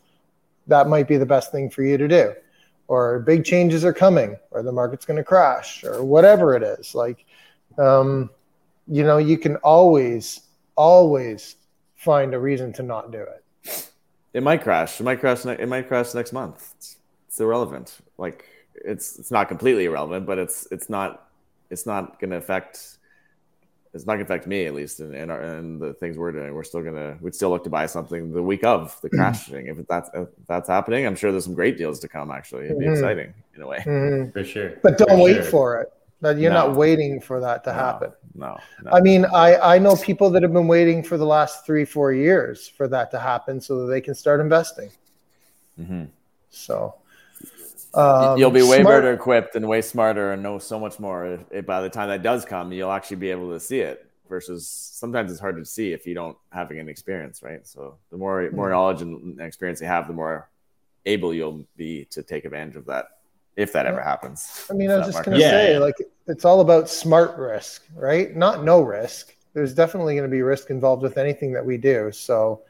That 0.67 0.87
might 0.87 1.07
be 1.07 1.17
the 1.17 1.25
best 1.25 1.51
thing 1.51 1.69
for 1.69 1.83
you 1.83 1.97
to 1.97 2.07
do. 2.07 2.33
Or 2.87 3.19
big 3.19 3.43
changes 3.45 3.85
are 3.85 3.93
coming, 3.93 4.37
or 4.51 4.63
the 4.63 4.71
market's 4.71 5.05
going 5.05 5.17
to 5.17 5.23
crash, 5.23 5.83
or 5.83 6.03
whatever 6.03 6.55
it 6.55 6.63
is. 6.63 6.95
Like, 6.95 7.25
um, 7.77 8.31
you 8.87 9.03
know, 9.03 9.19
you 9.19 9.37
can 9.37 9.57
always, 9.57 10.41
always 10.75 11.55
find 11.95 12.33
a 12.33 12.39
reason 12.39 12.73
to 12.73 12.83
not 12.83 13.11
do 13.11 13.19
it. 13.19 13.38
It 14.33 14.43
might 14.43 14.61
crash. 14.61 14.99
It 14.99 15.03
might 15.03 15.19
crash. 15.19 15.45
Ne- 15.45 15.57
it 15.59 15.67
might 15.67 15.87
crash 15.87 16.13
next 16.13 16.33
month. 16.33 16.73
It's, 16.77 16.97
it's 17.27 17.39
irrelevant. 17.39 17.97
Like 18.17 18.45
it's 18.75 19.17
it's 19.19 19.31
not 19.31 19.47
completely 19.47 19.85
irrelevant, 19.85 20.25
but 20.25 20.37
it's 20.37 20.67
it's 20.71 20.89
not 20.89 21.29
it's 21.69 21.85
not 21.85 22.19
gonna 22.19 22.37
affect. 22.37 22.97
It's 23.91 24.05
not 24.05 24.13
gonna 24.13 24.23
affect 24.25 24.45
me 24.45 24.65
at 24.67 24.75
least, 24.75 24.99
and 24.99 25.15
and, 25.15 25.31
our, 25.31 25.41
and 25.41 25.81
the 25.81 25.93
things 25.95 26.15
we're 26.15 26.31
doing. 26.31 26.53
We're 26.53 26.63
still 26.63 26.83
gonna 26.83 27.17
we'd 27.21 27.33
still 27.33 27.49
look 27.49 27.63
to 27.63 27.71
buy 27.71 27.87
something 27.87 28.31
the 28.31 28.43
week 28.43 28.63
of 28.63 28.95
the 29.01 29.09
crashing. 29.09 29.65
if 29.65 29.77
that's 29.87 30.09
if 30.13 30.27
that's 30.47 30.69
happening, 30.69 31.07
I'm 31.07 31.15
sure 31.15 31.31
there's 31.31 31.45
some 31.45 31.55
great 31.55 31.77
deals 31.77 31.99
to 32.01 32.07
come. 32.07 32.29
Actually, 32.29 32.65
it'd 32.65 32.77
be 32.77 32.85
Mhm. 32.85 32.91
exciting 32.93 33.33
in 33.55 33.61
a 33.63 33.67
way. 33.67 33.79
Mhm. 33.79 34.31
for 34.31 34.43
sure. 34.43 34.73
But 34.83 34.99
don't 34.99 35.09
For 35.09 35.23
wait 35.23 35.33
sure. 35.37 35.43
for 35.45 35.81
it. 35.81 35.91
That 36.21 36.37
you're 36.37 36.51
No. 36.51 36.67
not 36.67 36.75
waiting 36.75 37.21
for 37.21 37.39
that 37.39 37.63
to 37.63 37.69
No, 37.69 37.75
happen. 37.75 38.11
No, 38.35 38.57
no. 38.83 38.91
I 38.91 38.99
mean, 38.99 39.25
I, 39.25 39.75
I 39.75 39.79
know 39.79 39.95
people 39.95 40.29
that 40.31 40.43
have 40.43 40.51
been 40.51 40.67
waiting 40.67 41.01
for 41.01 41.17
the 41.17 41.25
last 41.25 41.65
three, 41.65 41.85
four 41.85 42.11
years 42.11 42.67
for 42.67 42.87
that 42.89 43.09
to 43.11 43.19
happen 43.19 43.61
so 43.61 43.79
that 43.79 43.85
they 43.91 44.01
can 44.01 44.13
start 44.15 44.41
investing. 44.41 44.89
Mhm. 45.79 46.09
So 46.49 46.95
um, 47.93 48.37
you'll 48.37 48.51
be 48.51 48.61
way 48.61 48.81
smart- 48.81 49.01
better 49.01 49.13
equipped 49.13 49.55
and 49.55 49.65
way 49.67 49.81
smarter 49.81 50.33
and 50.33 50.43
know 50.43 50.59
so 50.59 50.77
much 50.77 50.99
more. 50.99 51.25
If, 51.25 51.41
if 51.51 51.65
by 51.65 51.79
the 51.81 51.89
time 51.89 52.09
that 52.09 52.21
does 52.21 52.43
come, 52.43 52.71
you'll 52.73 52.91
actually 52.91 53.17
be 53.17 53.31
able 53.31 53.51
to 53.51 53.59
see 53.59 53.79
it. 53.79 54.05
Versus 54.27 54.67
sometimes 54.67 55.31
it's 55.31 55.39
hard 55.39 55.55
to 55.57 55.65
see 55.65 55.91
if 55.91 56.05
you 56.05 56.13
don't 56.13 56.37
have 56.51 56.69
any 56.69 56.91
experience, 56.91 57.41
right? 57.41 57.65
So 57.65 57.95
the 58.11 58.17
more 58.17 58.47
Hmm. 58.47 58.55
more 58.57 58.69
knowledge 58.69 59.01
and 59.01 59.39
experience 59.41 59.81
you 59.81 59.87
have, 59.87 60.05
the 60.07 60.13
more 60.13 60.49
able 61.05 61.33
you'll 61.33 61.65
be 61.77 62.05
to 62.11 62.21
take 62.21 62.45
advantage 62.45 62.75
of 62.75 62.85
that 62.85 63.18
if 63.59 63.73
that 63.73 63.85
ever 63.85 64.01
happens. 64.01 64.65
I 64.69 64.73
mean, 64.73 64.89
I 64.89 64.97
was 64.97 65.07
just 65.07 65.25
going 65.25 65.37
to 65.37 65.43
Yeah, 65.43 65.49
say, 65.49 65.79
like, 65.79 65.95
it's 66.27 66.45
all 66.45 66.61
about 66.61 66.89
smart 66.89 67.37
risk, 67.37 67.85
right? 67.93 68.33
Not 68.33 68.63
no 68.63 68.81
risk. 68.81 69.35
There's 69.53 69.73
definitely 69.73 70.15
going 70.15 70.29
to 70.29 70.33
be 70.33 70.41
risk 70.41 70.69
involved 70.69 71.03
with 71.03 71.17
anything 71.17 71.51
that 71.53 71.65
we 71.65 71.75
do. 71.75 72.09
So, 72.13 72.61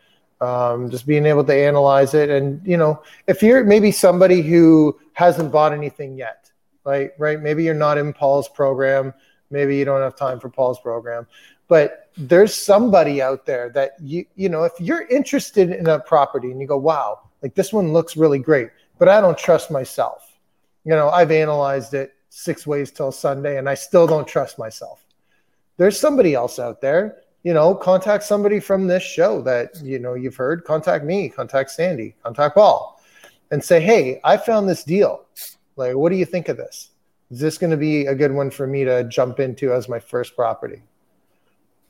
um, 0.42 0.90
just 0.90 1.06
being 1.06 1.28
able 1.28 1.44
to 1.44 1.54
analyze 1.54 2.16
it, 2.16 2.30
and 2.30 2.66
you 2.66 2.78
know, 2.78 3.04
if 3.28 3.44
you're 3.44 3.64
maybe 3.64 3.92
somebody 3.92 4.42
who 4.42 5.00
hasn't 5.14 5.52
bought 5.52 5.74
anything 5.74 6.18
yet, 6.18 6.50
right? 6.86 7.12
Right? 7.20 7.40
Maybe 7.40 7.64
you're 7.64 7.76
not 7.76 8.00
in 8.00 8.12
Paul's 8.12 8.50
program. 8.50 9.14
Maybe 9.52 9.78
you 9.78 9.86
don't 9.86 10.02
have 10.02 10.16
time 10.16 10.40
for 10.40 10.50
Paul's 10.50 10.80
program, 10.80 11.28
but 11.68 12.10
there's 12.18 12.56
somebody 12.56 13.22
out 13.22 13.46
there 13.46 13.70
that 13.72 13.92
you 14.02 14.26
you 14.36 14.50
know, 14.50 14.64
if 14.64 14.74
you're 14.80 15.06
interested 15.08 15.70
in 15.72 15.88
a 15.88 16.00
property 16.00 16.50
and 16.52 16.60
you 16.60 16.66
go, 16.66 16.78
wow, 16.78 17.20
like 17.44 17.54
this 17.54 17.72
one 17.74 17.94
looks 17.94 18.18
really 18.18 18.40
great, 18.40 18.70
but 18.98 19.08
I 19.08 19.22
don't 19.22 19.38
trust 19.38 19.70
myself 19.70 20.29
you 20.86 20.92
know, 20.92 21.10
I've 21.10 21.32
analyzed 21.32 21.94
it 21.94 22.14
six 22.30 22.66
ways 22.66 22.92
till 22.92 23.12
Sunday 23.12 23.58
and 23.58 23.68
I 23.70 23.74
still 23.74 24.08
don't 24.08 24.28
trust 24.28 24.58
myself. 24.58 25.04
There's 25.78 26.00
somebody 26.00 26.34
else 26.34 26.60
out 26.60 26.82
there, 26.82 27.18
you 27.44 27.54
know, 27.54 27.74
contact 27.74 28.24
somebody 28.24 28.60
from 28.60 28.88
this 28.88 29.04
show 29.04 29.42
that, 29.44 29.72
you 29.82 30.00
know, 30.00 30.14
you've 30.14 30.36
heard, 30.36 30.64
contact 30.64 31.06
me, 31.06 31.30
contact 31.30 31.72
Sandy, 31.72 32.16
contact 32.24 32.56
Paul 32.56 33.02
and 33.52 33.64
say, 33.64 33.80
Hey, 33.80 34.20
I 34.24 34.38
found 34.38 34.68
this 34.68 34.84
deal. 34.84 35.26
Like, 35.76 35.96
what 35.96 36.10
do 36.12 36.18
you 36.18 36.26
think 36.26 36.50
of 36.50 36.58
this? 36.58 36.92
Is 37.32 37.40
this 37.40 37.58
going 37.58 37.72
to 37.72 37.78
be 37.78 38.08
a 38.08 38.16
good 38.16 38.32
one 38.32 38.52
for 38.52 38.68
me 38.68 38.84
to 38.84 39.04
jump 39.06 39.40
into 39.40 39.72
as 39.72 39.88
my 39.88 40.00
first 40.00 40.36
property? 40.36 40.82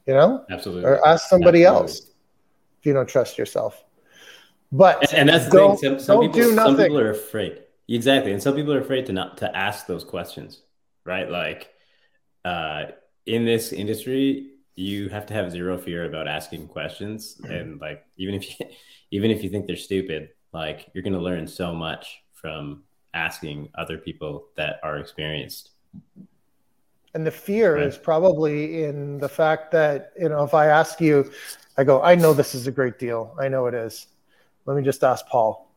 You 0.06 0.14
know, 0.14 0.46
Absolutely. 0.50 0.86
or 0.86 1.06
ask 1.08 1.28
somebody 1.30 1.66
Absolutely. 1.66 1.92
else 1.94 2.12
if 2.80 2.86
you 2.86 2.94
don't 2.94 3.08
trust 3.08 3.38
yourself. 3.38 3.84
But 4.72 5.12
And, 5.12 5.20
and 5.22 5.30
that's 5.30 5.46
the 5.46 5.52
thing. 5.52 5.78
Some, 5.78 6.00
some 6.00 6.20
people, 6.22 6.34
do 6.34 6.44
some 6.48 6.56
nothing. 6.56 6.78
people 6.78 7.00
are 7.00 7.12
afraid. 7.12 7.64
Exactly, 7.90 8.32
and 8.32 8.42
some 8.42 8.56
people 8.56 8.74
are 8.74 8.82
afraid 8.82 9.08
to 9.08 9.14
not 9.14 9.38
to 9.38 9.58
ask 9.58 9.88
those 9.88 10.04
questions, 10.04 10.62
right? 11.06 11.30
Like, 11.30 11.74
uh, 12.46 12.86
in 13.26 13.46
this 13.46 13.74
industry, 13.74 14.52
you 14.76 15.10
have 15.10 15.26
to 15.26 15.34
have 15.34 15.52
zero 15.52 15.78
fear 15.78 16.06
about 16.06 16.28
asking 16.28 16.68
questions, 16.68 17.42
and 17.44 17.82
like 17.82 18.06
even 18.18 18.36
if 18.36 18.60
you 18.60 18.68
even 19.12 19.32
if 19.32 19.44
you 19.44 19.50
think 19.50 19.66
they're 19.66 19.76
stupid, 19.76 20.30
like 20.54 20.92
you're 20.94 21.04
going 21.04 21.14
to 21.14 21.20
learn 21.20 21.48
so 21.48 21.74
much 21.74 22.22
from 22.34 22.84
asking 23.14 23.70
other 23.76 23.98
people 23.98 24.46
that 24.56 24.80
are 24.84 24.98
experienced. 24.98 25.72
And 27.16 27.26
the 27.26 27.32
fear 27.32 27.76
right. 27.76 27.88
is 27.88 27.98
probably 27.98 28.84
in 28.84 29.18
the 29.18 29.28
fact 29.28 29.72
that, 29.72 30.14
you 30.20 30.30
know, 30.30 30.44
if 30.44 30.54
I 30.54 30.68
ask 30.68 31.02
you, 31.02 31.32
I 31.76 31.84
go, 31.84 32.04
I 32.04 32.14
know 32.14 32.34
this 32.34 32.54
is 32.54 32.68
a 32.68 32.72
great 32.72 33.00
deal. 33.00 33.36
I 33.40 33.48
know 33.48 33.66
it 33.66 33.74
is. 33.74 34.08
Let 34.66 34.78
me 34.78 34.84
just 34.84 35.04
ask 35.04 35.26
Paul. 35.26 35.72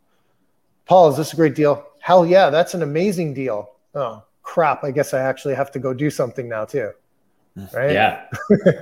Paul, 0.84 1.08
is 1.08 1.16
this 1.16 1.32
a 1.32 1.36
great 1.36 1.54
deal? 1.54 1.86
Hell 2.02 2.26
yeah, 2.26 2.50
that's 2.50 2.74
an 2.74 2.82
amazing 2.82 3.32
deal. 3.32 3.70
Oh, 3.94 4.24
crap. 4.42 4.82
I 4.82 4.90
guess 4.90 5.14
I 5.14 5.20
actually 5.20 5.54
have 5.54 5.70
to 5.70 5.78
go 5.78 5.94
do 5.94 6.10
something 6.10 6.48
now 6.48 6.64
too. 6.64 6.90
Right? 7.72 7.92
Yeah. 7.92 8.26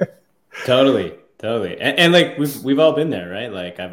totally. 0.64 1.18
Totally. 1.36 1.78
And, 1.78 1.98
and, 1.98 2.12
like 2.14 2.38
we've 2.38 2.64
we've 2.64 2.78
all 2.78 2.92
been 2.92 3.10
there, 3.10 3.28
right? 3.28 3.52
Like 3.52 3.78
I've 3.78 3.92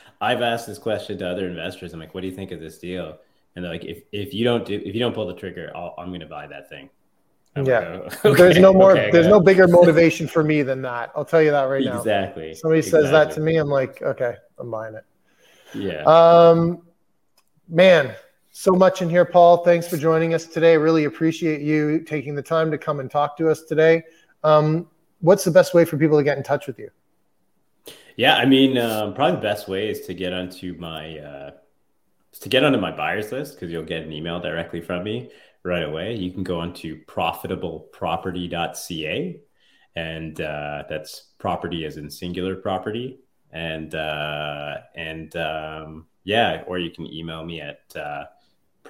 I've 0.20 0.40
asked 0.40 0.68
this 0.68 0.78
question 0.78 1.18
to 1.18 1.28
other 1.28 1.48
investors. 1.48 1.92
I'm 1.92 1.98
like, 1.98 2.14
what 2.14 2.20
do 2.20 2.28
you 2.28 2.34
think 2.34 2.52
of 2.52 2.60
this 2.60 2.78
deal? 2.78 3.18
And 3.56 3.64
they're 3.64 3.72
like, 3.72 3.84
if, 3.84 4.02
if 4.12 4.32
you 4.32 4.44
don't 4.44 4.64
do 4.64 4.74
if 4.74 4.94
you 4.94 5.00
don't 5.00 5.14
pull 5.14 5.26
the 5.26 5.34
trigger, 5.34 5.72
i 5.74 5.90
am 5.98 6.08
going 6.08 6.20
to 6.20 6.26
buy 6.26 6.46
that 6.46 6.68
thing. 6.68 6.90
I'm 7.56 7.64
yeah, 7.64 7.80
like, 7.80 8.24
oh, 8.24 8.28
okay, 8.30 8.42
there's 8.42 8.58
no 8.60 8.72
more. 8.72 8.92
Okay, 8.92 9.10
there's 9.10 9.26
no 9.26 9.40
bigger 9.40 9.66
motivation 9.66 10.28
for 10.28 10.44
me 10.44 10.62
than 10.62 10.80
that. 10.82 11.10
I'll 11.16 11.24
tell 11.24 11.42
you 11.42 11.50
that 11.50 11.64
right 11.64 11.84
now. 11.84 11.98
Exactly. 11.98 12.54
Somebody 12.54 12.78
exactly. 12.78 13.02
says 13.02 13.10
that 13.10 13.32
to 13.32 13.40
me, 13.40 13.56
I'm 13.56 13.68
like, 13.68 14.00
okay, 14.00 14.36
I'm 14.60 14.70
buying 14.70 14.94
it. 14.94 15.04
Yeah. 15.74 16.02
Um, 16.04 16.82
man, 17.68 18.14
so 18.60 18.72
much 18.72 19.00
in 19.00 19.08
here, 19.08 19.24
Paul. 19.24 19.64
Thanks 19.64 19.88
for 19.88 19.96
joining 19.96 20.34
us 20.34 20.44
today. 20.44 20.76
Really 20.76 21.04
appreciate 21.04 21.62
you 21.62 22.00
taking 22.00 22.34
the 22.34 22.42
time 22.42 22.70
to 22.70 22.76
come 22.76 23.00
and 23.00 23.10
talk 23.10 23.38
to 23.38 23.48
us 23.48 23.62
today. 23.62 24.02
Um, 24.44 24.86
what's 25.20 25.44
the 25.44 25.50
best 25.50 25.72
way 25.72 25.86
for 25.86 25.96
people 25.96 26.18
to 26.18 26.24
get 26.24 26.36
in 26.36 26.42
touch 26.42 26.66
with 26.66 26.78
you? 26.78 26.90
Yeah, 28.16 28.36
I 28.36 28.44
mean, 28.44 28.76
um, 28.76 29.14
probably 29.14 29.36
the 29.36 29.42
best 29.42 29.66
way 29.66 29.88
is 29.88 30.02
to 30.02 30.12
get 30.12 30.34
onto 30.34 30.76
my 30.78 31.18
uh, 31.18 31.52
to 32.38 32.48
get 32.50 32.62
onto 32.62 32.78
my 32.78 32.90
buyers 32.90 33.32
list 33.32 33.54
because 33.54 33.72
you'll 33.72 33.82
get 33.82 34.02
an 34.02 34.12
email 34.12 34.38
directly 34.38 34.82
from 34.82 35.04
me 35.04 35.30
right 35.62 35.84
away. 35.84 36.14
You 36.14 36.30
can 36.30 36.42
go 36.42 36.60
onto 36.60 37.02
profitableproperty.ca, 37.06 39.40
and 39.96 40.40
uh, 40.42 40.82
that's 40.86 41.28
property 41.38 41.86
as 41.86 41.96
in 41.96 42.10
singular 42.10 42.56
property, 42.56 43.20
and 43.52 43.94
uh, 43.94 44.80
and 44.94 45.34
um, 45.34 46.08
yeah, 46.24 46.62
or 46.66 46.78
you 46.78 46.90
can 46.90 47.10
email 47.10 47.42
me 47.42 47.62
at 47.62 47.80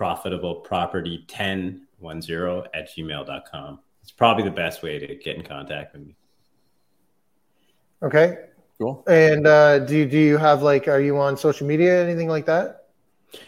uh, 0.01 0.17
profitableproperty1010 0.17 2.67
at 2.75 2.91
gmail.com. 2.91 3.79
It's 4.03 4.13
probably 4.13 4.45
the 4.45 4.51
best 4.51 4.83
way 4.83 4.99
to 4.99 5.15
get 5.17 5.37
in 5.37 5.43
contact 5.43 5.93
with 5.93 6.07
me. 6.07 6.17
Okay. 8.03 8.39
Cool. 8.79 9.05
And 9.07 9.47
uh, 9.47 9.81
do 9.81 10.09
do 10.09 10.19
you 10.19 10.39
have 10.39 10.63
like 10.63 10.89
are 10.89 11.01
you 11.01 11.19
on 11.19 11.37
social 11.37 11.67
media 11.67 12.03
anything 12.03 12.29
like 12.29 12.47
that? 12.47 12.87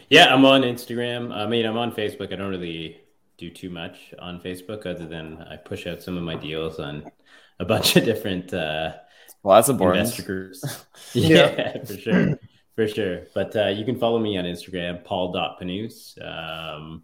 Yeah, 0.09 0.31
I'm 0.33 0.45
on 0.45 0.61
Instagram. 0.61 1.33
I 1.33 1.47
mean, 1.47 1.65
I'm 1.65 1.77
on 1.77 1.91
Facebook. 1.91 2.31
I 2.31 2.35
don't 2.35 2.51
really 2.51 3.01
do 3.37 3.49
too 3.49 3.71
much 3.71 4.13
on 4.19 4.39
Facebook 4.39 4.85
other 4.85 5.07
than 5.07 5.41
I 5.49 5.57
push 5.57 5.87
out 5.87 6.03
some 6.03 6.17
of 6.17 6.23
my 6.23 6.35
deals 6.35 6.79
on 6.79 7.11
a 7.59 7.65
bunch 7.65 7.95
of 7.95 8.05
different 8.05 8.53
uh 8.53 8.93
well, 9.41 9.55
that's 9.57 9.69
important. 9.69 10.05
Investor 10.05 10.23
groups. 10.23 10.85
yeah, 11.13 11.27
yeah, 11.57 11.83
for 11.83 11.97
sure. 11.97 12.39
For 12.75 12.87
sure. 12.87 13.21
But 13.33 13.55
uh, 13.55 13.67
you 13.67 13.85
can 13.85 13.99
follow 13.99 14.19
me 14.19 14.37
on 14.37 14.45
Instagram, 14.45 15.03
paul.panus. 15.03 16.17
Um, 16.19 17.03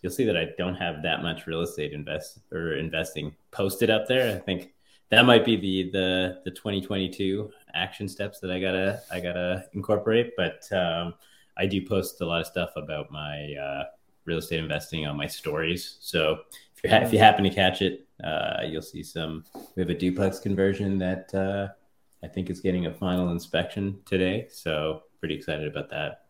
you'll 0.00 0.12
see 0.12 0.24
that 0.24 0.36
I 0.36 0.48
don't 0.56 0.76
have 0.76 1.02
that 1.02 1.22
much 1.22 1.46
real 1.46 1.60
estate 1.60 1.92
invest 1.92 2.38
or 2.52 2.74
investing 2.74 3.34
posted 3.50 3.90
up 3.90 4.08
there. 4.08 4.34
I 4.34 4.38
think 4.38 4.72
that 5.10 5.26
might 5.26 5.44
be 5.44 5.56
the 5.56 5.90
the 5.90 6.40
the 6.44 6.50
2022 6.50 7.50
action 7.74 8.08
steps 8.08 8.40
that 8.40 8.50
I 8.50 8.60
gotta 8.60 9.02
I 9.10 9.20
gotta 9.20 9.66
incorporate. 9.74 10.32
But 10.36 10.70
um, 10.72 11.14
I 11.56 11.66
do 11.66 11.86
post 11.86 12.20
a 12.22 12.26
lot 12.26 12.40
of 12.40 12.46
stuff 12.46 12.70
about 12.76 13.10
my 13.10 13.54
uh, 13.54 13.84
real 14.24 14.38
estate 14.38 14.60
investing 14.60 15.06
on 15.06 15.16
my 15.16 15.26
stories. 15.26 15.98
So 16.00 16.40
if 16.76 16.84
you 16.84 16.90
ha- 16.90 17.04
if 17.04 17.12
you 17.12 17.18
happen 17.18 17.44
to 17.44 17.50
catch 17.50 17.82
it, 17.82 18.06
uh, 18.24 18.62
you'll 18.64 18.80
see 18.80 19.02
some. 19.02 19.44
We 19.76 19.82
have 19.82 19.90
a 19.90 19.94
duplex 19.94 20.38
conversion 20.38 20.96
that 20.98 21.34
uh, 21.34 21.68
I 22.22 22.28
think 22.28 22.48
is 22.48 22.60
getting 22.60 22.86
a 22.86 22.94
final 22.94 23.30
inspection 23.30 24.00
today. 24.06 24.46
So 24.50 25.02
pretty 25.20 25.36
excited 25.36 25.68
about 25.68 25.90
that. 25.90 26.24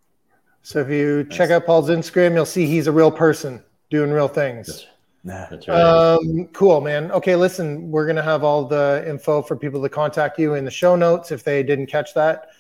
So 0.63 0.81
if 0.81 0.91
you 0.91 1.25
nice. 1.29 1.37
check 1.37 1.51
out 1.51 1.65
Paul's 1.65 1.89
Instagram, 1.89 2.35
you'll 2.35 2.45
see 2.45 2.67
he's 2.67 2.87
a 2.87 2.93
real 2.93 3.11
person 3.11 3.63
doing 3.89 4.11
real 4.11 4.29
things. 4.29 4.67
That's, 4.67 4.87
nah, 5.25 5.47
that's 5.51 5.69
right. 5.69 5.81
Um, 5.81 6.49
cool, 6.53 6.81
man. 6.81 7.11
Okay, 7.13 7.37
listen, 7.37 7.91
we're 7.91 8.07
gonna 8.07 8.23
have 8.23 8.45
all 8.45 8.65
the 8.65 9.05
info 9.09 9.43
for 9.43 9.57
people 9.57 9.83
to 9.83 9.89
contact 9.89 10.39
you 10.39 10.55
in 10.55 10.65
the 10.65 10.71
show 10.71 10.97
notes 10.97 11.33
if 11.33 11.45
they 11.45 11.63
didn't 11.63 11.87
catch 11.87 12.13
that 12.15 12.51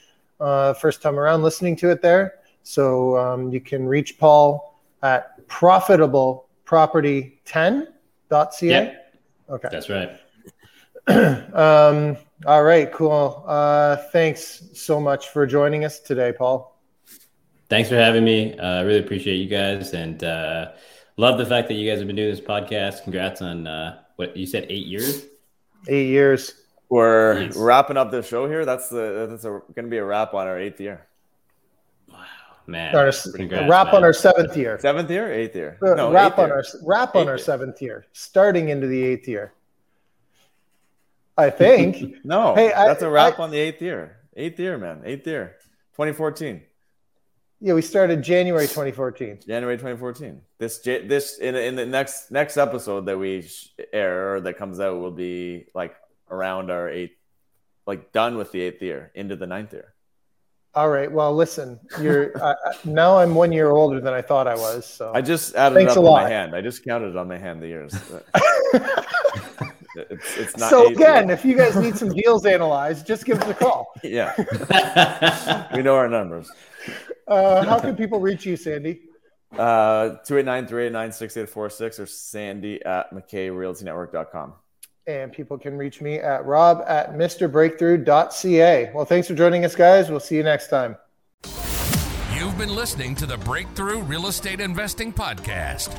uh, 0.40 0.72
first 0.74 1.02
time 1.02 1.18
around 1.18 1.42
listening 1.42 1.74
to 1.76 1.90
it 1.90 2.00
there. 2.00 2.36
So 2.62 3.18
um, 3.18 3.52
you 3.52 3.60
can 3.60 3.86
reach 3.86 4.18
Paul 4.18 4.80
at 5.02 5.46
profitableproperty10.ca. 5.48 7.86
Yeah. 8.62 8.94
Okay. 9.48 9.68
That's 9.70 9.90
right. 9.90 10.10
um, 11.54 12.16
all 12.46 12.62
right, 12.62 12.90
cool. 12.92 13.44
Uh, 13.46 13.96
thanks 14.12 14.62
so 14.74 15.00
much 15.00 15.28
for 15.28 15.46
joining 15.46 15.84
us 15.84 16.00
today, 16.00 16.32
Paul. 16.36 16.78
Thanks 17.68 17.88
for 17.88 17.96
having 17.96 18.24
me. 18.24 18.58
Uh, 18.58 18.78
I 18.78 18.80
really 18.80 19.00
appreciate 19.00 19.36
you 19.36 19.48
guys 19.48 19.92
and 19.92 20.24
uh, 20.24 20.72
love 21.16 21.38
the 21.38 21.46
fact 21.46 21.68
that 21.68 21.74
you 21.74 21.88
guys 21.88 21.98
have 21.98 22.06
been 22.06 22.16
doing 22.16 22.30
this 22.30 22.40
podcast. 22.40 23.04
Congrats 23.04 23.42
on 23.42 23.66
uh, 23.66 24.00
what 24.16 24.36
you 24.36 24.46
said, 24.46 24.66
eight 24.68 24.86
years. 24.86 25.26
Eight 25.88 26.08
years. 26.08 26.54
We're 26.88 27.36
Jeez. 27.36 27.54
wrapping 27.56 27.96
up 27.96 28.10
the 28.10 28.22
show 28.22 28.48
here. 28.48 28.64
That's 28.64 28.88
the 28.88 29.26
that's 29.30 29.44
going 29.44 29.62
to 29.76 29.82
be 29.84 29.98
a 29.98 30.04
wrap 30.04 30.34
on 30.34 30.48
our 30.48 30.58
eighth 30.58 30.80
year 30.80 31.06
Wow, 32.08 32.16
man. 32.66 32.94
Our, 32.96 33.12
Congrats, 33.12 33.70
wrap 33.70 33.86
man. 33.86 33.94
on 33.96 34.04
our 34.04 34.12
seventh 34.12 34.56
year. 34.56 34.78
Seventh 34.80 35.08
year, 35.10 35.32
eighth 35.32 35.54
year. 35.54 35.78
Uh, 35.80 35.94
no, 35.94 36.10
wrap 36.10 36.38
on 36.38 36.48
year. 36.48 36.56
our 36.56 36.64
wrap 36.84 37.14
on 37.14 37.28
our 37.28 37.38
seventh 37.38 37.80
year, 37.80 38.06
starting 38.12 38.70
into 38.70 38.88
the 38.88 39.00
eighth 39.00 39.28
year. 39.28 39.52
I 41.40 41.50
think. 41.64 42.24
no, 42.24 42.54
hey, 42.54 42.68
that's 42.68 43.02
I, 43.02 43.06
a 43.06 43.10
wrap 43.10 43.38
I, 43.38 43.42
on 43.44 43.50
the 43.50 43.58
eighth 43.58 43.82
year. 43.82 44.18
Eighth 44.36 44.58
year, 44.58 44.78
man. 44.78 45.02
Eighth 45.04 45.26
year. 45.26 45.56
2014. 45.92 46.62
Yeah, 47.62 47.74
we 47.74 47.82
started 47.82 48.22
January 48.22 48.66
2014. 48.66 49.40
January 49.46 49.76
2014. 49.76 50.40
This 50.58 50.78
this 50.78 51.38
in 51.38 51.56
in 51.56 51.76
the 51.76 51.84
next 51.84 52.30
next 52.30 52.56
episode 52.56 53.06
that 53.06 53.18
we 53.18 53.46
air 53.92 54.36
or 54.36 54.40
that 54.40 54.56
comes 54.56 54.80
out 54.80 54.98
will 54.98 55.10
be 55.10 55.66
like 55.74 55.94
around 56.30 56.70
our 56.70 56.88
eighth, 56.88 57.16
like 57.86 58.12
done 58.12 58.38
with 58.38 58.50
the 58.52 58.62
eighth 58.62 58.80
year 58.80 59.10
into 59.14 59.36
the 59.36 59.46
ninth 59.46 59.74
year. 59.74 59.92
All 60.74 60.88
right. 60.88 61.10
Well, 61.10 61.34
listen, 61.34 61.80
you're 62.00 62.32
uh, 62.42 62.54
now 62.84 63.18
I'm 63.18 63.34
one 63.34 63.52
year 63.52 63.70
older 63.70 64.00
than 64.00 64.14
I 64.14 64.22
thought 64.22 64.46
I 64.46 64.54
was. 64.54 64.86
So 64.86 65.12
I 65.14 65.20
just 65.20 65.54
added 65.54 65.74
Thanks 65.74 65.92
it 65.92 65.98
up 65.98 66.04
on 66.04 66.22
my 66.22 66.28
hand. 66.30 66.54
I 66.54 66.62
just 66.62 66.82
counted 66.84 67.08
it 67.08 67.16
on 67.16 67.28
my 67.28 67.38
hand 67.38 67.60
the 67.60 67.68
years. 67.68 67.94
it's, 70.10 70.36
it's 70.36 70.56
not. 70.56 70.70
So 70.70 70.88
again, 70.88 71.30
if 71.30 71.44
you 71.44 71.56
guys 71.56 71.76
need 71.76 71.96
some 71.96 72.10
deals 72.10 72.46
analyzed, 72.46 73.06
just 73.06 73.24
give 73.24 73.40
us 73.40 73.48
a 73.48 73.54
call. 73.54 73.92
yeah, 74.02 74.34
we 75.74 75.82
know 75.82 75.96
our 75.96 76.08
numbers. 76.08 76.50
Uh, 77.26 77.64
how 77.64 77.78
can 77.78 77.96
people 77.96 78.20
reach 78.20 78.46
you, 78.46 78.56
Sandy? 78.56 79.02
Uh, 79.56 80.16
289-389-6846 80.26 81.98
or 81.98 82.06
sandy 82.06 82.84
at 82.84 83.10
mckayrealtynetwork.com 83.12 84.54
and 85.06 85.32
people 85.32 85.58
can 85.58 85.76
reach 85.76 86.00
me 86.00 86.16
at 86.16 86.44
rob 86.46 86.82
at 86.86 87.12
mrbreakthrough.ca. 87.12 88.90
Well, 88.94 89.04
thanks 89.04 89.28
for 89.28 89.34
joining 89.34 89.64
us, 89.64 89.74
guys. 89.74 90.10
We'll 90.10 90.20
see 90.20 90.36
you 90.36 90.42
next 90.42 90.68
time. 90.68 90.96
You've 92.34 92.56
been 92.56 92.74
listening 92.74 93.14
to 93.16 93.26
the 93.26 93.36
Breakthrough 93.38 94.00
Real 94.00 94.26
Estate 94.26 94.60
Investing 94.60 95.12
Podcast. 95.12 95.90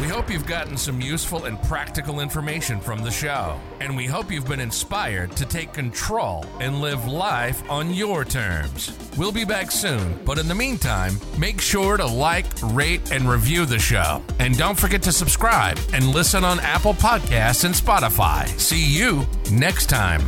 We 0.00 0.06
hope 0.06 0.30
you've 0.30 0.46
gotten 0.46 0.76
some 0.76 1.00
useful 1.00 1.46
and 1.46 1.60
practical 1.64 2.20
information 2.20 2.78
from 2.78 3.02
the 3.02 3.10
show, 3.10 3.58
and 3.80 3.96
we 3.96 4.06
hope 4.06 4.30
you've 4.30 4.46
been 4.46 4.60
inspired 4.60 5.32
to 5.32 5.44
take 5.44 5.72
control 5.72 6.46
and 6.60 6.80
live 6.80 7.08
life 7.08 7.68
on 7.68 7.92
your 7.92 8.24
terms. 8.24 8.96
We'll 9.16 9.32
be 9.32 9.44
back 9.44 9.72
soon, 9.72 10.16
but 10.24 10.38
in 10.38 10.46
the 10.46 10.54
meantime, 10.54 11.14
make 11.36 11.60
sure 11.60 11.96
to 11.96 12.06
like, 12.06 12.46
rate, 12.62 13.10
and 13.10 13.28
review 13.28 13.66
the 13.66 13.80
show. 13.80 14.22
And 14.38 14.56
don't 14.56 14.78
forget 14.78 15.02
to 15.02 15.12
subscribe 15.12 15.80
and 15.92 16.06
listen 16.14 16.44
on 16.44 16.60
Apple 16.60 16.94
Podcasts 16.94 17.64
and 17.64 17.74
Spotify. 17.74 18.46
See 18.56 18.84
you 18.84 19.26
next 19.50 19.86
time. 19.86 20.22